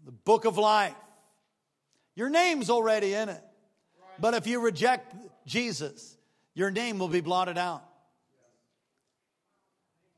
The 0.03 0.13
book 0.13 0.45
of 0.45 0.58
life. 0.58 0.95
Your 2.15 2.32
name's 2.32 2.71
already 2.71 3.13
in 3.13 3.29
it. 3.29 3.43
But 4.17 4.34
if 4.34 4.47
you 4.47 4.62
reject 4.62 5.15
Jesus, 5.45 6.17
your 6.56 6.71
name 6.71 6.97
will 6.97 7.08
be 7.08 7.21
blotted 7.21 7.60
out. 7.60 7.84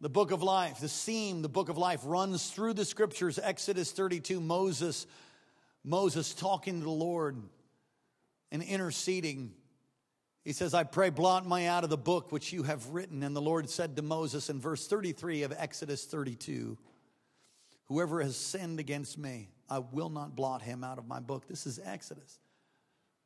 The 0.05 0.09
book 0.09 0.29
of 0.29 0.43
life, 0.43 0.81
the 0.81 0.87
seam, 0.87 1.41
the 1.41 1.49
book 1.49 1.67
of 1.67 1.79
life 1.79 2.01
runs 2.03 2.51
through 2.51 2.75
the 2.75 2.85
scriptures. 2.85 3.39
Exodus 3.41 3.91
32, 3.91 4.39
Moses, 4.39 5.07
Moses 5.83 6.35
talking 6.35 6.77
to 6.77 6.83
the 6.83 6.91
Lord 6.91 7.41
and 8.51 8.61
interceding 8.61 9.51
He 10.43 10.53
says, 10.53 10.75
I 10.75 10.83
pray, 10.83 11.09
blot 11.09 11.49
me 11.49 11.65
out 11.65 11.83
of 11.83 11.89
the 11.89 11.97
book 11.97 12.31
which 12.31 12.53
you 12.53 12.61
have 12.61 12.87
written. 12.89 13.23
And 13.23 13.35
the 13.35 13.41
Lord 13.41 13.67
said 13.67 13.95
to 13.95 14.03
Moses 14.03 14.47
in 14.51 14.61
verse 14.61 14.85
33 14.85 15.41
of 15.41 15.51
Exodus 15.57 16.05
32, 16.05 16.77
Whoever 17.85 18.21
has 18.21 18.37
sinned 18.37 18.79
against 18.79 19.17
me, 19.17 19.49
I 19.67 19.79
will 19.79 20.09
not 20.09 20.35
blot 20.35 20.61
him 20.61 20.83
out 20.83 20.99
of 20.99 21.07
my 21.07 21.19
book. 21.19 21.47
This 21.47 21.65
is 21.65 21.79
Exodus. 21.83 22.37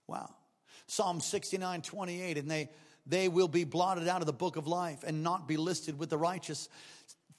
Wow. 0.07 0.33
Psalm 0.87 1.19
69, 1.19 1.81
28, 1.81 2.37
and 2.37 2.49
they, 2.49 2.69
they 3.09 3.27
will 3.27 3.47
be 3.47 3.63
blotted 3.63 4.07
out 4.07 4.21
of 4.21 4.27
the 4.27 4.33
book 4.33 4.55
of 4.55 4.67
life 4.67 5.03
and 5.05 5.23
not 5.23 5.47
be 5.47 5.57
listed 5.57 5.97
with 5.97 6.09
the 6.09 6.17
righteous. 6.17 6.69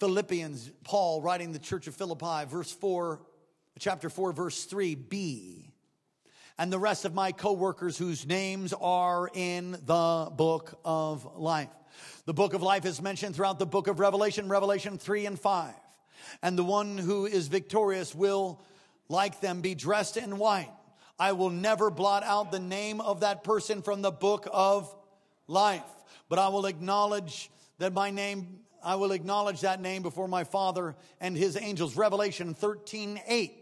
Philippians, 0.01 0.71
Paul 0.85 1.23
writing 1.23 1.53
the 1.53 1.59
church 1.59 1.87
of 1.87 1.95
Philippi, 1.95 2.45
verse 2.49 2.73
4, 2.73 3.21
chapter 3.79 4.11
4, 4.11 4.33
verse 4.33 4.65
3, 4.65 4.95
B. 4.95 5.71
And 6.59 6.73
the 6.73 6.79
rest 6.79 7.05
of 7.05 7.15
my 7.15 7.33
co-workers 7.33 7.97
whose 7.97 8.27
names 8.27 8.75
are 8.75 9.31
in 9.33 9.73
the 9.73 10.31
book 10.37 10.79
of 10.85 11.39
life. 11.39 11.71
The 12.27 12.35
book 12.35 12.55
of 12.55 12.63
life 12.63 12.85
is 12.85 13.01
mentioned 13.01 13.35
throughout 13.35 13.59
the 13.59 13.67
book 13.67 13.87
of 13.87 14.01
Revelation, 14.01 14.49
Revelation 14.49 14.99
3 14.99 15.27
and 15.27 15.39
5. 15.39 15.75
And 16.43 16.59
the 16.59 16.65
one 16.65 16.99
who 16.99 17.27
is 17.27 17.49
victorious 17.49 18.15
will, 18.15 18.61
like 19.09 19.41
them, 19.41 19.63
be 19.63 19.75
dressed 19.75 20.17
in 20.17 20.39
white 20.39 20.71
I 21.21 21.33
will 21.33 21.51
never 21.51 21.91
blot 21.91 22.25
out 22.25 22.51
the 22.51 22.59
name 22.59 23.03
of 23.03 23.21
that 23.21 23.45
person 23.45 23.83
from 23.83 24.01
the 24.01 24.11
book 24.11 24.49
of 24.51 24.93
life, 25.51 25.85
but 26.29 26.39
I 26.39 26.49
will 26.49 26.67
acknowledge 26.67 27.51
that 27.79 27.93
my 27.93 28.11
name, 28.11 28.61
I 28.83 28.95
will 28.95 29.13
acknowledge 29.13 29.61
that 29.63 29.81
name 29.81 30.03
before 30.03 30.29
my 30.29 30.45
Father 30.45 30.95
and 31.21 31.37
his 31.37 31.57
angels. 31.57 31.97
Revelation 31.97 32.55
13, 32.55 33.21
8. 33.27 33.53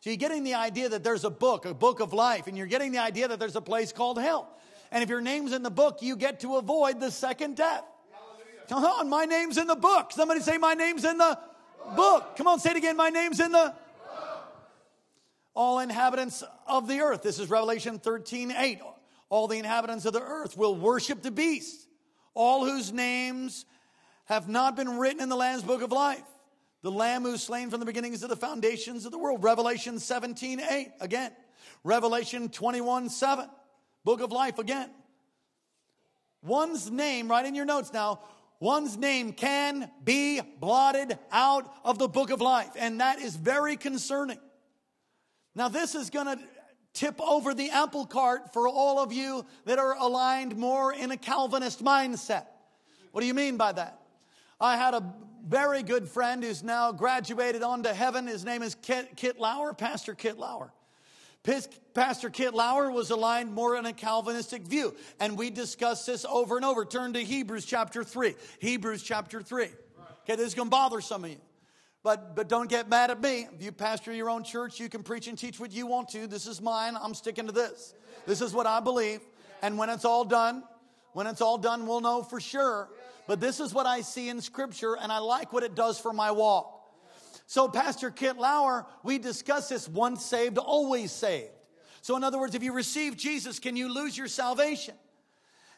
So 0.00 0.10
you're 0.10 0.16
getting 0.16 0.44
the 0.44 0.54
idea 0.54 0.88
that 0.88 1.04
there's 1.04 1.24
a 1.24 1.30
book, 1.30 1.66
a 1.66 1.74
book 1.74 2.00
of 2.00 2.12
life, 2.12 2.46
and 2.46 2.56
you're 2.56 2.66
getting 2.66 2.92
the 2.92 2.98
idea 2.98 3.28
that 3.28 3.38
there's 3.38 3.56
a 3.56 3.60
place 3.60 3.92
called 3.92 4.18
hell. 4.18 4.48
And 4.90 5.02
if 5.02 5.08
your 5.08 5.20
name's 5.20 5.52
in 5.52 5.62
the 5.62 5.70
book, 5.70 5.98
you 6.00 6.16
get 6.16 6.40
to 6.40 6.56
avoid 6.56 7.00
the 7.00 7.10
second 7.10 7.56
death. 7.56 7.84
Come 8.68 8.84
on, 8.84 9.08
my 9.08 9.24
name's 9.24 9.58
in 9.58 9.66
the 9.66 9.76
book. 9.76 10.12
Somebody 10.12 10.40
say, 10.40 10.58
My 10.58 10.74
name's 10.74 11.04
in 11.04 11.18
the 11.18 11.38
book. 11.94 12.36
Come 12.36 12.46
on, 12.46 12.58
say 12.58 12.70
it 12.70 12.76
again. 12.76 12.96
My 12.96 13.10
name's 13.10 13.40
in 13.40 13.52
the 13.52 13.74
all 15.54 15.78
inhabitants 15.78 16.44
of 16.66 16.86
the 16.86 17.00
earth. 17.00 17.22
This 17.22 17.38
is 17.38 17.48
Revelation 17.48 17.98
13 17.98 18.52
8. 18.52 18.80
All 19.28 19.48
the 19.48 19.58
inhabitants 19.58 20.04
of 20.04 20.12
the 20.12 20.22
earth 20.22 20.56
will 20.56 20.74
worship 20.74 21.22
the 21.22 21.30
beast, 21.30 21.86
all 22.34 22.64
whose 22.64 22.92
names 22.92 23.64
have 24.26 24.48
not 24.48 24.76
been 24.76 24.98
written 24.98 25.20
in 25.20 25.28
the 25.28 25.36
Lamb's 25.36 25.62
book 25.62 25.82
of 25.82 25.92
life. 25.92 26.22
The 26.82 26.90
Lamb 26.90 27.22
who's 27.22 27.42
slain 27.42 27.70
from 27.70 27.80
the 27.80 27.86
beginnings 27.86 28.22
of 28.22 28.28
the 28.28 28.36
foundations 28.36 29.04
of 29.04 29.12
the 29.12 29.18
world. 29.18 29.42
Revelation 29.42 29.98
17 29.98 30.60
8 30.60 30.92
again. 31.00 31.32
Revelation 31.82 32.48
21 32.48 33.08
7. 33.08 33.48
Book 34.04 34.20
of 34.20 34.30
life 34.30 34.58
again. 34.58 34.90
One's 36.42 36.90
name, 36.90 37.28
right 37.28 37.44
in 37.44 37.56
your 37.56 37.64
notes 37.64 37.92
now, 37.92 38.20
one's 38.60 38.96
name 38.96 39.32
can 39.32 39.90
be 40.04 40.40
blotted 40.40 41.18
out 41.32 41.72
of 41.82 41.98
the 41.98 42.06
book 42.06 42.30
of 42.30 42.40
life. 42.40 42.70
And 42.76 43.00
that 43.00 43.18
is 43.18 43.34
very 43.34 43.76
concerning. 43.76 44.38
Now, 45.56 45.68
this 45.68 45.94
is 45.94 46.10
going 46.10 46.26
to 46.26 46.44
tip 46.96 47.20
over 47.20 47.54
the 47.54 47.70
apple 47.70 48.06
cart 48.06 48.52
for 48.52 48.66
all 48.66 48.98
of 48.98 49.12
you 49.12 49.44
that 49.66 49.78
are 49.78 49.96
aligned 49.96 50.56
more 50.56 50.92
in 50.92 51.10
a 51.10 51.16
Calvinist 51.16 51.84
mindset. 51.84 52.46
What 53.12 53.20
do 53.20 53.26
you 53.26 53.34
mean 53.34 53.56
by 53.56 53.72
that? 53.72 54.00
I 54.60 54.76
had 54.76 54.94
a 54.94 55.14
very 55.46 55.82
good 55.82 56.08
friend 56.08 56.42
who's 56.42 56.62
now 56.62 56.92
graduated 56.92 57.62
on 57.62 57.82
to 57.84 57.94
heaven. 57.94 58.26
His 58.26 58.44
name 58.44 58.62
is 58.62 58.74
Kit, 58.74 59.16
Kit 59.16 59.38
Lauer, 59.38 59.74
Pastor 59.74 60.14
Kit 60.14 60.38
Lauer. 60.38 60.72
Pastor 61.94 62.30
Kit 62.30 62.54
Lauer 62.54 62.90
was 62.90 63.10
aligned 63.10 63.52
more 63.52 63.76
in 63.76 63.86
a 63.86 63.92
Calvinistic 63.92 64.62
view. 64.62 64.96
And 65.20 65.38
we 65.38 65.50
discussed 65.50 66.06
this 66.06 66.24
over 66.24 66.56
and 66.56 66.64
over. 66.64 66.84
Turn 66.84 67.12
to 67.12 67.20
Hebrews 67.20 67.64
chapter 67.64 68.02
3. 68.02 68.34
Hebrews 68.58 69.02
chapter 69.02 69.40
3. 69.40 69.68
Okay, 70.22 70.34
this 70.34 70.48
is 70.48 70.54
going 70.54 70.66
to 70.66 70.70
bother 70.70 71.00
some 71.00 71.22
of 71.22 71.30
you. 71.30 71.36
But, 72.06 72.36
but 72.36 72.48
don't 72.48 72.70
get 72.70 72.88
mad 72.88 73.10
at 73.10 73.20
me. 73.20 73.48
If 73.52 73.64
you 73.64 73.72
pastor 73.72 74.12
your 74.12 74.30
own 74.30 74.44
church, 74.44 74.78
you 74.78 74.88
can 74.88 75.02
preach 75.02 75.26
and 75.26 75.36
teach 75.36 75.58
what 75.58 75.72
you 75.72 75.88
want 75.88 76.08
to. 76.10 76.28
This 76.28 76.46
is 76.46 76.62
mine. 76.62 76.96
I'm 76.96 77.14
sticking 77.14 77.46
to 77.46 77.52
this. 77.52 77.94
This 78.28 78.40
is 78.40 78.54
what 78.54 78.64
I 78.64 78.78
believe. 78.78 79.22
And 79.60 79.76
when 79.76 79.90
it's 79.90 80.04
all 80.04 80.24
done, 80.24 80.62
when 81.14 81.26
it's 81.26 81.40
all 81.40 81.58
done, 81.58 81.84
we'll 81.84 82.00
know 82.00 82.22
for 82.22 82.38
sure. 82.38 82.90
But 83.26 83.40
this 83.40 83.58
is 83.58 83.74
what 83.74 83.86
I 83.86 84.02
see 84.02 84.28
in 84.28 84.40
Scripture, 84.40 84.96
and 84.96 85.10
I 85.10 85.18
like 85.18 85.52
what 85.52 85.64
it 85.64 85.74
does 85.74 85.98
for 85.98 86.12
my 86.12 86.30
walk. 86.30 86.80
So, 87.48 87.66
Pastor 87.66 88.12
Kit 88.12 88.36
Lauer, 88.38 88.86
we 89.02 89.18
discuss 89.18 89.68
this 89.68 89.88
once 89.88 90.24
saved, 90.24 90.58
always 90.58 91.10
saved. 91.10 91.50
So, 92.02 92.14
in 92.16 92.22
other 92.22 92.38
words, 92.38 92.54
if 92.54 92.62
you 92.62 92.72
receive 92.72 93.16
Jesus, 93.16 93.58
can 93.58 93.74
you 93.74 93.92
lose 93.92 94.16
your 94.16 94.28
salvation? 94.28 94.94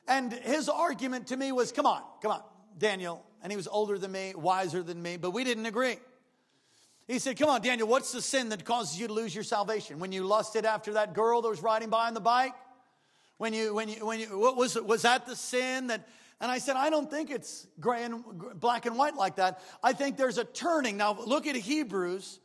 And 0.07 0.31
his 0.31 0.69
argument 0.69 1.29
to 1.29 1.39
me 1.39 1.53
was, 1.53 1.73
come 1.73 1.87
on, 1.87 2.03
come 2.21 2.33
on, 2.33 2.43
Daniel. 2.77 3.25
And 3.43 3.51
he 3.51 3.57
was 3.57 3.67
older 3.67 3.97
than 3.97 4.13
me, 4.13 4.35
wiser 4.37 4.83
than 4.83 5.01
me, 5.01 5.17
but 5.17 5.31
we 5.31 5.43
didn't 5.43 5.65
agree. 5.65 5.97
He 7.09 7.19
said, 7.19 7.39
Come 7.39 7.49
on, 7.49 7.63
Daniel, 7.63 7.89
what's 7.89 8.13
the 8.13 8.21
sin 8.21 8.51
that 8.51 8.65
causes 8.67 9.01
you 9.01 9.07
to 9.07 9.13
lose 9.13 9.35
your 9.35 9.43
salvation? 9.43 9.99
When 9.99 10.13
you 10.13 10.25
lusted 10.25 10.67
after 10.67 10.93
that 10.93 11.15
girl 11.15 11.41
that 11.41 11.49
was 11.49 11.63
riding 11.63 11.89
by 11.89 12.07
on 12.07 12.15
the 12.15 12.21
bike? 12.21 12.53
When 13.39 13.55
you, 13.55 13.75
when 13.75 13.89
you, 13.89 14.05
when 14.05 14.21
you, 14.21 14.39
what 14.39 14.57
was, 14.57 14.75
was 14.75 15.03
that 15.03 15.27
the 15.27 15.35
sin 15.35 15.87
that, 15.87 16.07
and 16.41 16.51
I 16.51 16.59
said, 16.59 16.77
I 16.77 16.91
don't 16.91 17.11
think 17.11 17.31
it's 17.31 17.67
gray 17.81 18.05
and 18.05 18.23
black 18.61 18.85
and 18.85 18.97
white 18.99 19.17
like 19.17 19.37
that. 19.37 19.61
I 19.83 19.95
think 19.95 20.17
there's 20.17 20.39
a 20.39 20.45
turning. 20.45 20.99
Now 20.99 21.19
look 21.27 21.47
at 21.47 21.57
Hebrews 21.57 22.41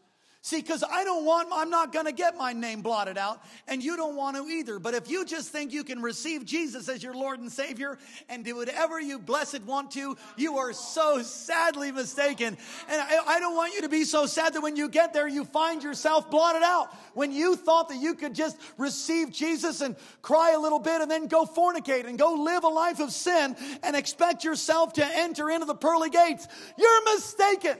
See, 0.45 0.59
because 0.59 0.83
I 0.83 1.05
don't 1.05 1.23
want, 1.23 1.47
I'm 1.53 1.69
not 1.69 1.93
going 1.93 2.05
to 2.05 2.11
get 2.11 2.35
my 2.35 2.51
name 2.51 2.81
blotted 2.81 3.17
out, 3.17 3.41
and 3.65 3.81
you 3.81 3.95
don't 3.95 4.17
want 4.17 4.35
to 4.35 4.43
either. 4.43 4.77
But 4.77 4.93
if 4.93 5.09
you 5.09 5.23
just 5.23 5.53
think 5.53 5.71
you 5.71 5.85
can 5.85 6.01
receive 6.01 6.43
Jesus 6.43 6.89
as 6.89 7.01
your 7.01 7.13
Lord 7.13 7.39
and 7.39 7.49
Savior 7.49 7.97
and 8.27 8.43
do 8.43 8.57
whatever 8.57 8.99
you 8.99 9.19
blessed 9.19 9.63
want 9.63 9.91
to, 9.91 10.17
you 10.35 10.57
are 10.57 10.73
so 10.73 11.21
sadly 11.21 11.93
mistaken. 11.93 12.57
And 12.89 13.01
I, 13.01 13.19
I 13.25 13.39
don't 13.39 13.55
want 13.55 13.73
you 13.73 13.83
to 13.83 13.89
be 13.89 14.03
so 14.03 14.25
sad 14.25 14.53
that 14.55 14.61
when 14.61 14.75
you 14.75 14.89
get 14.89 15.13
there, 15.13 15.29
you 15.29 15.45
find 15.45 15.81
yourself 15.81 16.29
blotted 16.29 16.61
out. 16.61 16.93
When 17.13 17.31
you 17.31 17.55
thought 17.55 17.87
that 17.87 18.01
you 18.01 18.13
could 18.13 18.35
just 18.35 18.57
receive 18.77 19.31
Jesus 19.31 19.79
and 19.79 19.95
cry 20.21 20.51
a 20.51 20.59
little 20.59 20.79
bit 20.79 20.99
and 20.99 21.09
then 21.09 21.27
go 21.27 21.45
fornicate 21.45 22.05
and 22.05 22.19
go 22.19 22.33
live 22.33 22.65
a 22.65 22.67
life 22.67 22.99
of 22.99 23.13
sin 23.13 23.55
and 23.81 23.95
expect 23.95 24.43
yourself 24.43 24.91
to 24.93 25.05
enter 25.05 25.49
into 25.49 25.67
the 25.67 25.75
pearly 25.75 26.09
gates, 26.09 26.49
you're 26.77 27.15
mistaken. 27.15 27.77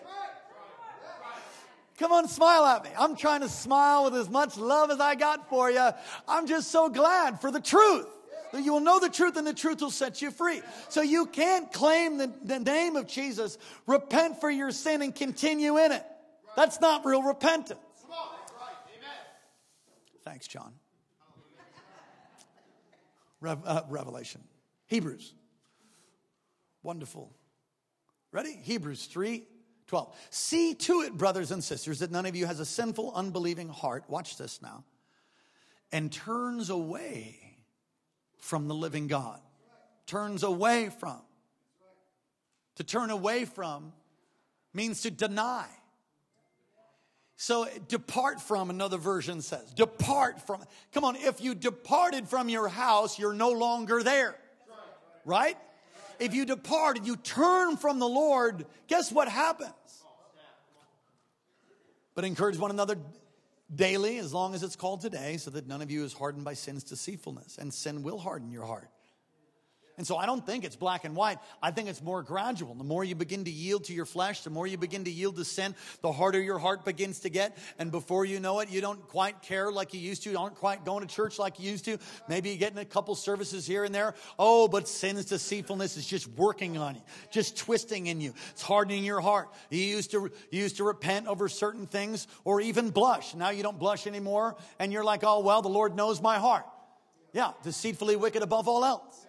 Come 2.00 2.12
on, 2.12 2.28
smile 2.28 2.66
at 2.66 2.84
me. 2.84 2.90
I'm 2.98 3.16
trying 3.16 3.42
to 3.42 3.50
smile 3.50 4.06
with 4.06 4.16
as 4.16 4.30
much 4.30 4.58
love 4.58 4.90
as 4.90 5.00
I 5.00 5.16
got 5.16 5.50
for 5.50 5.70
you. 5.70 5.90
I'm 6.28 6.48
just 6.48 6.72
so 6.72 6.90
glad 6.90 7.40
for 7.40 7.52
the 7.52 7.60
truth. 7.60 8.08
That 8.52 8.64
you 8.64 8.74
will 8.74 8.82
know 8.82 9.00
the 9.00 9.10
truth 9.10 9.36
and 9.36 9.48
the 9.48 9.54
truth 9.54 9.82
will 9.82 9.90
set 9.90 10.22
you 10.22 10.30
free. 10.30 10.62
So 10.90 11.02
you 11.02 11.26
can't 11.26 11.72
claim 11.74 12.18
the, 12.18 12.32
the 12.44 12.60
name 12.60 12.96
of 12.96 13.08
Jesus, 13.08 13.58
repent 13.88 14.40
for 14.40 14.50
your 14.50 14.72
sin, 14.72 15.02
and 15.02 15.14
continue 15.14 15.78
in 15.78 15.92
it. 15.92 16.04
That's 16.56 16.80
not 16.80 17.04
real 17.04 17.24
repentance. 17.24 17.80
Thanks, 20.24 20.48
John. 20.48 20.74
uh, 23.44 23.82
Revelation. 23.90 24.42
Hebrews. 24.88 25.34
Wonderful. 26.82 27.34
Ready? 28.32 28.54
Hebrews 28.64 29.06
3 29.06 29.46
12. 29.94 30.28
See 30.32 30.74
to 30.74 31.02
it, 31.02 31.14
brothers 31.14 31.52
and 31.52 31.64
sisters, 31.64 32.00
that 32.00 32.10
none 32.10 32.26
of 32.26 32.36
you 32.36 32.48
has 32.48 32.60
a 32.60 32.66
sinful, 32.66 33.14
unbelieving 33.14 33.70
heart. 33.70 34.06
Watch 34.08 34.38
this 34.38 34.60
now. 34.60 34.86
And 35.92 36.12
turns 36.12 36.72
away 36.72 37.38
from 38.40 38.68
the 38.68 38.74
living 38.74 39.06
God. 39.06 39.40
Turns 40.08 40.42
away 40.42 40.90
from. 41.00 41.22
To 42.78 42.84
turn 42.84 43.12
away 43.12 43.46
from 43.46 43.94
means 44.74 45.04
to 45.04 45.12
deny. 45.12 45.68
So 47.36 47.68
depart 47.88 48.42
from, 48.42 48.72
another 48.72 48.98
version 48.98 49.44
says. 49.44 49.72
Depart 49.76 50.42
from. 50.48 50.64
Come 50.92 51.06
on, 51.06 51.18
if 51.18 51.40
you 51.40 51.54
departed 51.54 52.28
from 52.28 52.50
your 52.50 52.68
house, 52.68 53.20
you're 53.20 53.36
no 53.36 53.52
longer 53.52 54.02
there. 54.02 54.36
Right? 55.24 55.58
If 56.20 56.34
you 56.34 56.46
depart 56.46 56.98
and 56.98 57.08
you 57.08 57.16
turn 57.16 57.78
from 57.78 58.00
the 58.00 58.08
Lord, 58.08 58.66
guess 58.88 59.12
what 59.12 59.28
happens? 59.28 59.72
But 62.16 62.26
encourage 62.26 62.58
one 62.58 62.72
another 62.72 62.98
daily, 63.74 64.20
as 64.20 64.34
long 64.34 64.54
as 64.54 64.62
it's 64.62 64.76
called 64.76 65.02
today, 65.02 65.38
so 65.38 65.50
that 65.52 65.68
none 65.68 65.82
of 65.82 65.90
you 65.90 66.04
is 66.04 66.14
hardened 66.14 66.46
by 66.46 66.54
sin's 66.54 66.84
deceitfulness. 66.84 67.58
And 67.58 67.74
sin 67.74 68.04
will 68.04 68.20
harden 68.20 68.52
your 68.52 68.66
heart. 68.66 68.90
And 69.98 70.08
so 70.08 70.18
I 70.18 70.26
don't 70.26 70.44
think 70.44 70.64
it's 70.64 70.76
black 70.76 71.06
and 71.06 71.16
white. 71.16 71.38
I 71.62 71.70
think 71.70 71.88
it's 71.88 72.02
more 72.02 72.24
gradual. 72.24 72.74
The 72.74 72.84
more 72.84 73.04
you 73.04 73.14
begin 73.14 73.44
to 73.44 73.52
yield 73.52 73.84
to 73.86 73.94
your 73.94 74.06
flesh, 74.06 74.42
the 74.42 74.50
more 74.50 74.66
you 74.66 74.78
begin 74.78 75.04
to 75.04 75.12
yield 75.12 75.36
to 75.36 75.46
sin, 75.46 75.76
the 76.02 76.12
harder 76.12 76.42
your 76.42 76.58
heart 76.58 76.84
begins 76.84 77.20
to 77.22 77.30
get. 77.30 77.58
And 77.78 77.92
before 77.92 78.26
you 78.26 78.40
know 78.40 78.60
it, 78.62 78.70
you 78.70 78.82
don't 78.82 79.08
quite 79.08 79.44
care 79.44 79.72
like 79.72 79.94
you 79.94 80.00
used 80.00 80.24
to. 80.24 80.32
You 80.32 80.40
aren't 80.40 80.56
quite 80.56 80.84
going 80.84 81.06
to 81.06 81.14
church 81.14 81.38
like 81.38 81.60
you 81.60 81.70
used 81.70 81.86
to. 81.86 82.00
Maybe 82.28 82.50
you 82.50 82.58
get 82.58 82.72
in 82.72 82.80
a 82.80 82.86
couple 82.86 83.14
services 83.14 83.68
here 83.68 83.84
and 83.84 83.94
there. 83.94 84.16
Oh, 84.40 84.68
but 84.68 84.88
sin's 84.88 85.26
deceitfulness 85.26 85.96
is 85.96 86.08
just 86.08 86.28
working 86.30 86.78
on 86.78 86.96
you, 86.96 87.02
just 87.32 87.56
twisting 87.56 88.08
in 88.08 88.20
you. 88.20 88.34
It's 88.52 88.64
hardening 88.64 89.04
your 89.04 89.22
heart. 89.22 89.50
You 89.70 89.84
used 89.84 90.10
to, 90.12 90.32
you 90.50 90.62
used 90.64 90.78
to 90.78 90.86
repent 90.86 91.28
over 91.28 91.48
certain 91.48 91.86
things 91.86 92.28
or 92.44 92.62
even 92.62 92.90
blush. 92.90 93.36
Now 93.36 93.52
you 93.52 93.62
don't 93.62 93.78
blush 93.78 94.08
anymore. 94.08 94.56
And 94.80 94.92
you're 94.92 95.04
like, 95.04 95.24
oh, 95.24 95.42
well, 95.42 95.62
the 95.62 95.70
Lord 95.70 95.96
knows 95.96 96.20
my 96.20 96.40
heart. 96.40 96.66
Yeah, 97.32 97.52
deceitfully 97.64 98.16
wicked 98.16 98.44
above 98.44 98.68
all 98.68 98.86
else. 98.86 99.23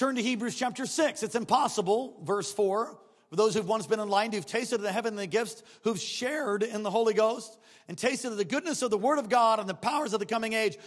Turn 0.00 0.16
to 0.16 0.22
Hebrews 0.22 0.54
chapter 0.54 0.86
6. 0.86 1.22
It's 1.22 1.34
impossible, 1.34 2.22
verse 2.24 2.50
4, 2.50 2.98
for 3.28 3.36
those 3.36 3.52
who've 3.52 3.68
once 3.68 3.86
been 3.86 4.00
enlightened, 4.00 4.32
who've 4.32 4.46
tasted 4.46 4.76
of 4.76 4.80
the 4.80 4.90
heavenly 4.90 5.26
gifts, 5.26 5.62
who've 5.82 6.00
shared 6.00 6.62
in 6.62 6.82
the 6.82 6.90
Holy 6.90 7.12
Ghost, 7.12 7.58
and 7.86 7.98
tasted 7.98 8.28
of 8.28 8.38
the 8.38 8.46
goodness 8.46 8.80
of 8.80 8.90
the 8.90 8.96
Word 8.96 9.18
of 9.18 9.28
God 9.28 9.60
and 9.60 9.68
the 9.68 9.74
powers 9.74 10.14
of 10.14 10.18
the 10.18 10.24
coming 10.24 10.54
age, 10.54 10.78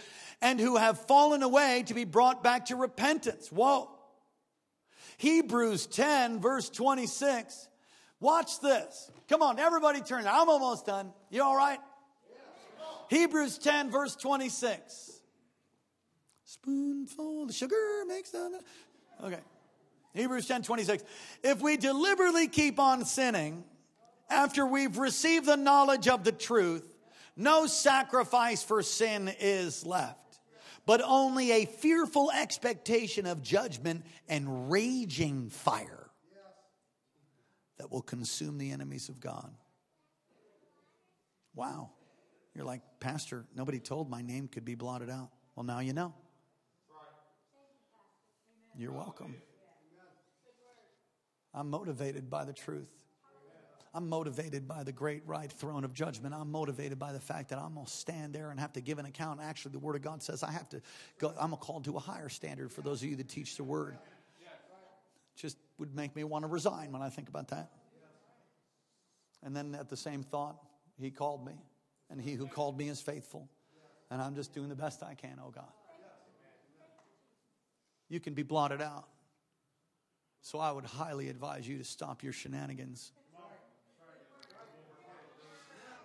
and 0.42 0.58
who 0.58 0.78
have 0.78 1.06
fallen 1.06 1.44
away 1.44 1.84
to 1.86 1.94
be 1.94 2.02
brought 2.04 2.42
back 2.42 2.66
to 2.66 2.74
repentance. 2.74 3.52
Whoa. 3.52 3.88
Hebrews 5.18 5.86
10, 5.86 6.40
verse 6.40 6.68
26. 6.68 7.68
Watch 8.18 8.58
this. 8.58 9.12
Come 9.28 9.42
on, 9.42 9.60
everybody 9.60 10.00
turn. 10.00 10.26
I'm 10.26 10.48
almost 10.48 10.86
done. 10.86 11.12
You 11.30 11.44
all 11.44 11.56
right? 11.56 11.78
Hebrews 13.10 13.58
10, 13.58 13.92
verse 13.92 14.16
26. 14.16 15.20
Spoonful 16.46 17.44
of 17.44 17.54
sugar 17.54 17.76
makes 18.08 18.30
the. 18.30 18.58
Okay. 19.22 19.40
Hebrews 20.14 20.46
10, 20.46 20.62
26. 20.62 21.02
If 21.42 21.60
we 21.60 21.76
deliberately 21.76 22.48
keep 22.48 22.78
on 22.78 23.04
sinning 23.04 23.64
after 24.30 24.66
we've 24.66 24.98
received 24.98 25.46
the 25.46 25.56
knowledge 25.56 26.08
of 26.08 26.24
the 26.24 26.32
truth, 26.32 26.88
no 27.36 27.66
sacrifice 27.66 28.62
for 28.62 28.82
sin 28.82 29.32
is 29.40 29.84
left 29.84 30.24
but 30.86 31.00
only 31.04 31.50
a 31.52 31.64
fearful 31.64 32.30
expectation 32.30 33.26
of 33.26 33.42
judgment 33.42 34.04
and 34.28 34.70
raging 34.70 35.48
fire 35.48 36.10
that 37.78 37.90
will 37.90 38.02
consume 38.02 38.58
the 38.58 38.70
enemies 38.70 39.08
of 39.08 39.20
God. 39.20 39.50
Wow. 41.54 41.90
You're 42.54 42.64
like, 42.64 42.82
Pastor, 43.00 43.46
nobody 43.54 43.80
told 43.80 44.10
my 44.10 44.22
name 44.22 44.48
could 44.48 44.64
be 44.64 44.74
blotted 44.74 45.10
out. 45.10 45.30
Well, 45.56 45.64
now 45.64 45.80
you 45.80 45.92
know. 45.92 46.14
You're 48.76 48.92
welcome. 48.92 49.36
I'm 51.54 51.70
motivated 51.70 52.28
by 52.28 52.44
the 52.44 52.52
truth. 52.52 52.90
I'm 53.96 54.08
motivated 54.08 54.66
by 54.66 54.82
the 54.82 54.90
great 54.90 55.22
right 55.24 55.50
throne 55.50 55.84
of 55.84 55.94
judgment. 55.94 56.34
I'm 56.34 56.50
motivated 56.50 56.98
by 56.98 57.12
the 57.12 57.20
fact 57.20 57.50
that 57.50 57.60
I'm 57.60 57.74
going 57.74 57.86
to 57.86 57.92
stand 57.92 58.34
there 58.34 58.50
and 58.50 58.58
have 58.58 58.72
to 58.72 58.80
give 58.80 58.98
an 58.98 59.06
account. 59.06 59.38
Actually, 59.40 59.72
the 59.72 59.78
Word 59.78 59.94
of 59.94 60.02
God 60.02 60.20
says 60.20 60.42
I 60.42 60.50
have 60.50 60.68
to 60.70 60.82
go, 61.20 61.32
I'm 61.38 61.52
called 61.52 61.84
to 61.84 61.96
a 61.96 62.00
higher 62.00 62.28
standard 62.28 62.72
for 62.72 62.82
those 62.82 63.00
of 63.04 63.08
you 63.08 63.14
that 63.16 63.28
teach 63.28 63.56
the 63.56 63.62
Word. 63.62 63.96
Just 65.36 65.56
would 65.78 65.94
make 65.94 66.16
me 66.16 66.24
want 66.24 66.42
to 66.42 66.48
resign 66.48 66.90
when 66.90 67.02
I 67.02 67.08
think 67.08 67.28
about 67.28 67.48
that. 67.48 67.70
And 69.44 69.54
then 69.54 69.76
at 69.78 69.88
the 69.88 69.96
same 69.96 70.24
thought, 70.24 70.56
He 70.98 71.12
called 71.12 71.46
me, 71.46 71.54
and 72.10 72.20
He 72.20 72.34
who 72.34 72.48
called 72.48 72.76
me 72.76 72.88
is 72.88 73.00
faithful. 73.00 73.48
And 74.10 74.20
I'm 74.20 74.34
just 74.34 74.52
doing 74.52 74.68
the 74.68 74.76
best 74.76 75.04
I 75.04 75.14
can, 75.14 75.38
oh 75.44 75.50
God. 75.50 75.70
You 78.08 78.20
can 78.20 78.34
be 78.34 78.42
blotted 78.42 78.80
out. 78.80 79.08
So 80.40 80.58
I 80.58 80.70
would 80.72 80.84
highly 80.84 81.28
advise 81.28 81.66
you 81.66 81.78
to 81.78 81.84
stop 81.84 82.22
your 82.22 82.32
shenanigans. 82.32 83.12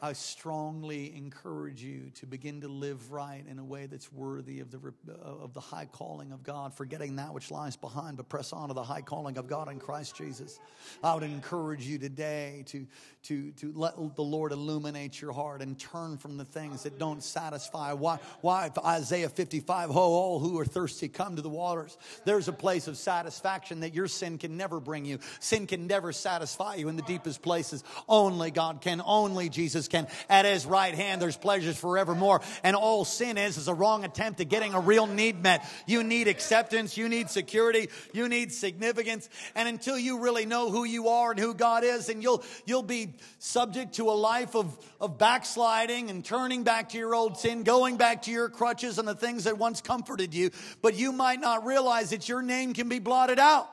I 0.01 0.13
strongly 0.13 1.15
encourage 1.15 1.83
you 1.83 2.11
to 2.15 2.25
begin 2.25 2.61
to 2.61 2.69
live 2.69 3.11
right 3.11 3.43
in 3.49 3.59
a 3.59 3.63
way 3.63 3.85
that's 3.85 4.11
worthy 4.13 4.61
of 4.61 4.71
the, 4.71 4.77
uh, 4.77 5.43
of 5.43 5.53
the 5.53 5.59
high 5.59 5.87
calling 5.91 6.31
of 6.31 6.41
God, 6.41 6.73
forgetting 6.73 7.17
that 7.17 7.33
which 7.33 7.51
lies 7.51 7.75
behind, 7.75 8.15
but 8.15 8.29
press 8.29 8.53
on 8.53 8.69
to 8.69 8.73
the 8.73 8.83
high 8.83 9.01
calling 9.01 9.37
of 9.37 9.47
God 9.47 9.69
in 9.69 9.77
Christ 9.77 10.15
Jesus. 10.15 10.59
I 11.03 11.13
would 11.13 11.23
encourage 11.23 11.85
you 11.85 11.97
today 11.97 12.63
to, 12.67 12.87
to, 13.23 13.51
to 13.51 13.73
let 13.75 13.95
the 14.15 14.23
Lord 14.23 14.53
illuminate 14.53 15.19
your 15.19 15.33
heart 15.33 15.61
and 15.61 15.77
turn 15.77 16.17
from 16.17 16.37
the 16.37 16.45
things 16.45 16.83
that 16.83 16.97
don't 16.97 17.21
satisfy. 17.21 17.91
Why, 17.91 18.19
why 18.39 18.71
Isaiah 18.85 19.29
55, 19.29 19.89
ho, 19.89 19.99
all 19.99 20.39
who 20.39 20.57
are 20.59 20.65
thirsty, 20.65 21.09
come 21.09 21.35
to 21.35 21.41
the 21.41 21.49
waters. 21.49 21.97
There's 22.23 22.47
a 22.47 22.53
place 22.53 22.87
of 22.87 22.97
satisfaction 22.97 23.81
that 23.81 23.93
your 23.93 24.07
sin 24.07 24.37
can 24.37 24.55
never 24.55 24.79
bring 24.79 25.03
you. 25.03 25.19
Sin 25.41 25.67
can 25.67 25.87
never 25.87 26.13
satisfy 26.13 26.75
you 26.75 26.87
in 26.87 26.95
the 26.95 27.01
deepest 27.01 27.41
places. 27.41 27.83
Only 28.07 28.49
God 28.49 28.79
can, 28.79 29.01
only 29.05 29.49
Jesus 29.49 29.88
can. 29.89 30.07
At 30.29 30.45
his 30.45 30.65
right 30.65 30.93
hand, 30.93 31.21
there's 31.21 31.37
pleasures 31.37 31.77
forevermore. 31.77 32.41
And 32.63 32.75
all 32.75 33.05
sin 33.05 33.37
is, 33.37 33.57
is 33.57 33.67
a 33.67 33.73
wrong 33.73 34.05
attempt 34.05 34.39
at 34.41 34.49
getting 34.49 34.73
a 34.73 34.79
real 34.79 35.07
need 35.07 35.41
met. 35.41 35.65
You 35.87 36.03
need 36.03 36.27
acceptance. 36.27 36.97
You 36.97 37.09
need 37.09 37.29
security. 37.29 37.89
You 38.13 38.29
need 38.29 38.51
significance. 38.51 39.29
And 39.55 39.67
until 39.67 39.97
you 39.97 40.19
really 40.19 40.45
know 40.45 40.71
who 40.71 40.83
you 40.83 41.09
are 41.09 41.31
and 41.31 41.39
who 41.39 41.53
God 41.53 41.83
is, 41.83 42.09
and 42.09 42.21
you'll, 42.23 42.43
you'll 42.65 42.83
be 42.83 43.15
subject 43.39 43.95
to 43.95 44.09
a 44.09 44.13
life 44.13 44.55
of, 44.55 44.77
of 44.99 45.17
backsliding 45.17 46.09
and 46.09 46.23
turning 46.23 46.63
back 46.63 46.89
to 46.89 46.97
your 46.97 47.15
old 47.15 47.37
sin, 47.37 47.63
going 47.63 47.97
back 47.97 48.23
to 48.23 48.31
your 48.31 48.49
crutches 48.49 48.99
and 48.99 49.07
the 49.07 49.15
things 49.15 49.45
that 49.45 49.57
once 49.57 49.81
comforted 49.81 50.33
you. 50.33 50.51
But 50.81 50.95
you 50.95 51.11
might 51.11 51.39
not 51.39 51.65
realize 51.65 52.11
that 52.11 52.29
your 52.29 52.41
name 52.41 52.73
can 52.73 52.89
be 52.89 52.99
blotted 52.99 53.39
out. 53.39 53.69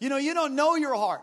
You 0.00 0.08
know, 0.08 0.16
you 0.16 0.34
don't 0.34 0.54
know 0.54 0.76
your 0.76 0.94
heart. 0.94 1.22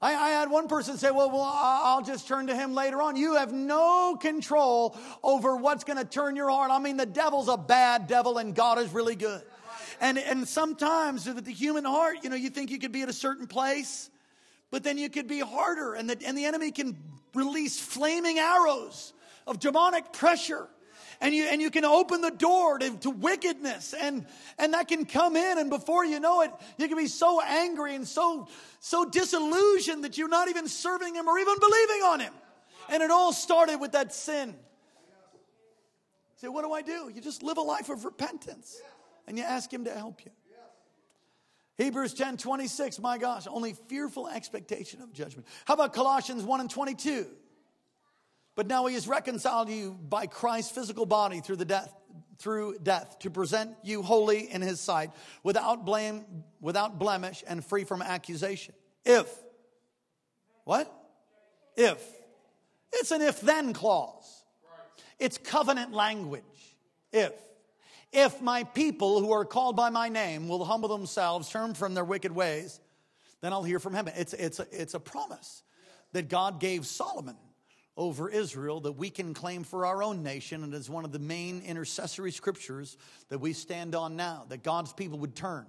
I, 0.00 0.14
I, 0.14 0.28
had 0.30 0.50
one 0.50 0.68
person 0.68 0.98
say, 0.98 1.10
well, 1.10 1.30
well, 1.30 1.40
I'll 1.42 2.02
just 2.02 2.28
turn 2.28 2.48
to 2.48 2.54
him 2.54 2.74
later 2.74 3.00
on. 3.00 3.16
You 3.16 3.36
have 3.36 3.52
no 3.52 4.16
control 4.20 4.94
over 5.22 5.56
what's 5.56 5.84
going 5.84 5.98
to 5.98 6.04
turn 6.04 6.36
your 6.36 6.50
heart. 6.50 6.70
I 6.70 6.78
mean, 6.78 6.98
the 6.98 7.06
devil's 7.06 7.48
a 7.48 7.56
bad 7.56 8.06
devil 8.06 8.36
and 8.36 8.54
God 8.54 8.78
is 8.78 8.92
really 8.92 9.16
good. 9.16 9.42
And, 10.00 10.18
and 10.18 10.46
sometimes 10.46 11.24
the 11.24 11.50
human 11.50 11.86
heart, 11.86 12.18
you 12.22 12.28
know, 12.28 12.36
you 12.36 12.50
think 12.50 12.70
you 12.70 12.78
could 12.78 12.92
be 12.92 13.02
at 13.02 13.08
a 13.08 13.14
certain 13.14 13.46
place, 13.46 14.10
but 14.70 14.82
then 14.82 14.98
you 14.98 15.08
could 15.08 15.28
be 15.28 15.40
harder 15.40 15.94
and 15.94 16.10
the, 16.10 16.18
and 16.26 16.36
the 16.36 16.44
enemy 16.44 16.72
can 16.72 16.98
release 17.34 17.80
flaming 17.80 18.38
arrows 18.38 19.14
of 19.46 19.58
demonic 19.60 20.12
pressure 20.12 20.68
and 21.20 21.34
you 21.34 21.44
and 21.44 21.60
you 21.60 21.70
can 21.70 21.84
open 21.84 22.20
the 22.20 22.30
door 22.30 22.78
to, 22.78 22.96
to 22.98 23.10
wickedness 23.10 23.94
and 23.94 24.26
and 24.58 24.74
that 24.74 24.88
can 24.88 25.04
come 25.04 25.36
in 25.36 25.58
and 25.58 25.70
before 25.70 26.04
you 26.04 26.20
know 26.20 26.42
it 26.42 26.50
you 26.78 26.88
can 26.88 26.96
be 26.96 27.06
so 27.06 27.40
angry 27.40 27.94
and 27.94 28.06
so 28.06 28.48
so 28.80 29.04
disillusioned 29.04 30.04
that 30.04 30.18
you're 30.18 30.28
not 30.28 30.48
even 30.48 30.68
serving 30.68 31.14
him 31.14 31.28
or 31.28 31.38
even 31.38 31.54
believing 31.58 32.02
on 32.02 32.20
him 32.20 32.32
and 32.88 33.02
it 33.02 33.10
all 33.10 33.32
started 33.32 33.78
with 33.78 33.92
that 33.92 34.14
sin 34.14 34.54
say 36.36 36.48
what 36.48 36.62
do 36.62 36.72
i 36.72 36.82
do 36.82 37.10
you 37.14 37.20
just 37.20 37.42
live 37.42 37.58
a 37.58 37.62
life 37.62 37.88
of 37.88 38.04
repentance 38.04 38.80
and 39.26 39.38
you 39.38 39.44
ask 39.44 39.72
him 39.72 39.84
to 39.84 39.92
help 39.92 40.24
you 40.24 40.30
Hebrews 41.78 42.14
10 42.14 42.38
26, 42.38 43.00
my 43.00 43.18
gosh, 43.18 43.46
only 43.46 43.74
fearful 43.74 44.28
expectation 44.28 45.02
of 45.02 45.12
judgment. 45.12 45.46
How 45.66 45.74
about 45.74 45.92
Colossians 45.92 46.42
1 46.42 46.60
and 46.60 46.70
22? 46.70 47.26
But 48.56 48.66
now 48.66 48.86
he 48.86 48.94
has 48.94 49.06
reconciled 49.06 49.68
you 49.68 49.92
by 49.92 50.26
Christ's 50.26 50.72
physical 50.72 51.06
body 51.06 51.40
through 51.40 51.56
the 51.56 51.64
death 51.64 51.94
through 52.38 52.76
death 52.82 53.18
to 53.20 53.30
present 53.30 53.70
you 53.82 54.02
holy 54.02 54.50
in 54.52 54.60
his 54.60 54.78
sight 54.78 55.10
without 55.42 55.86
blame 55.86 56.24
without 56.60 56.98
blemish 56.98 57.44
and 57.46 57.64
free 57.64 57.84
from 57.84 58.02
accusation. 58.02 58.74
If. 59.04 59.30
What? 60.64 60.92
If. 61.76 62.02
It's 62.92 63.10
an 63.10 63.22
if 63.22 63.40
then 63.40 63.72
clause. 63.72 64.44
It's 65.18 65.38
covenant 65.38 65.92
language. 65.92 66.42
If. 67.12 67.32
If 68.12 68.40
my 68.42 68.64
people 68.64 69.20
who 69.20 69.32
are 69.32 69.44
called 69.44 69.76
by 69.76 69.90
my 69.90 70.08
name 70.08 70.48
will 70.48 70.64
humble 70.64 70.88
themselves 70.88 71.48
turn 71.48 71.74
from 71.74 71.94
their 71.94 72.04
wicked 72.04 72.32
ways 72.32 72.80
then 73.40 73.52
i'll 73.52 73.62
hear 73.62 73.78
from 73.78 73.94
heaven. 73.94 74.12
It's, 74.16 74.32
it's, 74.32 74.58
a, 74.58 74.66
it's 74.72 74.94
a 74.94 75.00
promise 75.00 75.62
that 76.12 76.28
god 76.28 76.60
gave 76.60 76.86
solomon 76.86 77.36
over 77.96 78.28
Israel 78.28 78.80
that 78.80 78.92
we 78.92 79.10
can 79.10 79.32
claim 79.32 79.64
for 79.64 79.86
our 79.86 80.02
own 80.02 80.22
nation. 80.22 80.62
And 80.62 80.74
it's 80.74 80.88
one 80.88 81.04
of 81.04 81.12
the 81.12 81.18
main 81.18 81.62
intercessory 81.62 82.32
scriptures 82.32 82.96
that 83.28 83.38
we 83.38 83.52
stand 83.52 83.94
on 83.94 84.16
now 84.16 84.44
that 84.48 84.62
God's 84.62 84.92
people 84.92 85.18
would 85.20 85.34
turn. 85.34 85.66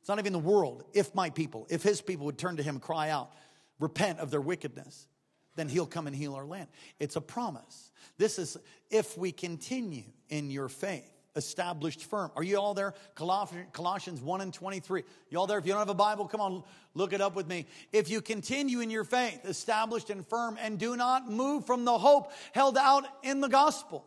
It's 0.00 0.08
not 0.08 0.18
even 0.18 0.32
the 0.32 0.38
world. 0.38 0.84
If 0.92 1.14
my 1.14 1.30
people, 1.30 1.66
if 1.70 1.82
his 1.82 2.00
people 2.00 2.26
would 2.26 2.38
turn 2.38 2.56
to 2.56 2.62
him 2.62 2.80
cry 2.80 3.10
out, 3.10 3.32
repent 3.78 4.18
of 4.18 4.30
their 4.30 4.40
wickedness, 4.40 5.06
then 5.54 5.68
he'll 5.68 5.86
come 5.86 6.06
and 6.06 6.14
heal 6.14 6.34
our 6.34 6.46
land. 6.46 6.68
It's 6.98 7.16
a 7.16 7.20
promise. 7.20 7.90
This 8.16 8.38
is 8.38 8.56
if 8.90 9.18
we 9.18 9.32
continue 9.32 10.04
in 10.28 10.50
your 10.50 10.68
faith 10.68 11.17
established 11.38 12.04
firm. 12.04 12.30
Are 12.36 12.42
you 12.42 12.58
all 12.58 12.74
there? 12.74 12.92
Colossians 13.14 14.20
1 14.20 14.40
and 14.42 14.52
23. 14.52 15.04
You 15.30 15.38
all 15.38 15.46
there? 15.46 15.58
If 15.58 15.64
you 15.64 15.72
don't 15.72 15.80
have 15.80 15.88
a 15.88 15.94
Bible, 15.94 16.28
come 16.28 16.42
on, 16.42 16.62
look 16.92 17.14
it 17.14 17.22
up 17.22 17.34
with 17.34 17.48
me. 17.48 17.66
If 17.92 18.10
you 18.10 18.20
continue 18.20 18.80
in 18.80 18.90
your 18.90 19.04
faith, 19.04 19.46
established 19.46 20.10
and 20.10 20.26
firm, 20.26 20.58
and 20.60 20.78
do 20.78 20.96
not 20.96 21.30
move 21.30 21.64
from 21.64 21.86
the 21.86 21.96
hope 21.96 22.32
held 22.52 22.76
out 22.76 23.06
in 23.22 23.40
the 23.40 23.48
gospel. 23.48 24.04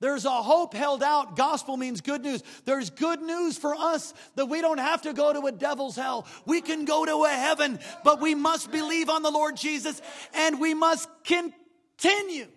There's 0.00 0.24
a 0.24 0.30
hope 0.30 0.74
held 0.74 1.02
out. 1.02 1.36
Gospel 1.36 1.76
means 1.76 2.00
good 2.00 2.22
news. 2.22 2.42
There's 2.64 2.90
good 2.90 3.22
news 3.22 3.56
for 3.56 3.74
us 3.74 4.12
that 4.34 4.46
we 4.46 4.60
don't 4.60 4.78
have 4.78 5.02
to 5.02 5.12
go 5.12 5.32
to 5.32 5.46
a 5.46 5.52
devil's 5.52 5.96
hell. 5.96 6.26
We 6.44 6.60
can 6.60 6.84
go 6.84 7.06
to 7.06 7.24
a 7.24 7.30
heaven, 7.30 7.78
but 8.02 8.20
we 8.20 8.34
must 8.34 8.70
believe 8.72 9.08
on 9.08 9.22
the 9.22 9.30
Lord 9.30 9.56
Jesus 9.56 10.02
and 10.34 10.60
we 10.60 10.74
must 10.74 11.08
continue 11.24 12.48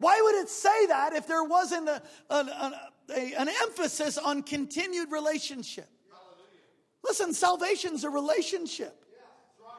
why 0.00 0.20
would 0.20 0.34
it 0.36 0.48
say 0.48 0.86
that 0.86 1.12
if 1.12 1.26
there 1.26 1.44
wasn't 1.44 1.88
a, 1.88 2.02
a, 2.30 2.34
a, 2.34 3.34
an 3.38 3.48
emphasis 3.48 4.18
on 4.18 4.42
continued 4.42 5.12
relationship? 5.12 5.88
Listen, 7.04 7.32
salvation's 7.32 8.04
a 8.04 8.10
relationship. 8.10 8.96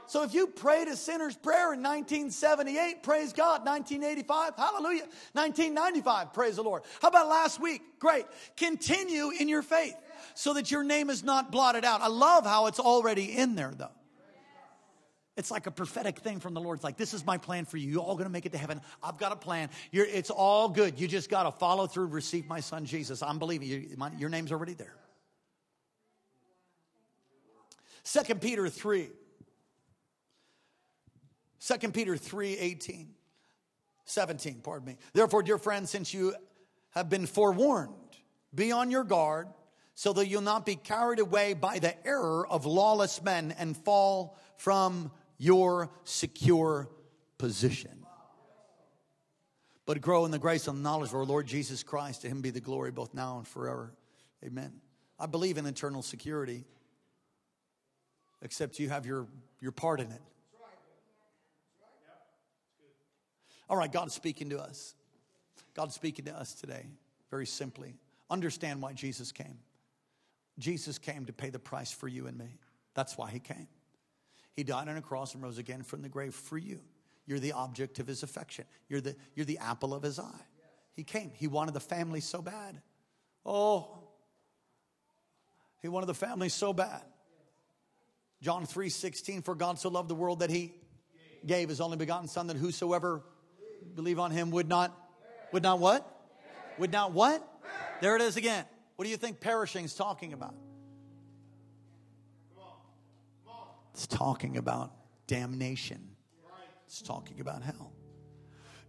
So 0.07 0.24
if 0.24 0.34
you 0.34 0.47
prayed 0.47 0.89
a 0.89 0.95
sinner's 0.97 1.38
prayer 1.38 1.74
in 1.74 1.82
1978, 1.82 3.01
praise 3.01 3.32
God. 3.32 3.65
1985, 3.65 4.55
hallelujah. 4.57 5.07
1995, 5.32 6.34
praise 6.34 6.57
the 6.57 6.63
Lord. 6.63 6.84
How 7.01 7.07
about 7.07 7.30
last 7.30 7.61
week? 7.61 7.82
Great. 7.97 8.26
Continue 8.57 9.30
in 9.30 9.47
your 9.47 9.61
faith 9.61 9.95
so 10.34 10.53
that 10.55 10.69
your 10.69 10.84
name 10.84 11.09
is 11.09 11.24
not 11.24 11.49
blotted 11.49 11.86
out. 11.86 12.01
I 12.01 12.09
love 12.09 12.45
how 12.45 12.67
it's 12.67 12.80
already 12.80 13.38
in 13.38 13.55
there, 13.55 13.72
though. 13.74 13.91
It's 15.41 15.49
like 15.49 15.65
a 15.65 15.71
prophetic 15.71 16.19
thing 16.19 16.39
from 16.39 16.53
the 16.53 16.61
Lord. 16.61 16.77
It's 16.77 16.83
like, 16.83 16.97
this 16.97 17.15
is 17.15 17.25
my 17.25 17.39
plan 17.39 17.65
for 17.65 17.77
you. 17.77 17.93
You're 17.93 18.01
all 18.03 18.13
going 18.13 18.27
to 18.27 18.31
make 18.31 18.45
it 18.45 18.51
to 18.51 18.59
heaven. 18.59 18.79
I've 19.01 19.17
got 19.17 19.31
a 19.31 19.35
plan. 19.35 19.71
You're, 19.91 20.05
it's 20.05 20.29
all 20.29 20.69
good. 20.69 20.99
You 20.99 21.07
just 21.07 21.31
got 21.31 21.43
to 21.43 21.51
follow 21.51 21.87
through, 21.87 22.05
receive 22.05 22.45
my 22.47 22.59
son 22.59 22.85
Jesus. 22.85 23.23
I'm 23.23 23.39
believing 23.39 23.67
you. 23.67 23.89
My, 23.97 24.11
your 24.19 24.29
name's 24.29 24.51
already 24.51 24.75
there. 24.75 24.93
Second 28.03 28.39
Peter 28.39 28.69
3. 28.69 29.09
2 31.59 31.89
Peter 31.89 32.15
3 32.15 32.57
18, 32.59 33.07
17, 34.05 34.61
pardon 34.61 34.89
me. 34.89 34.97
Therefore, 35.13 35.41
dear 35.41 35.57
friends, 35.57 35.89
since 35.89 36.13
you 36.13 36.35
have 36.91 37.09
been 37.09 37.25
forewarned, 37.25 37.95
be 38.53 38.71
on 38.71 38.91
your 38.91 39.03
guard 39.03 39.47
so 39.95 40.13
that 40.13 40.27
you'll 40.27 40.41
not 40.41 40.67
be 40.67 40.75
carried 40.75 41.17
away 41.17 41.55
by 41.55 41.79
the 41.79 41.95
error 42.07 42.45
of 42.47 42.67
lawless 42.67 43.23
men 43.23 43.55
and 43.57 43.75
fall 43.75 44.37
from 44.57 45.09
your 45.41 45.89
secure 46.03 46.87
position. 47.39 48.05
But 49.87 49.99
grow 49.99 50.23
in 50.25 50.31
the 50.31 50.37
grace 50.37 50.67
and 50.67 50.83
knowledge 50.83 51.09
of 51.09 51.15
our 51.15 51.25
Lord 51.25 51.47
Jesus 51.47 51.81
Christ. 51.81 52.21
To 52.21 52.27
him 52.27 52.41
be 52.41 52.51
the 52.51 52.61
glory 52.61 52.91
both 52.91 53.15
now 53.15 53.39
and 53.39 53.47
forever. 53.47 53.91
Amen. 54.45 54.71
I 55.19 55.25
believe 55.25 55.57
in 55.57 55.65
eternal 55.65 56.03
security, 56.03 56.63
except 58.43 58.77
you 58.77 58.89
have 58.89 59.07
your, 59.07 59.27
your 59.59 59.71
part 59.71 59.99
in 59.99 60.11
it. 60.11 60.21
All 63.67 63.77
right, 63.77 63.91
God's 63.91 64.13
speaking 64.13 64.51
to 64.51 64.59
us. 64.59 64.93
God's 65.73 65.95
speaking 65.95 66.25
to 66.25 66.37
us 66.37 66.53
today, 66.53 66.85
very 67.31 67.47
simply. 67.47 67.95
Understand 68.29 68.79
why 68.79 68.93
Jesus 68.93 69.31
came. 69.31 69.57
Jesus 70.59 70.99
came 70.99 71.25
to 71.25 71.33
pay 71.33 71.49
the 71.49 71.57
price 71.59 71.91
for 71.91 72.07
you 72.07 72.27
and 72.27 72.37
me. 72.37 72.59
That's 72.93 73.17
why 73.17 73.31
he 73.31 73.39
came. 73.39 73.67
He 74.55 74.63
died 74.63 74.87
on 74.87 74.97
a 74.97 75.01
cross 75.01 75.33
and 75.33 75.43
rose 75.43 75.57
again 75.57 75.83
from 75.83 76.01
the 76.01 76.09
grave 76.09 76.33
for 76.33 76.57
you. 76.57 76.79
You're 77.25 77.39
the 77.39 77.53
object 77.53 77.99
of 77.99 78.07
his 78.07 78.23
affection. 78.23 78.65
You're 78.89 79.01
the, 79.01 79.15
you're 79.35 79.45
the 79.45 79.59
apple 79.59 79.93
of 79.93 80.03
his 80.03 80.19
eye. 80.19 80.45
He 80.93 81.03
came. 81.03 81.31
He 81.33 81.47
wanted 81.47 81.73
the 81.73 81.79
family 81.79 82.19
so 82.19 82.41
bad. 82.41 82.81
Oh, 83.45 84.01
he 85.81 85.87
wanted 85.87 86.07
the 86.07 86.13
family 86.13 86.49
so 86.49 86.73
bad. 86.73 87.01
John 88.41 88.65
3 88.65 88.89
16, 88.89 89.41
for 89.41 89.55
God 89.55 89.79
so 89.79 89.89
loved 89.89 90.09
the 90.09 90.15
world 90.15 90.39
that 90.39 90.49
he 90.49 90.73
gave 91.45 91.69
his 91.69 91.81
only 91.81 91.97
begotten 91.97 92.27
Son, 92.27 92.47
that 92.47 92.57
whosoever 92.57 93.23
believe 93.95 94.19
on 94.19 94.31
him 94.31 94.51
would 94.51 94.67
not, 94.67 94.95
would 95.51 95.63
not 95.63 95.79
what? 95.79 96.07
Would 96.77 96.91
not 96.91 97.13
what? 97.13 97.47
There 97.99 98.15
it 98.15 98.21
is 98.21 98.37
again. 98.37 98.65
What 98.95 99.05
do 99.05 99.11
you 99.11 99.17
think 99.17 99.39
perishing 99.39 99.85
is 99.85 99.93
talking 99.93 100.33
about? 100.33 100.55
It's 103.93 104.07
talking 104.07 104.57
about 104.57 104.91
damnation. 105.27 106.15
It's 106.85 107.01
talking 107.01 107.39
about 107.39 107.61
hell. 107.61 107.93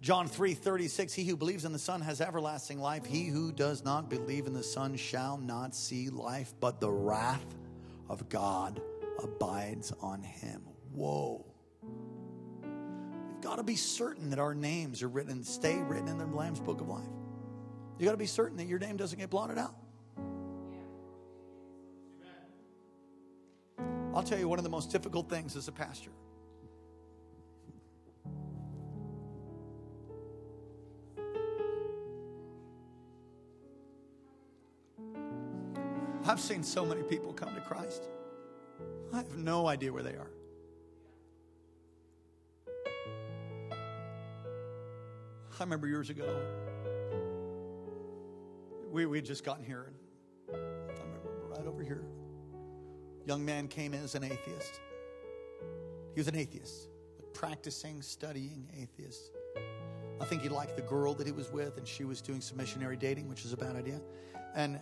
John 0.00 0.26
3 0.26 0.55
36, 0.55 1.12
he 1.14 1.24
who 1.24 1.36
believes 1.36 1.64
in 1.64 1.72
the 1.72 1.78
Son 1.78 2.00
has 2.00 2.20
everlasting 2.20 2.80
life. 2.80 3.05
He 3.05 3.26
who 3.26 3.53
does 3.53 3.84
not 3.84 4.11
believe 4.11 4.46
in 4.46 4.53
the 4.53 4.62
Son 4.62 4.96
shall 4.96 5.36
not 5.36 5.76
see 5.76 6.11
life, 6.11 6.53
but 6.59 6.80
the 6.80 6.90
wrath 6.90 7.46
of 8.09 8.28
God 8.28 8.82
abides 9.22 9.92
on 10.00 10.20
him. 10.22 10.62
Whoa. 10.92 11.46
We've 12.62 13.40
got 13.40 13.57
to 13.57 13.62
be 13.62 13.76
certain 13.76 14.30
that 14.30 14.40
our 14.40 14.55
names 14.55 15.05
are 15.05 15.09
written, 15.09 15.44
stay 15.44 15.78
written 15.78 16.09
in 16.09 16.18
the 16.18 16.26
Lamb's 16.26 16.61
book 16.61 16.80
of 16.80 16.88
life. 16.88 17.07
You've 17.98 18.07
got 18.07 18.12
to 18.12 18.18
be 18.18 18.26
certain 18.26 18.57
that 18.57 18.66
your 18.66 18.80
name 18.80 18.96
doesn't 18.96 19.18
get 19.18 19.30
blotted 19.30 19.59
out. 19.59 19.76
I'll 24.14 24.22
tell 24.22 24.38
you 24.38 24.46
one 24.46 24.58
of 24.58 24.62
the 24.62 24.70
most 24.70 24.90
difficult 24.90 25.30
things 25.30 25.56
as 25.56 25.68
a 25.68 25.72
pastor. 25.72 26.10
I've 36.24 36.40
seen 36.40 36.62
so 36.62 36.84
many 36.84 37.02
people 37.02 37.32
come 37.32 37.54
to 37.54 37.60
Christ. 37.62 38.02
I 39.12 39.16
have 39.16 39.36
no 39.36 39.66
idea 39.66 39.92
where 39.92 40.02
they 40.02 40.14
are. 40.14 40.30
I 45.58 45.64
remember 45.64 45.86
years 45.86 46.10
ago, 46.10 46.40
we, 48.90 49.06
we 49.06 49.18
had 49.18 49.24
just 49.24 49.44
gotten 49.44 49.64
here. 49.64 49.92
And 50.48 50.56
I 50.56 51.02
remember 51.02 51.30
right 51.50 51.66
over 51.66 51.82
here 51.82 52.04
young 53.27 53.45
man 53.45 53.68
came 53.68 53.95
in 53.95 54.03
as 54.03 54.14
an 54.14 54.25
atheist. 54.25 54.81
He 56.14 56.20
was 56.20 56.29
an 56.29 56.37
atheist, 56.37 56.89
practicing, 57.33 58.03
studying 58.03 58.68
atheist. 58.79 59.33
I 60.20 60.25
think 60.25 60.43
he 60.43 60.49
liked 60.49 60.77
the 60.77 60.83
girl 60.83 61.14
that 61.14 61.27
he 61.27 61.33
was 61.33 61.51
with, 61.51 61.79
and 61.79 61.87
she 61.87 62.05
was 62.05 62.20
doing 62.20 62.41
some 62.41 62.57
missionary 62.57 62.97
dating, 62.97 63.29
which 63.29 63.45
is 63.45 63.53
a 63.53 63.57
bad 63.57 63.77
idea. 63.77 64.01
And 64.55 64.79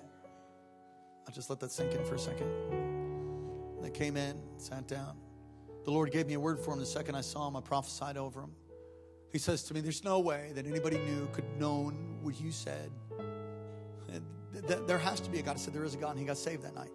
I'll 1.27 1.35
just 1.35 1.49
let 1.49 1.61
that 1.61 1.71
sink 1.71 1.95
in 1.95 2.05
for 2.05 2.17
a 2.17 2.19
second. 2.19 2.51
They 3.81 3.91
came 3.91 4.17
in, 4.17 4.41
sat 4.59 4.87
down. 4.87 5.17
The 5.85 5.91
Lord 5.91 6.13
gave 6.13 6.27
me 6.27 6.35
a 6.35 6.41
word 6.41 6.59
for 6.59 6.73
him 6.73 6.79
the 6.79 6.87
second 6.87 7.15
I 7.15 7.23
saw 7.23 7.49
him. 7.49 7.57
I 7.57 7.61
prophesied 7.61 8.17
over 8.17 8.43
him. 8.43 8.51
He 9.33 9.39
says 9.39 9.63
to 9.65 9.75
me, 9.75 9.81
There's 9.81 10.05
no 10.05 10.19
way 10.19 10.53
that 10.55 10.67
anybody 10.67 10.99
knew, 10.99 11.29
could 11.33 11.45
known 11.59 12.19
what 12.23 12.39
you 12.41 12.51
said. 12.51 12.91
There 14.53 14.99
has 14.99 15.21
to 15.21 15.31
be 15.31 15.39
a 15.39 15.43
God. 15.43 15.57
I 15.57 15.59
said, 15.59 15.73
There 15.73 15.85
is 15.85 15.95
a 15.95 15.97
God, 15.97 16.11
and 16.11 16.19
he 16.19 16.27
got 16.27 16.37
saved 16.37 16.65
that 16.65 16.75
night. 16.75 16.91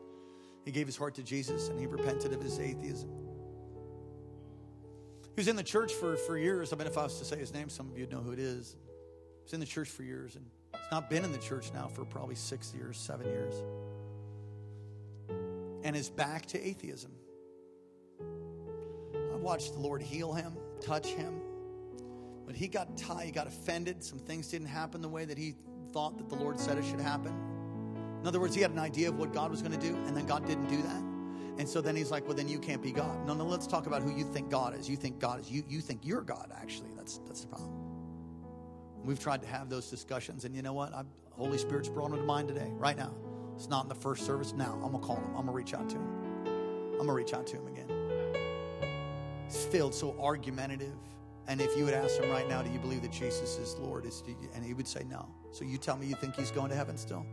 He 0.65 0.71
gave 0.71 0.87
his 0.87 0.97
heart 0.97 1.13
to 1.15 1.23
Jesus 1.23 1.69
and 1.69 1.79
he 1.79 1.85
repented 1.85 2.33
of 2.33 2.41
his 2.41 2.59
atheism. 2.59 3.09
He 5.35 5.39
was 5.39 5.47
in 5.47 5.55
the 5.55 5.63
church 5.63 5.93
for, 5.93 6.17
for 6.17 6.37
years. 6.37 6.73
I 6.73 6.75
mean, 6.75 6.87
if 6.87 6.97
I 6.97 7.03
was 7.03 7.19
to 7.19 7.25
say 7.25 7.37
his 7.37 7.53
name, 7.53 7.69
some 7.69 7.89
of 7.91 7.97
you 7.97 8.07
know 8.07 8.19
who 8.19 8.31
it 8.31 8.39
is. 8.39 8.75
He 9.37 9.43
was 9.43 9.53
in 9.53 9.59
the 9.59 9.65
church 9.65 9.89
for 9.89 10.01
years 10.01 10.35
and 10.35 10.45
he's 10.71 10.91
not 10.91 11.09
been 11.09 11.23
in 11.23 11.31
the 11.31 11.37
church 11.37 11.71
now 11.73 11.87
for 11.87 12.03
probably 12.03 12.35
six 12.35 12.73
years, 12.73 12.97
seven 12.97 13.27
years. 13.27 13.53
And 15.83 15.95
is 15.95 16.09
back 16.09 16.47
to 16.47 16.67
atheism. 16.67 17.11
I 19.31 19.35
watched 19.35 19.73
the 19.73 19.79
Lord 19.79 20.01
heal 20.01 20.33
him, 20.33 20.57
touch 20.81 21.07
him. 21.07 21.41
But 22.47 22.55
he 22.55 22.67
got 22.67 22.97
tied, 22.97 23.25
he 23.25 23.31
got 23.31 23.45
offended. 23.45 24.03
Some 24.03 24.17
things 24.17 24.47
didn't 24.47 24.67
happen 24.67 25.01
the 25.01 25.09
way 25.09 25.25
that 25.25 25.37
he 25.37 25.53
thought 25.91 26.17
that 26.17 26.29
the 26.29 26.35
Lord 26.35 26.59
said 26.59 26.79
it 26.79 26.85
should 26.85 27.01
happen. 27.01 27.33
In 28.25 28.29
other 28.29 28.39
words, 28.39 28.55
he 28.55 28.61
had 28.63 28.71
an 28.71 28.79
idea 28.79 29.07
of 29.07 29.19
what 29.19 29.31
God 29.31 29.51
was 29.51 29.61
going 29.61 29.79
to 29.79 29.87
do, 29.87 29.95
and 30.07 30.17
then 30.17 30.25
God 30.25 30.47
didn't 30.47 30.65
do 30.65 30.81
that. 30.81 31.03
And 31.59 31.69
so 31.69 31.79
then 31.79 31.95
he's 31.95 32.09
like, 32.09 32.25
well, 32.25 32.33
then 32.33 32.47
you 32.47 32.57
can't 32.57 32.81
be 32.81 32.91
God. 32.91 33.23
No, 33.27 33.35
no, 33.35 33.45
let's 33.45 33.67
talk 33.67 33.85
about 33.85 34.01
who 34.01 34.09
you 34.09 34.23
think 34.23 34.49
God 34.49 34.75
is. 34.75 34.89
You 34.89 34.95
think 34.95 35.19
God 35.19 35.41
is, 35.41 35.51
you, 35.51 35.63
you 35.69 35.79
think 35.79 35.99
you're 36.03 36.23
God, 36.23 36.51
actually. 36.59 36.89
That's, 36.97 37.19
that's 37.27 37.41
the 37.41 37.47
problem. 37.49 37.69
We've 39.03 39.19
tried 39.19 39.43
to 39.43 39.47
have 39.47 39.69
those 39.69 39.91
discussions, 39.91 40.43
and 40.43 40.55
you 40.55 40.63
know 40.63 40.73
what? 40.73 40.91
I'm, 40.91 41.07
Holy 41.33 41.59
Spirit's 41.59 41.87
brought 41.87 42.09
them 42.09 42.17
to 42.17 42.25
mind 42.25 42.47
today, 42.47 42.67
right 42.71 42.97
now. 42.97 43.13
It's 43.55 43.69
not 43.69 43.83
in 43.83 43.89
the 43.89 43.93
first 43.93 44.25
service 44.25 44.53
now. 44.53 44.73
I'm 44.83 44.89
going 44.89 45.01
to 45.01 45.07
call 45.07 45.17
him. 45.17 45.27
I'm 45.27 45.45
going 45.45 45.45
to 45.45 45.51
reach 45.51 45.75
out 45.75 45.87
to 45.89 45.95
him. 45.95 46.09
I'm 46.47 47.05
going 47.05 47.07
to 47.09 47.13
reach 47.13 47.33
out 47.35 47.45
to 47.45 47.57
him 47.57 47.67
again. 47.67 47.91
He's 49.45 49.65
filled 49.65 49.93
so 49.93 50.15
argumentative. 50.19 50.95
And 51.47 51.61
if 51.61 51.77
you 51.77 51.85
would 51.85 51.93
ask 51.93 52.19
him 52.19 52.31
right 52.31 52.49
now, 52.49 52.63
do 52.63 52.71
you 52.71 52.79
believe 52.79 53.03
that 53.03 53.11
Jesus 53.11 53.59
is 53.59 53.75
Lord? 53.77 54.11
And 54.55 54.65
he 54.65 54.73
would 54.73 54.87
say 54.87 55.03
no. 55.07 55.29
So 55.51 55.63
you 55.63 55.77
tell 55.77 55.95
me 55.95 56.07
you 56.07 56.15
think 56.15 56.35
he's 56.35 56.49
going 56.49 56.71
to 56.71 56.75
heaven 56.75 56.97
still? 56.97 57.23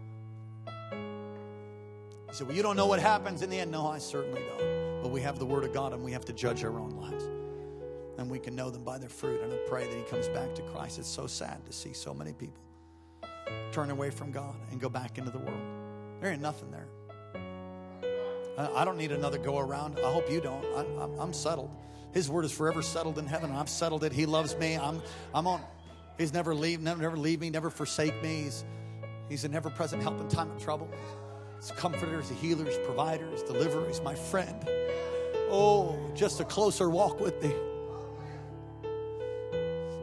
He 2.33 2.39
said, 2.39 2.47
Well, 2.47 2.57
you 2.57 2.63
don't 2.63 2.77
know 2.77 2.87
what 2.87 2.99
happens 2.99 3.43
in 3.43 3.51
the 3.51 3.59
end. 3.59 3.71
No, 3.71 3.87
I 3.87 3.99
certainly 3.99 4.41
don't. 4.41 5.03
But 5.03 5.11
we 5.11 5.21
have 5.21 5.39
the 5.39 5.45
Word 5.45 5.65
of 5.65 5.75
God 5.75 5.93
and 5.93 6.03
we 6.03 6.13
have 6.13 6.25
to 6.25 6.33
judge 6.33 6.65
our 6.65 6.79
own 6.79 6.93
lives. 6.93 7.25
And 8.17 8.31
we 8.31 8.39
can 8.39 8.57
know 8.57 8.71
them 8.71 8.85
by 8.85 8.97
their 8.97 9.11
fruit. 9.11 9.43
And 9.43 9.53
I 9.53 9.59
pray 9.69 9.87
that 9.87 9.95
He 9.95 10.03
comes 10.05 10.29
back 10.29 10.55
to 10.55 10.63
Christ. 10.63 10.99
It's 10.99 11.07
so 11.07 11.27
sad 11.27 11.63
to 11.67 11.73
see 11.75 11.93
so 11.93 12.15
many 12.15 12.33
people 12.33 12.63
turn 13.71 13.91
away 13.91 14.09
from 14.09 14.33
God 14.33 14.55
and 14.71 14.81
go 14.81 14.89
back 14.89 15.19
into 15.19 15.31
the 15.31 15.41
world. 15.41 15.61
There 16.23 16.33
ain't 16.33 16.41
nothing 16.41 16.71
there. 16.71 16.89
I 18.57 18.83
don't 18.87 18.97
need 18.97 19.13
another 19.13 19.37
go 19.37 19.59
around. 19.59 19.99
I 19.99 20.11
hope 20.11 20.31
you 20.31 20.41
don't. 20.41 20.65
I, 20.65 21.23
am 21.23 21.35
settled. 21.35 21.71
His 22.15 22.31
word 22.31 22.47
is 22.47 22.53
forever 22.53 22.81
settled 22.81 23.19
in 23.19 23.27
heaven. 23.27 23.51
I've 23.53 23.69
settled 23.69 24.05
it. 24.05 24.13
He 24.13 24.25
loves 24.25 24.57
me. 24.57 24.79
I'm, 24.79 25.03
I'm 25.35 25.47
on. 25.47 25.61
He's 26.17 26.33
never 26.33 26.55
leave, 26.55 26.81
never, 26.81 27.03
never 27.03 27.17
leave 27.19 27.41
me, 27.41 27.51
never 27.51 27.69
forsake 27.69 28.23
me. 28.23 28.45
He's, 28.45 28.65
he's 29.29 29.45
an 29.45 29.55
ever-present 29.55 30.03
help 30.03 30.19
in 30.19 30.29
time 30.29 30.51
of 30.51 30.63
trouble. 30.63 30.89
He's 31.63 31.71
a 31.71 31.75
comforter, 31.75 32.21
he's 32.21 32.33
a 32.33 32.35
healer, 32.35 32.65
he's 32.65 32.75
a 32.75 32.81
provider, 32.81 33.25
he's 33.31 33.43
a 33.43 33.47
deliverer, 33.47 33.87
he's 33.87 34.01
my 34.01 34.17
friend. 34.17 34.69
Oh, 35.49 35.97
just 36.13 36.41
a 36.41 36.45
closer 36.45 36.91
walk 36.91 37.21
with 37.21 37.41
me. 37.41 37.55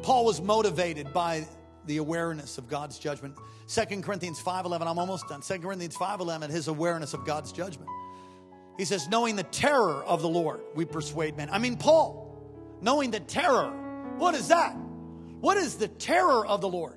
Paul 0.01 0.23
was 0.23 0.39
motivated 0.39 1.11
by 1.11 1.45
the 1.85 1.97
awareness 1.97 2.57
of 2.57 2.69
God's 2.69 2.97
judgment. 2.97 3.35
2 3.67 4.01
Corinthians 4.01 4.41
5.11, 4.41 4.87
I'm 4.87 4.97
almost 4.97 5.27
done. 5.27 5.41
2 5.41 5.59
Corinthians 5.59 5.97
5.11, 5.97 6.49
his 6.49 6.69
awareness 6.69 7.13
of 7.13 7.25
God's 7.25 7.51
judgment. 7.51 7.89
He 8.77 8.85
says, 8.85 9.09
knowing 9.09 9.35
the 9.35 9.43
terror 9.43 10.01
of 10.05 10.21
the 10.21 10.29
Lord, 10.29 10.61
we 10.75 10.85
persuade 10.85 11.35
men. 11.35 11.49
I 11.51 11.57
mean, 11.57 11.75
Paul, 11.75 12.41
knowing 12.79 13.11
the 13.11 13.19
terror. 13.19 13.69
What 14.17 14.33
is 14.33 14.47
that? 14.47 14.77
What 15.41 15.57
is 15.57 15.75
the 15.75 15.89
terror 15.89 16.47
of 16.47 16.61
the 16.61 16.69
Lord? 16.69 16.95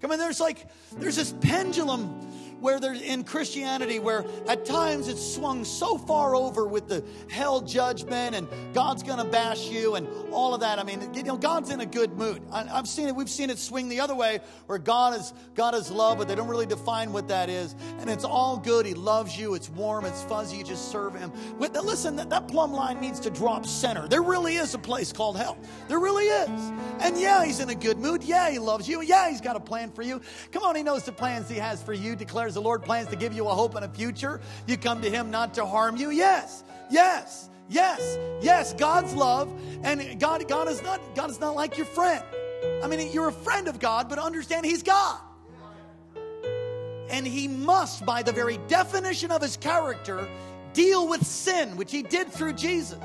Come 0.00 0.10
on, 0.10 0.18
there's 0.18 0.40
like, 0.40 0.68
there's 0.96 1.14
this 1.14 1.32
pendulum 1.40 2.31
where 2.62 2.80
there's 2.80 3.02
in 3.02 3.24
Christianity 3.24 3.98
where 3.98 4.24
at 4.48 4.64
times 4.64 5.08
it's 5.08 5.22
swung 5.34 5.64
so 5.64 5.98
far 5.98 6.34
over 6.34 6.66
with 6.66 6.88
the 6.88 7.04
hell 7.28 7.60
judgment 7.60 8.34
and 8.34 8.48
God's 8.72 9.02
gonna 9.02 9.24
bash 9.24 9.68
you 9.68 9.96
and 9.96 10.08
all 10.30 10.54
of 10.54 10.60
that. 10.60 10.78
I 10.78 10.84
mean, 10.84 11.12
you 11.12 11.24
know, 11.24 11.36
God's 11.36 11.70
in 11.70 11.80
a 11.80 11.86
good 11.86 12.16
mood. 12.16 12.42
I, 12.50 12.64
have 12.64 12.88
seen 12.88 13.08
it. 13.08 13.14
We've 13.14 13.28
seen 13.28 13.50
it 13.50 13.58
swing 13.58 13.88
the 13.88 14.00
other 14.00 14.14
way 14.14 14.40
where 14.66 14.78
God 14.78 15.18
is 15.18 15.32
God 15.54 15.74
is 15.74 15.90
love, 15.90 16.18
but 16.18 16.28
they 16.28 16.34
don't 16.34 16.48
really 16.48 16.66
define 16.66 17.12
what 17.12 17.28
that 17.28 17.50
is, 17.50 17.74
and 17.98 18.08
it's 18.08 18.24
all 18.24 18.56
good. 18.56 18.86
He 18.86 18.94
loves 18.94 19.38
you. 19.38 19.54
It's 19.54 19.68
warm. 19.68 20.04
It's 20.04 20.22
fuzzy. 20.22 20.58
You 20.58 20.64
just 20.64 20.90
serve 20.90 21.14
Him. 21.14 21.32
With, 21.58 21.76
listen, 21.76 22.16
that, 22.16 22.30
that 22.30 22.48
plumb 22.48 22.72
line 22.72 23.00
needs 23.00 23.20
to 23.20 23.30
drop 23.30 23.66
center. 23.66 24.08
There 24.08 24.22
really 24.22 24.56
is 24.56 24.74
a 24.74 24.78
place 24.78 25.12
called 25.12 25.36
hell. 25.36 25.58
There 25.88 25.98
really 25.98 26.26
is. 26.26 26.72
And 27.00 27.18
yeah, 27.18 27.44
He's 27.44 27.60
in 27.60 27.70
a 27.70 27.74
good 27.74 27.98
mood. 27.98 28.22
Yeah, 28.22 28.50
He 28.50 28.58
loves 28.58 28.88
you. 28.88 29.02
Yeah, 29.02 29.28
He's 29.28 29.40
got 29.40 29.56
a 29.56 29.60
plan 29.60 29.90
for 29.90 30.02
you. 30.02 30.20
Come 30.52 30.62
on, 30.62 30.76
He 30.76 30.82
knows 30.82 31.04
the 31.04 31.12
plans 31.12 31.48
He 31.48 31.56
has 31.56 31.82
for 31.82 31.92
you. 31.92 32.16
Declares 32.16 32.51
the 32.54 32.62
Lord 32.62 32.82
plans 32.82 33.08
to 33.08 33.16
give 33.16 33.32
you 33.32 33.48
a 33.48 33.54
hope 33.54 33.74
and 33.74 33.84
a 33.84 33.88
future. 33.88 34.40
You 34.66 34.76
come 34.76 35.02
to 35.02 35.10
Him 35.10 35.30
not 35.30 35.54
to 35.54 35.66
harm 35.66 35.96
you. 35.96 36.10
Yes, 36.10 36.64
yes, 36.90 37.48
yes, 37.68 38.18
yes. 38.40 38.74
God's 38.74 39.14
love, 39.14 39.52
and 39.82 40.18
God, 40.20 40.46
God 40.48 40.68
is 40.68 40.82
not, 40.82 41.00
God 41.14 41.30
is 41.30 41.40
not 41.40 41.54
like 41.54 41.76
your 41.76 41.86
friend. 41.86 42.24
I 42.82 42.86
mean, 42.86 43.12
you're 43.12 43.28
a 43.28 43.32
friend 43.32 43.68
of 43.68 43.78
God, 43.78 44.08
but 44.08 44.18
understand 44.18 44.66
He's 44.66 44.82
God. 44.82 45.18
And 47.10 47.26
He 47.26 47.48
must, 47.48 48.06
by 48.06 48.22
the 48.22 48.32
very 48.32 48.58
definition 48.68 49.30
of 49.30 49.42
His 49.42 49.56
character, 49.56 50.28
deal 50.72 51.08
with 51.08 51.26
sin, 51.26 51.76
which 51.76 51.92
He 51.92 52.02
did 52.02 52.32
through 52.32 52.54
Jesus. 52.54 52.98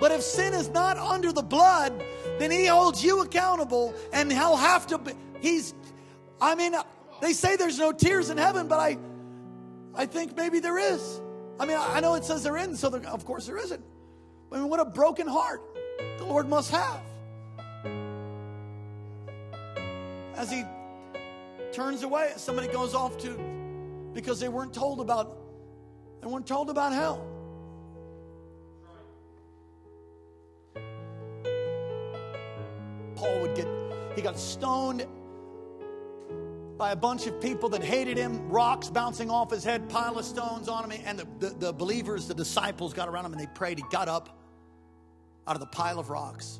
But 0.00 0.10
if 0.10 0.22
sin 0.22 0.52
is 0.52 0.68
not 0.68 0.98
under 0.98 1.32
the 1.32 1.42
blood, 1.42 1.92
then 2.38 2.50
He 2.50 2.66
holds 2.66 3.04
you 3.04 3.22
accountable, 3.22 3.94
and 4.12 4.32
He'll 4.32 4.56
have 4.56 4.86
to. 4.88 4.98
Be, 4.98 5.12
he's, 5.40 5.74
I 6.40 6.54
mean, 6.54 6.74
they 7.22 7.32
say 7.32 7.54
there's 7.54 7.78
no 7.78 7.92
tears 7.92 8.30
in 8.30 8.36
heaven, 8.36 8.66
but 8.66 8.80
I, 8.80 8.98
I 9.94 10.06
think 10.06 10.36
maybe 10.36 10.58
there 10.58 10.76
is. 10.76 11.20
I 11.60 11.64
mean, 11.64 11.76
I 11.78 12.00
know 12.00 12.16
it 12.16 12.24
says 12.24 12.42
there 12.42 12.56
isn't, 12.56 12.76
so 12.76 12.90
there, 12.90 13.08
of 13.08 13.24
course 13.24 13.46
there 13.46 13.56
isn't. 13.56 13.82
I 14.50 14.56
mean, 14.56 14.68
what 14.68 14.80
a 14.80 14.84
broken 14.84 15.28
heart 15.28 15.62
the 16.18 16.24
Lord 16.24 16.48
must 16.48 16.72
have. 16.72 17.00
As 20.34 20.50
He 20.50 20.64
turns 21.70 22.02
away, 22.02 22.32
somebody 22.36 22.66
goes 22.66 22.92
off 22.92 23.16
to 23.18 23.38
because 24.12 24.40
they 24.40 24.48
weren't 24.48 24.74
told 24.74 25.00
about 25.00 25.38
they 26.20 26.26
weren't 26.26 26.46
told 26.46 26.70
about 26.70 26.92
hell. 26.92 27.24
Paul 33.14 33.40
would 33.42 33.54
get 33.54 33.68
he 34.16 34.22
got 34.22 34.36
stoned 34.36 35.06
by 36.82 36.90
a 36.90 36.96
bunch 36.96 37.28
of 37.28 37.40
people 37.40 37.68
that 37.68 37.80
hated 37.80 38.16
him, 38.16 38.48
rocks 38.48 38.90
bouncing 38.90 39.30
off 39.30 39.52
his 39.52 39.62
head, 39.62 39.88
pile 39.88 40.18
of 40.18 40.24
stones 40.24 40.66
on 40.66 40.90
him. 40.90 41.00
And 41.06 41.16
the, 41.16 41.28
the, 41.38 41.54
the, 41.54 41.72
believers, 41.72 42.26
the 42.26 42.34
disciples 42.34 42.92
got 42.92 43.08
around 43.08 43.24
him 43.24 43.30
and 43.30 43.40
they 43.40 43.46
prayed. 43.46 43.78
He 43.78 43.84
got 43.92 44.08
up 44.08 44.36
out 45.46 45.54
of 45.54 45.60
the 45.60 45.68
pile 45.68 46.00
of 46.00 46.10
rocks 46.10 46.58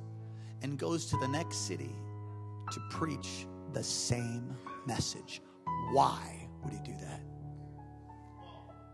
and 0.62 0.78
goes 0.78 1.06
to 1.06 1.16
the 1.16 1.26
next 1.26 1.66
city 1.66 1.90
to 2.70 2.80
preach 2.88 3.48
the 3.72 3.82
same 3.82 4.56
message. 4.86 5.42
Why 5.90 6.48
would 6.62 6.72
he 6.72 6.78
do 6.84 6.96
that? 7.00 7.20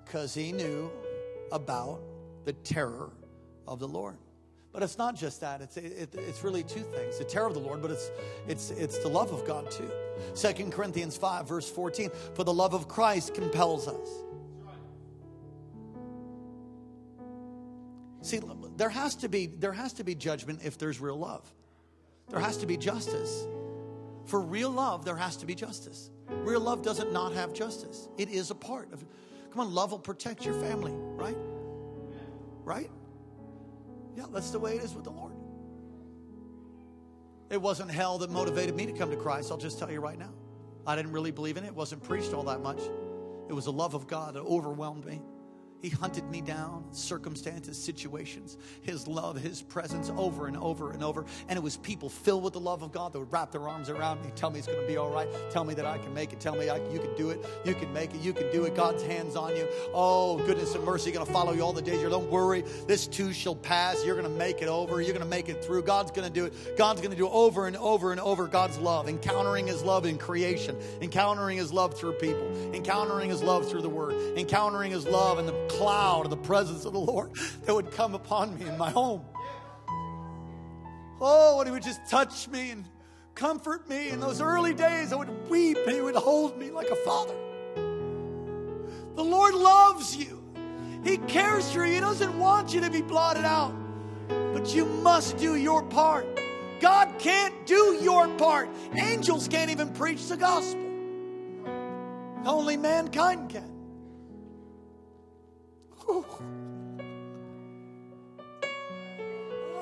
Because 0.06 0.32
he 0.32 0.50
knew 0.50 0.90
about 1.52 2.00
the 2.46 2.54
terror 2.54 3.12
of 3.66 3.80
the 3.80 3.88
Lord. 3.88 4.16
But 4.72 4.82
it's 4.82 4.98
not 4.98 5.16
just 5.16 5.40
that. 5.40 5.62
It's, 5.62 5.76
it, 5.76 6.14
it's 6.14 6.44
really 6.44 6.62
two 6.62 6.80
things. 6.80 7.18
The 7.18 7.24
terror 7.24 7.46
of 7.46 7.54
the 7.54 7.60
Lord, 7.60 7.80
but 7.80 7.90
it's, 7.90 8.10
it's, 8.46 8.70
it's 8.70 8.98
the 8.98 9.08
love 9.08 9.32
of 9.32 9.46
God 9.46 9.70
too. 9.70 9.90
Second 10.34 10.72
Corinthians 10.72 11.16
5, 11.16 11.48
verse 11.48 11.70
14. 11.70 12.10
For 12.34 12.44
the 12.44 12.52
love 12.52 12.74
of 12.74 12.86
Christ 12.86 13.34
compels 13.34 13.88
us. 13.88 14.08
See, 18.20 18.40
there 18.76 18.90
has 18.90 19.14
to 19.16 19.28
be, 19.28 19.46
there 19.46 19.72
has 19.72 19.94
to 19.94 20.04
be 20.04 20.14
judgment 20.14 20.60
if 20.62 20.76
there's 20.76 21.00
real 21.00 21.18
love. 21.18 21.50
There 22.28 22.40
has 22.40 22.58
to 22.58 22.66
be 22.66 22.76
justice. 22.76 23.46
For 24.26 24.40
real 24.40 24.70
love, 24.70 25.06
there 25.06 25.16
has 25.16 25.38
to 25.38 25.46
be 25.46 25.54
justice. 25.54 26.10
Real 26.28 26.60
love 26.60 26.82
doesn't 26.82 27.10
not 27.10 27.32
have 27.32 27.54
justice. 27.54 28.08
It 28.18 28.28
is 28.28 28.50
a 28.50 28.54
part 28.54 28.92
of 28.92 29.02
Come 29.50 29.60
on, 29.60 29.74
love 29.74 29.92
will 29.92 29.98
protect 29.98 30.44
your 30.44 30.54
family, 30.60 30.92
right? 30.92 31.36
Right? 32.64 32.90
Yeah, 34.16 34.24
that's 34.32 34.50
the 34.50 34.58
way 34.58 34.76
it 34.76 34.82
is 34.82 34.94
with 34.94 35.04
the 35.04 35.10
Lord. 35.10 35.32
It 37.50 37.60
wasn't 37.60 37.90
hell 37.90 38.18
that 38.18 38.30
motivated 38.30 38.74
me 38.74 38.86
to 38.86 38.92
come 38.92 39.10
to 39.10 39.16
Christ. 39.16 39.50
I'll 39.50 39.56
just 39.56 39.78
tell 39.78 39.90
you 39.90 40.00
right 40.00 40.18
now. 40.18 40.32
I 40.86 40.96
didn't 40.96 41.12
really 41.12 41.30
believe 41.30 41.56
in 41.56 41.64
it. 41.64 41.68
It 41.68 41.74
wasn't 41.74 42.02
preached 42.02 42.34
all 42.34 42.44
that 42.44 42.60
much. 42.60 42.80
It 43.48 43.52
was 43.52 43.64
the 43.64 43.72
love 43.72 43.94
of 43.94 44.06
God 44.06 44.34
that 44.34 44.42
overwhelmed 44.42 45.06
me. 45.06 45.20
He 45.80 45.90
hunted 45.90 46.28
me 46.28 46.40
down, 46.40 46.84
circumstances, 46.90 47.80
situations, 47.80 48.56
His 48.82 49.06
love, 49.06 49.36
His 49.36 49.62
presence 49.62 50.10
over 50.16 50.48
and 50.48 50.56
over 50.56 50.90
and 50.90 51.04
over. 51.04 51.24
And 51.48 51.56
it 51.56 51.62
was 51.62 51.76
people 51.76 52.08
filled 52.08 52.42
with 52.42 52.54
the 52.54 52.60
love 52.60 52.82
of 52.82 52.92
God 52.92 53.12
that 53.12 53.18
would 53.20 53.32
wrap 53.32 53.52
their 53.52 53.68
arms 53.68 53.88
around 53.88 54.22
me, 54.24 54.32
tell 54.34 54.50
me 54.50 54.58
it's 54.58 54.66
going 54.66 54.80
to 54.80 54.86
be 54.86 54.96
all 54.96 55.10
right, 55.10 55.28
tell 55.50 55.64
me 55.64 55.74
that 55.74 55.86
I 55.86 55.98
can 55.98 56.12
make 56.12 56.32
it, 56.32 56.40
tell 56.40 56.56
me 56.56 56.68
I, 56.68 56.76
you 56.90 56.98
can 56.98 57.14
do 57.16 57.30
it, 57.30 57.44
you 57.64 57.74
can 57.74 57.92
make 57.92 58.12
it, 58.12 58.20
you 58.20 58.32
can 58.32 58.50
do 58.50 58.64
it. 58.64 58.74
God's 58.74 59.04
hands 59.04 59.36
on 59.36 59.54
you. 59.54 59.68
Oh, 59.94 60.38
goodness 60.38 60.74
and 60.74 60.84
mercy 60.84 61.12
going 61.12 61.24
to 61.24 61.32
follow 61.32 61.52
you 61.52 61.62
all 61.62 61.72
the 61.72 61.82
days. 61.82 62.00
You're, 62.00 62.10
don't 62.10 62.30
worry, 62.30 62.62
this 62.86 63.06
too 63.06 63.32
shall 63.32 63.54
pass. 63.54 64.04
You're 64.04 64.16
going 64.16 64.30
to 64.30 64.38
make 64.38 64.62
it 64.62 64.68
over. 64.68 65.00
You're 65.00 65.14
going 65.14 65.24
to 65.24 65.30
make 65.30 65.48
it 65.48 65.64
through. 65.64 65.82
God's 65.82 66.10
going 66.10 66.26
to 66.26 66.32
do 66.32 66.46
it. 66.46 66.76
God's 66.76 67.00
going 67.00 67.12
to 67.12 67.16
do 67.16 67.26
it 67.26 67.32
over 67.32 67.68
and 67.68 67.76
over 67.76 68.10
and 68.10 68.20
over 68.20 68.48
God's 68.48 68.78
love, 68.78 69.08
encountering 69.08 69.68
His 69.68 69.82
love 69.84 70.06
in 70.06 70.18
creation, 70.18 70.76
encountering 71.00 71.56
His 71.56 71.72
love 71.72 71.94
through 71.94 72.14
people, 72.14 72.74
encountering 72.74 73.30
His 73.30 73.42
love 73.42 73.68
through 73.68 73.82
the 73.82 73.88
Word, 73.88 74.14
encountering 74.36 74.90
His 74.90 75.06
love 75.06 75.38
in 75.38 75.46
the 75.46 75.67
cloud 75.68 76.24
of 76.24 76.30
the 76.30 76.36
presence 76.36 76.84
of 76.84 76.92
the 76.92 77.00
Lord 77.00 77.32
that 77.64 77.74
would 77.74 77.90
come 77.90 78.14
upon 78.14 78.58
me 78.58 78.66
in 78.66 78.76
my 78.78 78.90
home. 78.90 79.22
Oh, 81.20 81.60
and 81.60 81.68
He 81.68 81.72
would 81.72 81.82
just 81.82 82.00
touch 82.08 82.48
me 82.48 82.70
and 82.70 82.84
comfort 83.34 83.88
me. 83.88 84.10
In 84.10 84.20
those 84.20 84.40
early 84.40 84.74
days, 84.74 85.12
I 85.12 85.16
would 85.16 85.50
weep 85.50 85.78
and 85.86 85.94
He 85.94 86.00
would 86.00 86.14
hold 86.14 86.58
me 86.58 86.70
like 86.70 86.88
a 86.88 86.96
father. 86.96 87.34
The 89.14 89.24
Lord 89.24 89.54
loves 89.54 90.16
you, 90.16 90.42
He 91.04 91.16
cares 91.18 91.70
for 91.72 91.84
you. 91.84 91.94
He 91.94 92.00
doesn't 92.00 92.38
want 92.38 92.72
you 92.72 92.80
to 92.80 92.90
be 92.90 93.02
blotted 93.02 93.44
out, 93.44 93.74
but 94.28 94.74
you 94.74 94.84
must 94.84 95.36
do 95.38 95.56
your 95.56 95.82
part. 95.84 96.26
God 96.80 97.18
can't 97.18 97.66
do 97.66 97.98
your 98.00 98.28
part. 98.36 98.68
Angels 98.96 99.48
can't 99.48 99.70
even 99.70 99.92
preach 99.92 100.28
the 100.28 100.36
gospel. 100.36 100.84
Only 102.46 102.76
mankind 102.76 103.50
can. 103.50 103.77
Oh. 106.08 106.24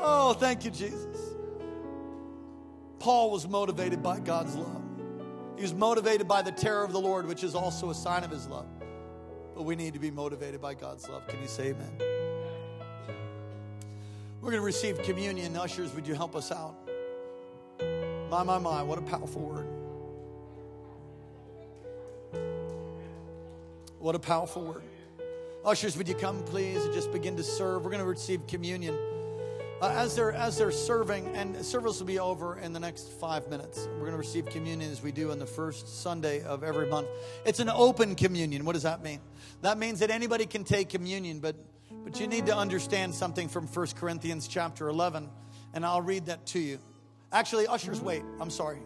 oh, 0.01 0.33
thank 0.35 0.65
you, 0.65 0.71
Jesus. 0.71 1.35
Paul 2.99 3.31
was 3.31 3.47
motivated 3.47 4.03
by 4.03 4.19
God's 4.19 4.57
love. 4.57 4.83
He 5.57 5.63
was 5.63 5.75
motivated 5.75 6.27
by 6.27 6.43
the 6.43 6.53
terror 6.53 6.85
of 6.85 6.93
the 6.93 7.01
Lord, 7.01 7.27
which 7.27 7.45
is 7.45 7.55
also 7.55 7.91
a 7.91 7.95
sign 7.95 8.25
of 8.25 8.31
his 8.31 8.47
love. 8.49 8.67
But 9.55 9.63
we 9.63 9.77
need 9.77 9.95
to 9.95 10.01
be 10.01 10.11
motivated 10.11 10.61
by 10.61 10.75
God's 10.75 11.09
love. 11.09 11.27
Can 11.29 11.41
you 11.41 11.49
say 11.49 11.69
amen? 11.69 11.99
We're 14.41 14.51
going 14.51 14.61
to 14.61 14.67
receive 14.67 15.03
communion. 15.03 15.57
Ushers, 15.57 15.95
would 15.95 16.07
you 16.07 16.15
help 16.15 16.37
us 16.37 16.53
out? 16.53 16.75
My, 18.31 18.43
my, 18.43 18.59
my, 18.59 18.83
what 18.83 18.99
a 18.99 19.03
powerful 19.03 19.43
word. 19.43 19.67
What 23.99 24.15
a 24.15 24.19
powerful 24.19 24.63
word. 24.63 24.83
Ushers, 25.67 25.97
would 25.97 26.07
you 26.07 26.15
come, 26.15 26.45
please, 26.45 26.85
and 26.85 26.95
just 26.95 27.11
begin 27.11 27.37
to 27.37 27.43
serve? 27.43 27.83
We're 27.83 27.91
going 27.91 28.01
to 28.01 28.09
receive 28.09 28.47
communion. 28.47 28.97
Uh, 29.83 29.89
as 29.97 30.15
they're 30.15 30.31
as 30.31 30.57
they're 30.57 30.71
serving, 30.71 31.27
and 31.35 31.57
service 31.67 31.99
will 31.99 32.07
be 32.07 32.21
over 32.21 32.57
in 32.61 32.73
the 32.73 32.79
next 32.79 33.11
five 33.11 33.49
minutes. 33.49 33.89
We're 33.95 34.07
going 34.07 34.13
to 34.13 34.17
receive 34.17 34.47
communion 34.47 34.93
as 34.93 35.03
we 35.03 35.11
do 35.11 35.33
on 35.33 35.41
the 35.41 35.47
first 35.47 36.03
Sunday 36.03 36.45
of 36.45 36.63
every 36.63 36.87
month. 36.87 37.09
It's 37.45 37.59
an 37.59 37.69
open 37.69 38.15
communion. 38.15 38.65
What 38.65 38.75
does 38.75 38.85
that 38.85 39.03
mean? 39.03 39.19
That 39.63 39.77
means 39.77 39.99
that 39.99 40.13
anybody 40.13 40.47
can 40.47 40.63
take 40.63 40.89
communion, 40.89 41.41
but 41.41 41.57
but 42.05 42.21
you 42.21 42.29
need 42.29 42.47
to 42.47 42.57
understand 42.57 43.13
something 43.13 43.49
from 43.49 43.67
1 43.67 43.87
Corinthians 43.97 44.47
chapter 44.47 44.89
11, 44.89 45.29
and 45.75 45.85
I'll 45.85 46.01
read 46.01 46.27
that 46.27 46.47
to 46.47 46.61
you. 46.61 46.79
Actually, 47.33 47.67
ushers, 47.67 48.01
wait. 48.01 48.23
I'm 48.39 48.51
sorry. 48.51 48.79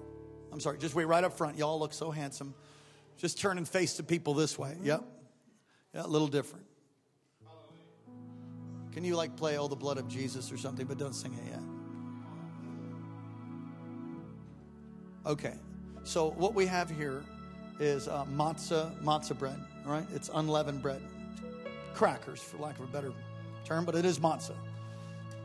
I'm 0.51 0.61
sorry. 0.61 0.79
Just 0.79 0.95
wait 0.95 1.05
right 1.05 1.25
up 1.25 1.37
front. 1.37 1.59
Y'all 1.59 1.79
look 1.79 1.93
so 1.93 2.11
handsome. 2.11 2.55
Just 3.19 3.39
turn 3.39 3.59
and 3.59 3.69
face 3.69 3.99
the 3.99 4.03
people 4.03 4.33
this 4.33 4.59
way. 4.59 4.79
Yep. 4.83 5.05
Yeah, 5.93 6.07
a 6.07 6.09
little 6.09 6.29
different. 6.29 6.70
Can 8.93 9.05
you 9.05 9.17
like 9.17 9.37
play 9.37 9.57
Oh 9.59 9.69
the 9.69 9.77
Blood 9.77 9.99
of 9.99 10.09
Jesus 10.09 10.51
or 10.51 10.59
something, 10.59 10.87
but 10.87 10.99
don't 10.99 11.15
sing 11.15 11.33
it 11.35 11.51
yet? 11.51 11.63
Okay. 15.27 15.55
So 16.03 16.31
what 16.33 16.55
we 16.55 16.67
have 16.67 16.91
here 16.91 17.23
is 17.79 18.09
uh, 18.09 18.25
matzah, 18.35 18.99
matzah 19.03 19.39
bread, 19.39 19.59
all 19.87 19.93
right? 19.93 20.07
It's 20.15 20.31
unleavened 20.33 20.83
bread. 20.83 21.03
crackers, 21.95 22.41
for 22.41 22.57
lack 22.59 22.79
of 22.79 22.85
a 22.85 22.93
better 22.93 23.13
term, 23.65 23.85
but 23.85 23.95
it 23.95 24.05
is 24.05 24.19
matzah. 24.19 24.57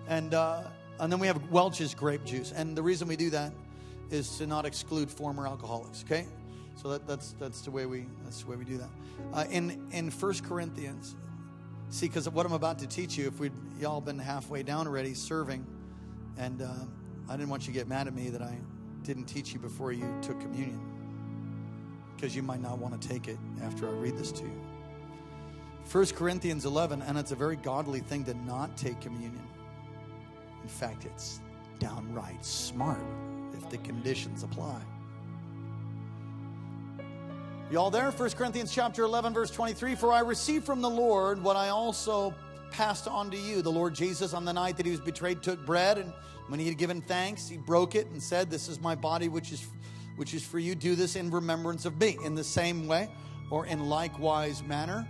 And, 0.07 0.33
uh, 0.33 0.63
and 0.99 1.11
then 1.11 1.19
we 1.19 1.27
have 1.27 1.51
Welch's 1.51 1.93
grape 1.93 2.23
juice. 2.25 2.51
And 2.51 2.75
the 2.75 2.83
reason 2.83 3.07
we 3.07 3.15
do 3.15 3.29
that 3.31 3.51
is 4.09 4.37
to 4.37 4.47
not 4.47 4.65
exclude 4.65 5.09
former 5.09 5.47
alcoholics, 5.47 6.03
okay? 6.05 6.25
So 6.75 6.89
that, 6.89 7.07
that's, 7.07 7.35
that's, 7.39 7.61
the 7.61 7.71
way 7.71 7.85
we, 7.85 8.05
that's 8.23 8.43
the 8.43 8.51
way 8.51 8.55
we 8.55 8.65
do 8.65 8.77
that. 8.77 8.89
Uh, 9.33 9.45
in, 9.49 9.87
in 9.91 10.11
1 10.11 10.33
Corinthians, 10.39 11.15
see, 11.89 12.07
because 12.07 12.29
what 12.29 12.45
I'm 12.45 12.53
about 12.53 12.79
to 12.79 12.88
teach 12.88 13.17
you, 13.17 13.27
if 13.27 13.39
we'd 13.39 13.53
y'all 13.79 14.01
been 14.01 14.19
halfway 14.19 14.63
down 14.63 14.88
already 14.88 15.13
serving, 15.13 15.65
and 16.38 16.61
uh, 16.61 16.67
I 17.29 17.38
didn't 17.38 17.49
want 17.49 17.67
you 17.67 17.73
to 17.73 17.79
get 17.79 17.88
mad 17.88 18.07
at 18.07 18.13
me 18.13 18.29
that 18.29 18.41
I 18.41 18.57
didn't 19.03 19.25
teach 19.25 19.53
you 19.53 19.59
before 19.59 19.91
you 19.91 20.07
took 20.21 20.39
communion, 20.39 20.79
because 22.15 22.36
you 22.36 22.43
might 22.43 22.61
not 22.61 22.77
want 22.77 22.99
to 22.99 23.07
take 23.07 23.27
it 23.27 23.38
after 23.63 23.88
I 23.88 23.91
read 23.91 24.17
this 24.17 24.31
to 24.33 24.43
you. 24.43 24.61
1 25.91 26.05
Corinthians 26.07 26.65
11, 26.65 27.03
and 27.03 27.17
it's 27.17 27.31
a 27.31 27.36
very 27.36 27.55
godly 27.55 27.99
thing 27.99 28.23
to 28.25 28.33
not 28.45 28.75
take 28.75 28.99
communion. 29.01 29.47
In 30.63 30.69
fact, 30.69 31.05
it's 31.05 31.39
downright 31.77 32.43
smart 32.43 33.03
if 33.53 33.69
the 33.69 33.77
conditions 33.77 34.41
apply. 34.41 34.81
Y'all 37.72 37.89
there? 37.89 38.11
1 38.11 38.30
Corinthians 38.32 38.72
chapter 38.72 39.01
11, 39.03 39.34
verse 39.34 39.49
23. 39.49 39.95
For 39.95 40.13
I 40.13 40.20
received 40.20 40.68
from 40.68 40.82
the 40.82 40.89
Lord 40.89 41.41
what 41.41 41.55
I 41.55 41.70
also 41.70 42.32
passed 42.70 43.07
on 43.07 43.32
to 43.32 43.38
you. 43.38 43.63
The 43.63 43.72
Lord 43.72 43.95
Jesus, 43.95 44.36
on 44.36 44.45
the 44.45 44.53
night 44.53 44.78
that 44.78 44.86
he 44.86 44.91
was 44.91 45.01
betrayed, 45.01 45.41
took 45.41 45.66
bread, 45.66 45.97
and 45.97 46.13
when 46.47 46.59
he 46.59 46.68
had 46.68 46.78
given 46.78 47.01
thanks, 47.01 47.49
he 47.49 47.57
broke 47.57 47.95
it 47.95 48.05
and 48.11 48.22
said, 48.22 48.51
This 48.51 48.68
is 48.68 48.80
my 48.80 48.93
body, 48.93 49.30
which 49.30 49.51
is, 49.51 49.66
which 50.16 50.36
is 50.36 50.45
for 50.45 50.59
you. 50.59 50.76
Do 50.76 50.93
this 50.93 51.16
in 51.16 51.32
remembrance 51.32 51.86
of 51.86 51.99
me. 51.99 52.20
In 52.24 52.36
the 52.36 52.43
same 52.43 52.86
way, 52.86 53.09
or 53.49 53.66
in 53.66 53.89
likewise 53.89 54.61
manner. 54.61 55.07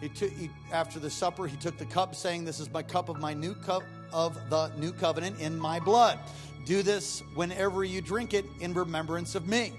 He 0.00 0.10
took, 0.10 0.30
he, 0.30 0.50
after 0.70 1.00
the 1.00 1.10
supper, 1.10 1.48
he 1.48 1.56
took 1.56 1.76
the 1.76 1.86
cup, 1.86 2.14
saying, 2.14 2.44
This 2.44 2.60
is 2.60 2.70
my 2.72 2.84
cup 2.84 3.08
of 3.08 3.18
my 3.18 3.34
new 3.34 3.52
cup 3.52 3.82
of 4.12 4.38
the 4.48 4.68
new 4.76 4.92
covenant 4.92 5.40
in 5.40 5.58
my 5.58 5.80
blood. 5.80 6.20
Do 6.66 6.84
this 6.84 7.24
whenever 7.34 7.82
you 7.82 8.00
drink 8.00 8.32
it 8.32 8.44
in 8.60 8.74
remembrance 8.74 9.34
of 9.34 9.48
me. 9.48 9.72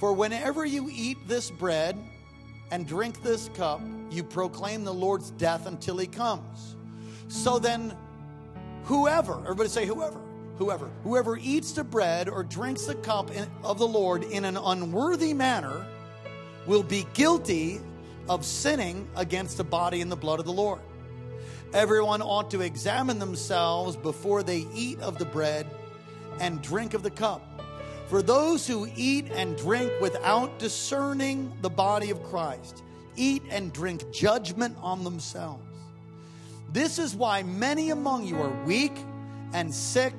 For 0.00 0.14
whenever 0.14 0.64
you 0.64 0.88
eat 0.90 1.18
this 1.28 1.50
bread 1.50 1.94
and 2.70 2.86
drink 2.86 3.22
this 3.22 3.50
cup, 3.50 3.82
you 4.10 4.24
proclaim 4.24 4.82
the 4.82 4.94
Lord's 4.94 5.30
death 5.32 5.66
until 5.66 5.98
he 5.98 6.06
comes. 6.06 6.74
So 7.28 7.58
then, 7.58 7.94
whoever, 8.84 9.42
everybody 9.42 9.68
say 9.68 9.84
whoever, 9.84 10.18
whoever, 10.56 10.88
whoever 11.04 11.36
eats 11.36 11.72
the 11.72 11.84
bread 11.84 12.30
or 12.30 12.42
drinks 12.42 12.86
the 12.86 12.94
cup 12.94 13.30
of 13.62 13.78
the 13.78 13.86
Lord 13.86 14.24
in 14.24 14.46
an 14.46 14.56
unworthy 14.56 15.34
manner 15.34 15.84
will 16.66 16.82
be 16.82 17.06
guilty 17.12 17.78
of 18.26 18.46
sinning 18.46 19.06
against 19.16 19.58
the 19.58 19.64
body 19.64 20.00
and 20.00 20.10
the 20.10 20.16
blood 20.16 20.40
of 20.40 20.46
the 20.46 20.52
Lord. 20.52 20.80
Everyone 21.74 22.22
ought 22.22 22.50
to 22.52 22.62
examine 22.62 23.18
themselves 23.18 23.96
before 23.98 24.42
they 24.42 24.66
eat 24.74 24.98
of 25.00 25.18
the 25.18 25.26
bread 25.26 25.66
and 26.40 26.62
drink 26.62 26.94
of 26.94 27.02
the 27.02 27.10
cup. 27.10 27.42
For 28.10 28.22
those 28.22 28.66
who 28.66 28.88
eat 28.96 29.30
and 29.30 29.56
drink 29.56 29.92
without 30.00 30.58
discerning 30.58 31.52
the 31.62 31.70
body 31.70 32.10
of 32.10 32.20
Christ 32.24 32.82
eat 33.14 33.44
and 33.50 33.72
drink 33.72 34.10
judgment 34.10 34.76
on 34.82 35.04
themselves. 35.04 35.62
This 36.72 36.98
is 36.98 37.14
why 37.14 37.44
many 37.44 37.90
among 37.90 38.26
you 38.26 38.36
are 38.42 38.64
weak 38.64 38.92
and 39.52 39.72
sick, 39.72 40.14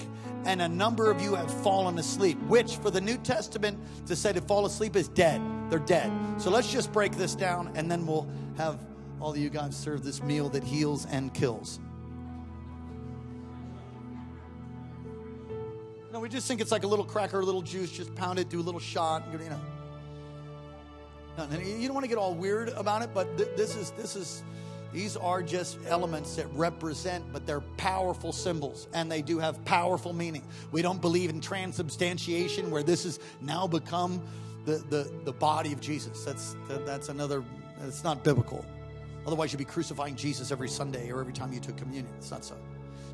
and 0.46 0.62
a 0.62 0.70
number 0.70 1.12
of 1.12 1.22
you 1.22 1.36
have 1.36 1.54
fallen 1.64 2.00
asleep, 2.00 2.38
which 2.44 2.78
for 2.78 2.92
the 2.92 3.02
New 3.02 3.18
Testament 3.18 3.78
to 4.08 4.16
say 4.16 4.32
to 4.32 4.40
fall 4.40 4.66
asleep 4.66 4.96
is 4.96 5.10
dead. 5.10 5.42
They're 5.70 5.80
dead. 5.80 6.12
So 6.42 6.50
let's 6.50 6.72
just 6.72 6.94
break 6.94 7.18
this 7.18 7.36
down, 7.36 7.74
and 7.76 7.92
then 7.92 8.08
we'll 8.08 8.28
have 8.56 8.80
all 9.20 9.32
of 9.32 9.38
you 9.38 9.50
guys 9.50 9.76
serve 9.76 10.02
this 10.02 10.24
meal 10.24 10.48
that 10.50 10.64
heals 10.64 11.08
and 11.08 11.34
kills. 11.34 11.82
No, 16.12 16.20
we 16.20 16.28
just 16.28 16.48
think 16.48 16.60
it's 16.60 16.72
like 16.72 16.84
a 16.84 16.88
little 16.88 17.06
cracker, 17.06 17.40
a 17.40 17.46
little 17.46 17.62
juice, 17.62 17.92
just 17.92 18.14
pound 18.16 18.38
it, 18.38 18.50
do 18.50 18.60
a 18.60 18.62
little 18.62 18.82
shot, 18.82 19.24
you 19.32 19.38
know. 19.50 19.62
No, 21.38 21.60
you 21.60 21.88
don't 21.88 21.94
want 21.94 22.04
to 22.04 22.10
get 22.10 22.18
all 22.18 22.34
weird 22.34 22.70
about 22.70 23.02
it, 23.02 23.12
but 23.14 23.38
th- 23.38 23.50
this 23.56 23.76
is 23.78 23.92
this 23.92 24.18
is 24.18 24.44
these 24.92 25.16
are 25.16 25.42
just 25.42 25.78
elements 25.88 26.36
that 26.36 26.48
represent, 26.54 27.24
but 27.32 27.46
they're 27.48 27.62
powerful 27.78 28.34
symbols 28.34 28.88
and 28.94 29.10
they 29.10 29.22
do 29.22 29.40
have 29.40 29.64
powerful 29.64 30.12
meaning. 30.12 30.44
We 30.72 30.82
don't 30.82 31.02
believe 31.02 31.30
in 31.30 31.40
transubstantiation 31.40 32.70
where 32.70 32.84
this 32.84 33.06
has 33.06 33.20
now 33.40 33.68
become 33.68 34.22
the, 34.66 34.78
the, 34.90 35.12
the 35.24 35.32
body 35.32 35.72
of 35.72 35.80
Jesus. 35.80 36.26
That's, 36.26 36.58
that, 36.68 36.86
that's 36.86 37.08
another, 37.08 37.44
it's 37.88 38.04
not 38.04 38.24
biblical. 38.24 38.66
Otherwise, 39.26 39.54
you'd 39.54 39.60
be 39.60 39.66
crucifying 39.66 40.16
Jesus 40.16 40.52
every 40.52 40.68
Sunday 40.68 41.10
or 41.10 41.22
every 41.22 41.34
time 41.34 41.54
you 41.54 41.62
took 41.62 41.78
communion. 41.78 42.14
It's 42.18 42.32
not 42.32 42.44
so. 42.44 42.56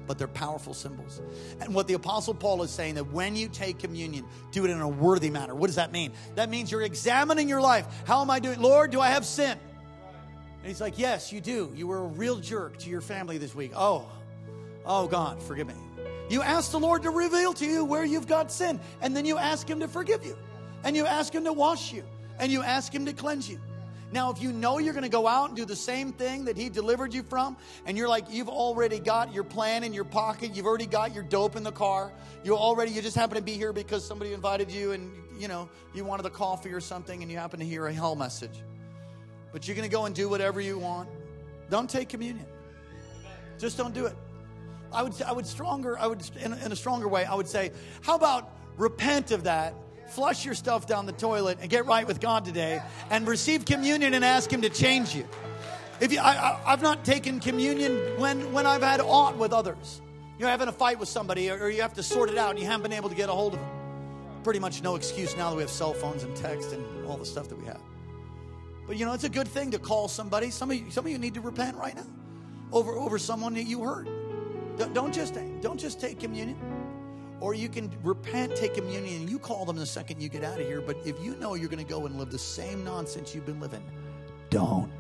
But 0.07 0.17
they're 0.17 0.27
powerful 0.27 0.73
symbols. 0.73 1.21
And 1.59 1.75
what 1.75 1.87
the 1.87 1.93
Apostle 1.93 2.33
Paul 2.33 2.63
is 2.63 2.71
saying 2.71 2.95
that 2.95 3.11
when 3.11 3.35
you 3.35 3.49
take 3.49 3.77
communion, 3.77 4.25
do 4.51 4.65
it 4.65 4.71
in 4.71 4.79
a 4.79 4.87
worthy 4.87 5.29
manner. 5.29 5.53
What 5.53 5.67
does 5.67 5.75
that 5.75 5.91
mean? 5.91 6.13
That 6.35 6.49
means 6.49 6.71
you're 6.71 6.81
examining 6.81 7.49
your 7.49 7.61
life. 7.61 7.85
How 8.05 8.21
am 8.21 8.31
I 8.31 8.39
doing? 8.39 8.61
Lord, 8.61 8.91
do 8.91 9.01
I 9.01 9.09
have 9.09 9.25
sin? 9.25 9.57
And 10.59 10.65
he's 10.65 10.81
like, 10.81 10.97
Yes, 10.97 11.31
you 11.31 11.41
do. 11.41 11.71
You 11.75 11.87
were 11.87 11.99
a 11.99 12.07
real 12.07 12.37
jerk 12.37 12.77
to 12.79 12.89
your 12.89 13.01
family 13.01 13.37
this 13.37 13.53
week. 13.53 13.73
Oh, 13.75 14.09
oh, 14.85 15.07
God, 15.07 15.41
forgive 15.43 15.67
me. 15.67 15.75
You 16.29 16.41
ask 16.41 16.71
the 16.71 16.79
Lord 16.79 17.03
to 17.03 17.09
reveal 17.09 17.53
to 17.53 17.65
you 17.65 17.85
where 17.85 18.03
you've 18.03 18.27
got 18.27 18.51
sin, 18.51 18.79
and 19.01 19.15
then 19.15 19.25
you 19.25 19.37
ask 19.37 19.69
Him 19.69 19.79
to 19.79 19.87
forgive 19.87 20.25
you, 20.25 20.37
and 20.83 20.95
you 20.95 21.05
ask 21.05 21.33
Him 21.33 21.45
to 21.45 21.53
wash 21.53 21.93
you, 21.93 22.03
and 22.39 22.51
you 22.51 22.63
ask 22.63 22.93
Him 22.93 23.05
to 23.05 23.13
cleanse 23.13 23.49
you. 23.49 23.59
Now, 24.11 24.31
if 24.31 24.41
you 24.41 24.53
know 24.53 24.77
you're 24.77 24.93
going 24.93 25.03
to 25.03 25.09
go 25.09 25.27
out 25.27 25.49
and 25.49 25.57
do 25.57 25.65
the 25.65 25.75
same 25.75 26.13
thing 26.13 26.45
that 26.45 26.55
he 26.55 26.69
delivered 26.69 27.13
you 27.13 27.23
from, 27.23 27.57
and 27.85 27.97
you're 27.97 28.07
like, 28.07 28.25
you've 28.29 28.47
already 28.47 28.99
got 28.99 29.33
your 29.33 29.43
plan 29.43 29.83
in 29.83 29.93
your 29.93 30.05
pocket, 30.05 30.55
you've 30.55 30.65
already 30.65 30.85
got 30.85 31.13
your 31.13 31.23
dope 31.23 31.57
in 31.57 31.63
the 31.63 31.71
car, 31.71 32.13
you 32.43 32.55
already, 32.55 32.91
you 32.91 33.01
just 33.01 33.17
happen 33.17 33.35
to 33.35 33.43
be 33.43 33.53
here 33.53 33.73
because 33.73 34.05
somebody 34.05 34.31
invited 34.31 34.71
you 34.71 34.93
and, 34.93 35.11
you 35.37 35.49
know, 35.49 35.67
you 35.93 36.05
wanted 36.05 36.25
a 36.25 36.29
coffee 36.29 36.71
or 36.71 36.79
something 36.79 37.21
and 37.21 37.29
you 37.29 37.37
happen 37.37 37.59
to 37.59 37.65
hear 37.65 37.87
a 37.87 37.93
hell 37.93 38.15
message. 38.15 38.63
But 39.51 39.67
you're 39.67 39.75
going 39.75 39.89
to 39.89 39.93
go 39.93 40.05
and 40.05 40.15
do 40.15 40.29
whatever 40.29 40.61
you 40.61 40.79
want. 40.79 41.09
Don't 41.69 41.89
take 41.89 42.07
communion. 42.07 42.45
Just 43.59 43.77
don't 43.77 43.93
do 43.93 44.05
it. 44.05 44.15
I 44.93 45.03
would, 45.03 45.21
I 45.21 45.33
would 45.33 45.45
stronger, 45.45 45.99
I 45.99 46.07
would, 46.07 46.21
in, 46.41 46.53
in 46.53 46.71
a 46.71 46.75
stronger 46.77 47.09
way, 47.09 47.25
I 47.25 47.35
would 47.35 47.47
say, 47.47 47.71
how 48.01 48.15
about 48.15 48.53
repent 48.77 49.31
of 49.31 49.43
that 49.43 49.73
flush 50.09 50.45
your 50.45 50.53
stuff 50.53 50.87
down 50.87 51.05
the 51.05 51.11
toilet 51.11 51.59
and 51.61 51.69
get 51.69 51.85
right 51.85 52.05
with 52.05 52.19
God 52.19 52.45
today 52.45 52.81
and 53.09 53.27
receive 53.27 53.65
communion 53.65 54.13
and 54.13 54.23
ask 54.23 54.51
Him 54.51 54.61
to 54.61 54.69
change 54.69 55.15
you. 55.15 55.27
If 55.99 56.11
you, 56.11 56.19
I, 56.19 56.59
have 56.65 56.81
not 56.81 57.03
taken 57.03 57.39
communion 57.39 58.19
when, 58.19 58.53
when 58.53 58.65
I've 58.65 58.83
had 58.83 59.01
aught 59.01 59.37
with 59.37 59.51
others. 59.51 60.01
You're 60.37 60.49
having 60.49 60.67
a 60.67 60.71
fight 60.71 60.99
with 60.99 61.09
somebody 61.09 61.49
or, 61.49 61.57
or 61.57 61.69
you 61.69 61.81
have 61.81 61.95
to 61.95 62.03
sort 62.03 62.29
it 62.29 62.37
out 62.37 62.51
and 62.51 62.59
you 62.59 62.65
haven't 62.65 62.83
been 62.83 62.93
able 62.93 63.09
to 63.09 63.15
get 63.15 63.29
a 63.29 63.31
hold 63.31 63.55
of 63.55 63.59
them. 63.59 63.69
Pretty 64.43 64.59
much 64.59 64.83
no 64.83 64.95
excuse 64.95 65.35
now 65.35 65.49
that 65.49 65.55
we 65.55 65.63
have 65.63 65.71
cell 65.71 65.93
phones 65.93 66.23
and 66.23 66.35
text 66.35 66.71
and 66.73 67.05
all 67.07 67.17
the 67.17 67.25
stuff 67.25 67.49
that 67.49 67.59
we 67.59 67.65
have. 67.65 67.81
But 68.85 68.97
you 68.97 69.05
know, 69.05 69.13
it's 69.13 69.23
a 69.23 69.29
good 69.29 69.47
thing 69.47 69.71
to 69.71 69.79
call 69.79 70.07
somebody. 70.07 70.51
Some 70.51 70.69
of 70.69 70.77
you, 70.77 70.91
some 70.91 71.05
of 71.05 71.11
you 71.11 71.17
need 71.17 71.33
to 71.33 71.41
repent 71.41 71.75
right 71.75 71.95
now 71.95 72.05
over, 72.71 72.93
over 72.93 73.17
someone 73.17 73.55
that 73.55 73.63
you 73.63 73.83
hurt. 73.83 74.07
Don't 74.93 75.13
just, 75.13 75.35
don't 75.61 75.79
just 75.79 75.99
take 75.99 76.19
communion. 76.19 76.76
Or 77.39 77.53
you 77.53 77.69
can 77.69 77.91
repent, 78.03 78.55
take 78.55 78.73
communion, 78.73 79.21
and 79.21 79.29
you 79.29 79.37
call 79.37 79.65
them 79.65 79.75
the 79.75 79.85
second 79.85 80.21
you 80.21 80.29
get 80.29 80.43
out 80.43 80.59
of 80.59 80.65
here. 80.65 80.81
But 80.81 80.97
if 81.05 81.23
you 81.23 81.35
know 81.35 81.53
you're 81.53 81.69
going 81.69 81.83
to 81.83 81.89
go 81.89 82.05
and 82.05 82.17
live 82.17 82.31
the 82.31 82.39
same 82.39 82.83
nonsense 82.83 83.35
you've 83.35 83.45
been 83.45 83.59
living, 83.59 83.83
don't 84.49 84.91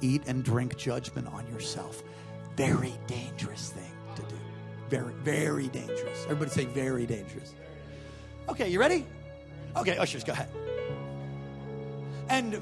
eat 0.00 0.22
and 0.26 0.42
drink 0.42 0.76
judgment 0.76 1.28
on 1.28 1.46
yourself. 1.52 2.02
Very 2.56 2.92
dangerous 3.06 3.70
thing 3.70 3.92
to 4.16 4.22
do. 4.22 4.36
Very, 4.88 5.14
very 5.14 5.68
dangerous. 5.68 6.24
Everybody 6.24 6.50
say 6.50 6.64
very 6.66 7.06
dangerous. 7.06 7.54
Okay, 8.48 8.68
you 8.68 8.80
ready? 8.80 9.06
Okay, 9.76 9.96
ushers, 9.96 10.24
go 10.24 10.32
ahead. 10.32 10.48
And 12.28 12.60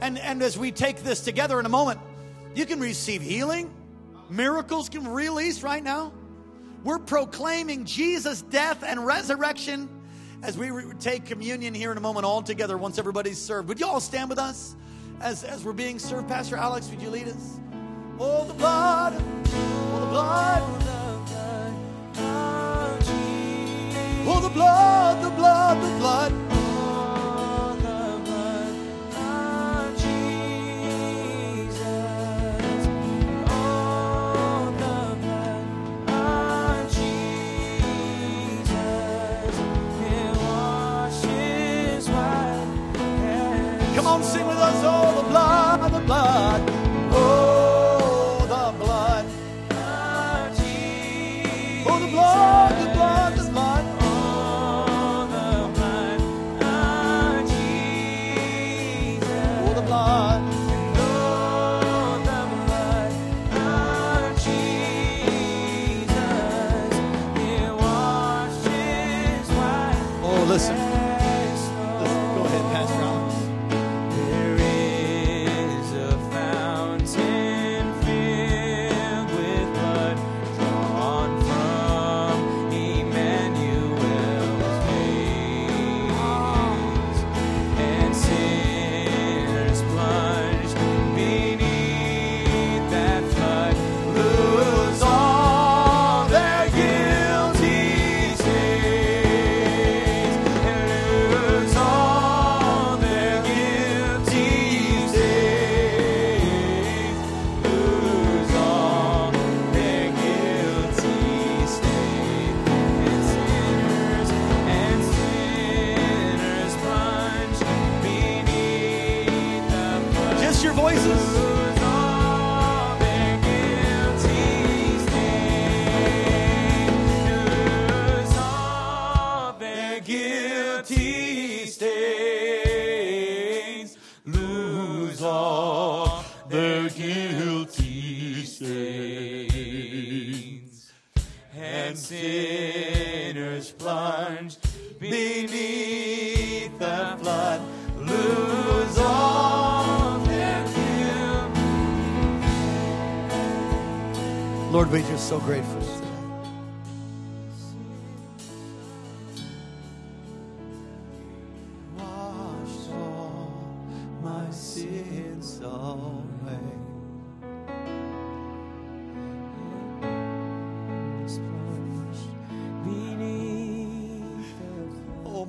and 0.00 0.18
and 0.18 0.42
as 0.42 0.58
we 0.58 0.70
take 0.72 1.02
this 1.02 1.20
together 1.20 1.58
in 1.58 1.66
a 1.66 1.70
moment, 1.70 2.00
you 2.54 2.66
can 2.66 2.80
receive 2.80 3.22
healing. 3.22 3.72
Miracles 4.30 4.88
can 4.88 5.08
release 5.08 5.62
right 5.62 5.82
now. 5.82 6.12
We're 6.84 6.98
proclaiming 6.98 7.86
Jesus' 7.86 8.42
death 8.42 8.84
and 8.86 9.04
resurrection 9.04 9.88
as 10.42 10.58
we 10.58 10.70
re- 10.70 10.92
take 11.00 11.24
communion 11.24 11.72
here 11.72 11.90
in 11.90 11.96
a 11.96 12.00
moment 12.00 12.26
all 12.26 12.42
together 12.42 12.76
once 12.76 12.98
everybody's 12.98 13.40
served. 13.40 13.68
Would 13.68 13.80
you 13.80 13.86
all 13.86 14.00
stand 14.00 14.28
with 14.28 14.38
us 14.38 14.76
as, 15.20 15.42
as 15.44 15.64
we're 15.64 15.72
being 15.72 15.98
served? 15.98 16.28
Pastor 16.28 16.56
Alex, 16.56 16.90
would 16.90 17.00
you 17.00 17.08
lead 17.08 17.28
us? 17.28 17.58
Oh, 18.20 18.44
the 18.44 18.54
blood, 18.54 19.14
oh, 19.16 20.00
the 20.00 20.06
blood. 20.06 20.80
Oh, 24.26 24.40
the 24.40 24.48
blood, 24.48 25.22
the 25.22 25.30
blood, 25.30 25.82
the 25.82 25.98
blood. 25.98 26.53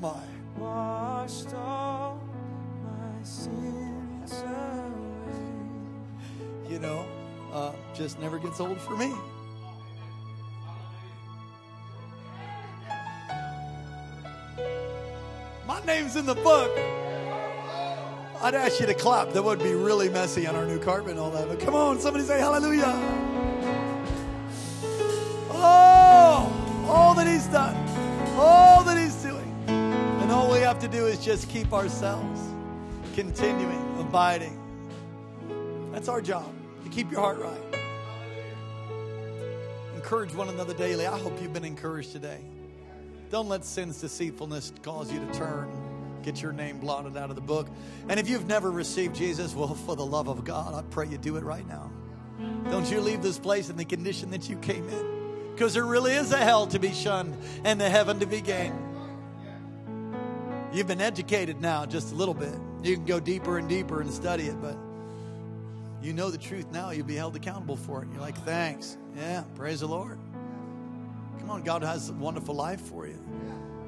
My. 0.06 0.22
washed 0.58 1.52
all 1.56 2.22
my 2.84 3.24
sins 3.24 4.34
away. 4.34 5.42
You 6.70 6.78
know, 6.78 7.08
uh, 7.52 7.72
just 7.96 8.20
never 8.20 8.38
gets 8.38 8.60
old 8.60 8.80
for 8.80 8.96
me. 8.96 9.12
My 15.68 15.84
name's 15.88 16.16
in 16.16 16.28
the 16.28 16.36
book. 16.36 16.72
I'd 18.42 18.54
ask 18.54 18.80
you 18.80 18.86
to 18.86 18.94
clap. 18.94 19.32
That 19.32 19.44
would 19.44 19.58
be 19.58 19.74
really 19.74 20.10
messy 20.10 20.46
on 20.46 20.56
our 20.56 20.68
new 20.68 20.78
carpet 20.78 21.12
and 21.12 21.20
all 21.20 21.32
that. 21.32 21.48
But 21.48 21.60
come 21.60 21.74
on, 21.74 22.00
somebody 22.00 22.26
say 22.26 22.38
hallelujah. 22.40 22.94
Oh, 25.50 26.86
all 26.88 27.16
that 27.16 27.26
he's 27.26 27.48
done, 27.48 27.76
all 28.38 28.84
that 28.84 29.00
he's 29.00 29.15
have 30.66 30.80
to 30.80 30.88
do 30.88 31.06
is 31.06 31.24
just 31.24 31.48
keep 31.48 31.72
ourselves 31.74 32.42
continuing, 33.14 34.00
abiding. 34.00 34.60
That's 35.92 36.10
our 36.10 36.22
job, 36.22 36.52
to 36.84 36.90
keep 36.90 37.12
your 37.12 37.22
heart 37.22 37.38
right. 37.38 37.82
Encourage 39.94 40.34
one 40.34 40.50
another 40.50 40.74
daily. 40.74 41.06
I 41.06 41.20
hope 41.20 41.40
you've 41.40 41.54
been 41.54 41.66
encouraged 41.66 42.14
today. 42.14 42.40
Don't 43.30 43.48
let 43.48 43.64
sin's 43.64 44.02
deceitfulness 44.02 44.74
cause 44.82 45.12
you 45.12 45.20
to 45.20 45.34
turn, 45.34 45.70
get 46.24 46.42
your 46.42 46.52
name 46.52 46.80
blotted 46.80 47.16
out 47.16 47.30
of 47.30 47.36
the 47.36 47.42
book. 47.42 47.68
And 48.10 48.20
if 48.20 48.28
you've 48.28 48.48
never 48.48 48.72
received 48.72 49.16
Jesus, 49.16 49.54
well, 49.54 49.76
for 49.76 49.96
the 49.96 50.06
love 50.06 50.28
of 50.28 50.46
God, 50.46 50.74
I 50.74 50.82
pray 50.90 51.08
you 51.08 51.20
do 51.20 51.38
it 51.38 51.44
right 51.44 51.68
now. 51.68 51.92
Don't 52.72 52.90
you 52.90 53.02
leave 53.02 53.22
this 53.22 53.38
place 53.38 53.70
in 53.70 53.78
the 53.78 53.86
condition 53.86 54.32
that 54.32 54.50
you 54.50 54.58
came 54.58 54.90
in. 54.90 55.52
Because 55.54 55.76
there 55.76 55.86
really 55.86 56.14
is 56.14 56.32
a 56.32 56.38
hell 56.38 56.66
to 56.68 56.80
be 56.80 56.92
shunned 56.92 57.38
and 57.64 57.80
the 57.80 57.88
heaven 57.88 58.20
to 58.20 58.26
be 58.26 58.42
gained. 58.42 58.85
You've 60.76 60.88
been 60.88 61.00
educated 61.00 61.62
now 61.62 61.86
just 61.86 62.12
a 62.12 62.16
little 62.16 62.34
bit. 62.34 62.54
You 62.84 62.96
can 62.98 63.06
go 63.06 63.18
deeper 63.18 63.58
and 63.58 63.70
deeper 63.70 64.02
and 64.02 64.12
study 64.12 64.48
it, 64.48 64.62
but 64.62 64.76
you 66.02 66.12
know 66.12 66.30
the 66.30 66.38
truth 66.38 66.70
now. 66.70 66.90
You'll 66.90 67.06
be 67.06 67.16
held 67.16 67.34
accountable 67.38 67.78
for 67.78 68.04
it. 68.04 68.10
You're 68.12 68.20
like, 68.20 68.38
thanks. 68.40 68.98
Yeah, 69.16 69.46
praise 69.56 69.80
the 69.80 69.88
Lord. 69.88 70.20
Come 71.40 71.50
on, 71.50 71.64
God 71.64 71.82
has 71.82 72.10
a 72.10 72.14
wonderful 72.14 72.56
life 72.56 72.82
for 72.82 73.08
you. 73.08 73.18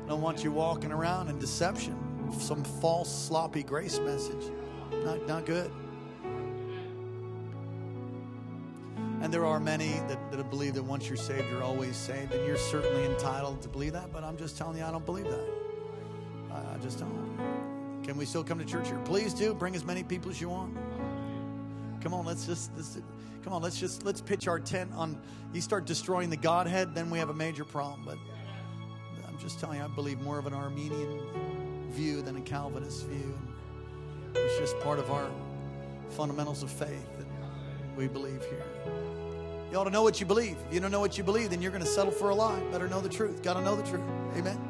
I 0.05 0.07
don't 0.07 0.21
want 0.21 0.45
you 0.45 0.51
walking 0.53 0.93
around 0.93 1.27
in 1.27 1.37
deception, 1.39 1.97
some 2.39 2.63
false, 2.63 3.13
sloppy 3.13 3.63
grace 3.63 3.99
message. 3.99 4.49
Not, 5.03 5.27
not 5.27 5.45
good. 5.45 5.69
And 9.21 9.33
there 9.33 9.45
are 9.45 9.59
many 9.59 9.89
that, 10.07 10.31
that 10.31 10.49
believe 10.49 10.75
that 10.75 10.83
once 10.83 11.09
you're 11.09 11.17
saved, 11.17 11.49
you're 11.51 11.63
always 11.63 11.97
saved, 11.97 12.31
and 12.31 12.47
you're 12.47 12.55
certainly 12.55 13.03
entitled 13.03 13.61
to 13.63 13.67
believe 13.67 13.91
that, 13.91 14.13
but 14.13 14.23
I'm 14.23 14.37
just 14.37 14.57
telling 14.57 14.77
you, 14.77 14.85
I 14.85 14.91
don't 14.91 15.05
believe 15.05 15.25
that. 15.25 15.66
I, 16.73 16.77
just 16.81 16.99
don't. 16.99 18.01
Can 18.03 18.17
we 18.17 18.25
still 18.25 18.43
come 18.43 18.59
to 18.59 18.65
church 18.65 18.87
here? 18.87 18.99
Please 19.05 19.33
do. 19.33 19.53
Bring 19.53 19.75
as 19.75 19.83
many 19.83 20.03
people 20.03 20.31
as 20.31 20.39
you 20.39 20.49
want. 20.49 20.75
Come 22.01 22.13
on, 22.13 22.25
let's 22.25 22.45
just 22.45 22.71
let's, 22.75 22.97
come 23.43 23.53
on. 23.53 23.61
Let's 23.61 23.79
just 23.79 24.05
let's 24.05 24.21
pitch 24.21 24.47
our 24.47 24.59
tent 24.59 24.91
on. 24.93 25.19
You 25.53 25.61
start 25.61 25.85
destroying 25.85 26.29
the 26.29 26.37
Godhead, 26.37 26.95
then 26.95 27.09
we 27.09 27.19
have 27.19 27.29
a 27.29 27.33
major 27.33 27.65
problem. 27.65 28.03
But 28.05 28.17
I'm 29.27 29.37
just 29.39 29.59
telling 29.59 29.79
you, 29.79 29.85
I 29.85 29.87
believe 29.87 30.21
more 30.21 30.37
of 30.39 30.45
an 30.45 30.53
Arminian 30.53 31.21
view 31.89 32.21
than 32.21 32.37
a 32.37 32.41
Calvinist 32.41 33.05
view. 33.07 33.37
It's 34.35 34.57
just 34.59 34.79
part 34.81 34.99
of 34.99 35.11
our 35.11 35.29
fundamentals 36.09 36.63
of 36.63 36.71
faith 36.71 37.07
that 37.17 37.27
we 37.95 38.07
believe 38.07 38.41
here. 38.45 38.63
You 39.71 39.77
ought 39.77 39.85
to 39.85 39.89
know 39.89 40.03
what 40.03 40.19
you 40.19 40.25
believe. 40.25 40.55
If 40.67 40.73
you 40.73 40.79
don't 40.79 40.91
know 40.91 41.01
what 41.01 41.17
you 41.17 41.23
believe, 41.23 41.49
then 41.49 41.61
you're 41.61 41.71
going 41.71 41.83
to 41.83 41.89
settle 41.89 42.11
for 42.11 42.29
a 42.29 42.35
lie. 42.35 42.59
Better 42.71 42.87
know 42.87 43.01
the 43.01 43.09
truth. 43.09 43.43
Got 43.43 43.55
to 43.55 43.61
know 43.61 43.75
the 43.75 43.83
truth. 43.83 44.03
Amen. 44.37 44.66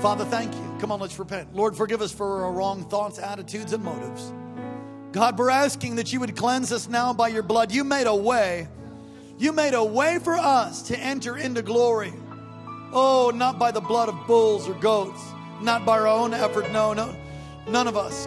Father, 0.00 0.24
thank 0.24 0.54
you. 0.54 0.76
Come 0.80 0.90
on, 0.90 1.00
let's 1.00 1.18
repent. 1.18 1.54
Lord, 1.54 1.76
forgive 1.76 2.00
us 2.00 2.12
for 2.12 2.44
our 2.44 2.52
wrong 2.52 2.84
thoughts, 2.84 3.18
attitudes, 3.18 3.72
and 3.72 3.84
motives. 3.84 4.32
God, 5.12 5.38
we're 5.38 5.50
asking 5.50 5.96
that 5.96 6.12
you 6.12 6.20
would 6.20 6.36
cleanse 6.36 6.72
us 6.72 6.88
now 6.88 7.12
by 7.12 7.28
your 7.28 7.42
blood. 7.42 7.70
You 7.70 7.84
made 7.84 8.06
a 8.06 8.14
way. 8.14 8.66
You 9.38 9.52
made 9.52 9.74
a 9.74 9.84
way 9.84 10.18
for 10.18 10.34
us 10.34 10.82
to 10.84 10.98
enter 10.98 11.36
into 11.36 11.62
glory. 11.62 12.12
Oh, 12.92 13.30
not 13.34 13.58
by 13.58 13.70
the 13.70 13.80
blood 13.80 14.08
of 14.08 14.26
bulls 14.26 14.68
or 14.68 14.74
goats, 14.74 15.20
not 15.60 15.84
by 15.84 15.98
our 15.98 16.06
own 16.06 16.32
effort. 16.34 16.70
No, 16.72 16.92
no. 16.94 17.14
None 17.68 17.86
of 17.86 17.96
us. 17.96 18.26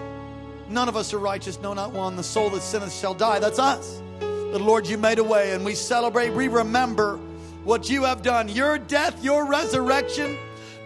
None 0.69 0.87
of 0.87 0.95
us 0.95 1.13
are 1.13 1.19
righteous. 1.19 1.59
No, 1.59 1.73
not 1.73 1.91
one. 1.91 2.15
The 2.15 2.23
soul 2.23 2.49
that 2.51 2.61
sinneth 2.61 2.93
shall 2.93 3.13
die. 3.13 3.39
That's 3.39 3.59
us. 3.59 4.01
But 4.19 4.61
Lord, 4.61 4.87
you 4.87 4.97
made 4.97 5.19
a 5.19 5.23
way, 5.23 5.51
and 5.51 5.65
we 5.65 5.75
celebrate. 5.75 6.29
We 6.31 6.47
remember 6.47 7.17
what 7.63 7.89
you 7.89 8.03
have 8.03 8.21
done. 8.21 8.47
Your 8.49 8.77
death, 8.77 9.23
your 9.23 9.45
resurrection, 9.49 10.37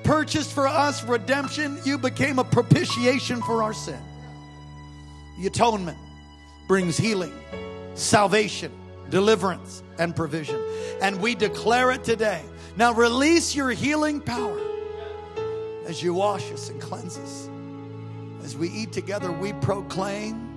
purchased 0.10 0.53
for 0.53 0.68
us 0.68 1.03
redemption. 1.03 1.80
You 1.86 1.99
became 1.99 2.39
a 2.39 2.43
propitiation 2.43 3.43
for 3.43 3.62
our 3.62 3.74
sin. 3.74 4.01
The 5.39 5.45
atonement 5.45 5.99
brings 6.68 6.97
healing, 6.97 7.32
salvation, 7.93 8.72
deliverance, 9.12 9.84
and 9.99 10.16
provision. 10.16 10.60
And 10.99 11.22
we 11.22 11.36
declare 11.36 11.91
it 11.91 12.03
today. 12.03 12.43
Now 12.76 12.91
release 12.91 13.55
your 13.55 13.70
healing 13.70 14.20
power 14.20 14.60
as 15.86 16.01
you 16.01 16.16
wash 16.16 16.51
us 16.51 16.72
and 16.72 16.82
cleanse 16.82 17.20
us. 17.20 17.47
As 18.43 18.57
we 18.57 18.68
eat 18.70 18.91
together, 18.91 19.32
we 19.32 19.53
proclaim, 19.53 20.49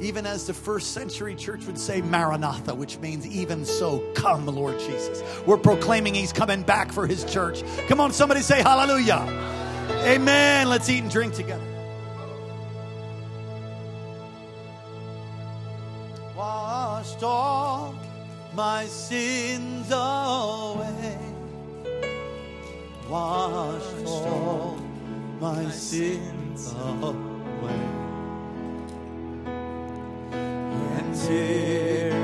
even 0.00 0.26
as 0.26 0.46
the 0.46 0.54
first 0.54 0.92
century 0.92 1.34
church 1.34 1.66
would 1.66 1.78
say, 1.78 2.00
Maranatha, 2.00 2.74
which 2.74 2.98
means 2.98 3.26
even 3.26 3.64
so, 3.64 4.00
come, 4.14 4.46
Lord 4.46 4.78
Jesus. 4.78 5.22
We're 5.46 5.58
proclaiming 5.58 6.14
He's 6.14 6.32
coming 6.32 6.62
back 6.62 6.92
for 6.92 7.06
His 7.06 7.24
church. 7.24 7.62
Come 7.88 8.00
on, 8.00 8.12
somebody 8.12 8.40
say 8.40 8.62
hallelujah. 8.62 9.24
Amen. 10.04 10.68
Let's 10.68 10.88
eat 10.88 11.02
and 11.02 11.10
drink 11.10 11.34
together. 11.34 11.70
washed 17.00 17.22
all 17.22 17.94
my 18.54 18.84
sins 18.84 19.90
away. 19.90 21.18
Washed 23.08 24.06
all 24.06 24.78
my 25.40 25.70
sins 25.70 26.74
away. 26.74 27.99
And 31.12 32.19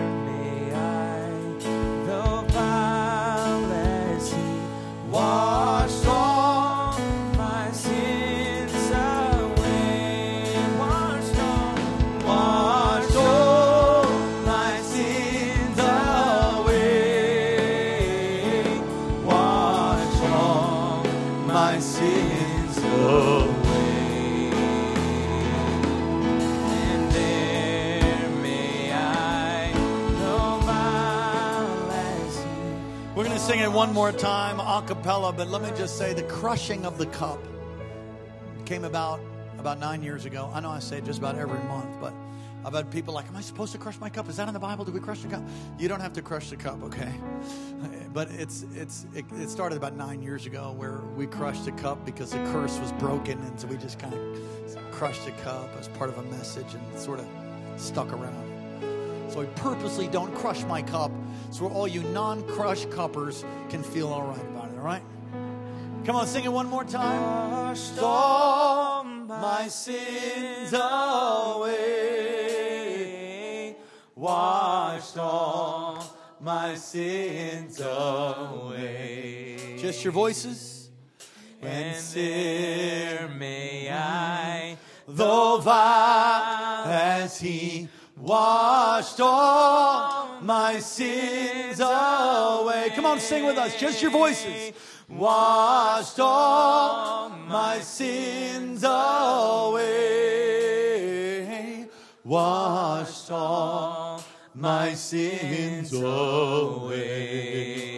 sing 33.46 33.60
it 33.60 33.70
one 33.70 33.92
more 33.92 34.10
time, 34.10 34.58
a 34.58 34.82
cappella, 34.84 35.32
but 35.32 35.46
let 35.46 35.62
me 35.62 35.70
just 35.78 35.96
say 35.96 36.12
the 36.12 36.24
crushing 36.24 36.84
of 36.84 36.98
the 36.98 37.06
cup 37.06 37.38
came 38.64 38.82
about 38.82 39.20
about 39.60 39.78
nine 39.78 40.02
years 40.02 40.24
ago. 40.24 40.50
I 40.52 40.58
know 40.58 40.70
I 40.70 40.80
say 40.80 40.98
it 40.98 41.04
just 41.04 41.20
about 41.20 41.36
every 41.36 41.60
month, 41.68 42.00
but 42.00 42.12
I've 42.64 42.74
had 42.74 42.90
people 42.90 43.14
like, 43.14 43.28
Am 43.28 43.36
I 43.36 43.40
supposed 43.40 43.70
to 43.70 43.78
crush 43.78 44.00
my 44.00 44.10
cup? 44.10 44.28
Is 44.28 44.38
that 44.38 44.48
in 44.48 44.54
the 44.54 44.58
Bible? 44.58 44.84
Do 44.84 44.90
we 44.90 44.98
crush 44.98 45.20
the 45.20 45.28
cup? 45.28 45.44
You 45.78 45.86
don't 45.86 46.00
have 46.00 46.12
to 46.14 46.22
crush 46.22 46.50
the 46.50 46.56
cup, 46.56 46.82
okay? 46.82 47.12
But 48.12 48.32
it's 48.32 48.64
it's 48.74 49.06
it, 49.14 49.24
it 49.38 49.48
started 49.48 49.76
about 49.76 49.94
nine 49.94 50.22
years 50.22 50.46
ago 50.46 50.74
where 50.76 51.02
we 51.14 51.28
crushed 51.28 51.66
the 51.66 51.72
cup 51.72 52.04
because 52.04 52.32
the 52.32 52.42
curse 52.50 52.80
was 52.80 52.90
broken, 52.94 53.38
and 53.38 53.60
so 53.60 53.68
we 53.68 53.76
just 53.76 54.00
kind 54.00 54.14
of 54.14 54.90
crushed 54.90 55.24
the 55.24 55.32
cup 55.42 55.70
as 55.78 55.86
part 55.86 56.10
of 56.10 56.18
a 56.18 56.22
message 56.24 56.74
and 56.74 56.98
sort 56.98 57.20
of 57.20 57.26
stuck 57.76 58.12
around. 58.12 58.45
So 59.36 59.42
I 59.42 59.46
purposely 59.56 60.08
don't 60.08 60.34
crush 60.34 60.64
my 60.64 60.80
cup 60.80 61.12
so 61.50 61.68
all 61.68 61.86
you 61.86 62.02
non 62.04 62.42
crush 62.48 62.86
cuppers 62.86 63.44
can 63.68 63.82
feel 63.82 64.08
all 64.08 64.22
right 64.22 64.40
about 64.40 64.70
it, 64.70 64.78
all 64.78 64.82
right? 64.82 65.02
Come 66.06 66.16
on, 66.16 66.26
sing 66.26 66.46
it 66.46 66.52
one 66.52 66.66
more 66.66 66.84
time. 66.84 67.20
washed 67.20 67.98
all 68.02 69.04
my 69.04 69.68
sins 69.68 70.72
away. 70.72 71.76
Washed 74.14 75.18
all 75.18 76.02
my 76.40 76.74
sins 76.74 77.78
away. 77.78 79.76
Just 79.78 80.02
your 80.02 80.14
voices. 80.14 80.88
And 81.60 82.02
there 82.14 83.28
may 83.28 83.88
mm. 83.90 83.94
I, 83.94 84.78
though 85.06 85.58
vile 85.58 86.86
as 86.86 87.38
he, 87.38 87.90
washed 88.16 89.20
all 89.20 90.40
my 90.40 90.78
sins 90.78 91.80
away. 91.80 92.90
Come 92.94 93.04
on, 93.06 93.18
sing 93.20 93.44
with 93.44 93.58
us. 93.58 93.78
Just 93.78 94.00
your 94.02 94.10
voices. 94.10 94.72
Washed 95.08 96.18
all 96.18 97.28
my 97.28 97.78
sins 97.80 98.82
away. 98.84 99.84
Washed 102.24 103.30
all 103.30 104.24
my 104.54 104.94
sins 104.94 105.92
away. 105.92 107.95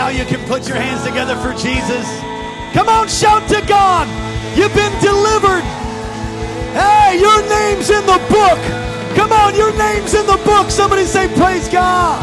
Now 0.00 0.08
you 0.08 0.24
can 0.24 0.42
put 0.48 0.66
your 0.66 0.78
hands 0.78 1.04
together 1.04 1.36
for 1.36 1.52
Jesus. 1.52 2.08
Come 2.72 2.88
on, 2.88 3.06
shout 3.06 3.46
to 3.50 3.60
God. 3.68 4.08
You've 4.56 4.72
been 4.72 4.96
delivered. 5.02 5.60
Hey, 6.72 7.20
your 7.20 7.42
name's 7.42 7.90
in 7.90 8.06
the 8.06 8.16
book. 8.32 8.60
Come 9.14 9.30
on, 9.30 9.54
your 9.54 9.76
name's 9.76 10.14
in 10.14 10.24
the 10.24 10.40
book. 10.42 10.70
Somebody 10.70 11.04
say, 11.04 11.28
Praise 11.36 11.68
God. 11.68 12.18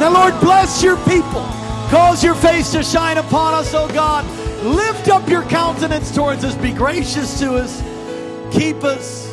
Now, 0.00 0.10
Lord, 0.10 0.40
bless 0.40 0.82
your 0.82 0.96
people. 1.04 1.44
Cause 1.90 2.24
your 2.24 2.34
face 2.34 2.72
to 2.72 2.82
shine 2.82 3.18
upon 3.18 3.52
us, 3.52 3.74
oh 3.74 3.88
God. 3.88 4.24
Lift 4.64 5.10
up 5.10 5.28
your 5.28 5.42
countenance 5.42 6.14
towards 6.14 6.44
us. 6.44 6.54
Be 6.54 6.72
gracious 6.72 7.38
to 7.40 7.56
us. 7.56 7.82
Keep 8.56 8.84
us 8.84 9.30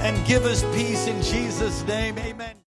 and 0.00 0.26
give 0.26 0.46
us 0.46 0.62
peace 0.74 1.06
in 1.08 1.20
Jesus' 1.20 1.84
name. 1.84 2.18
Amen. 2.20 2.54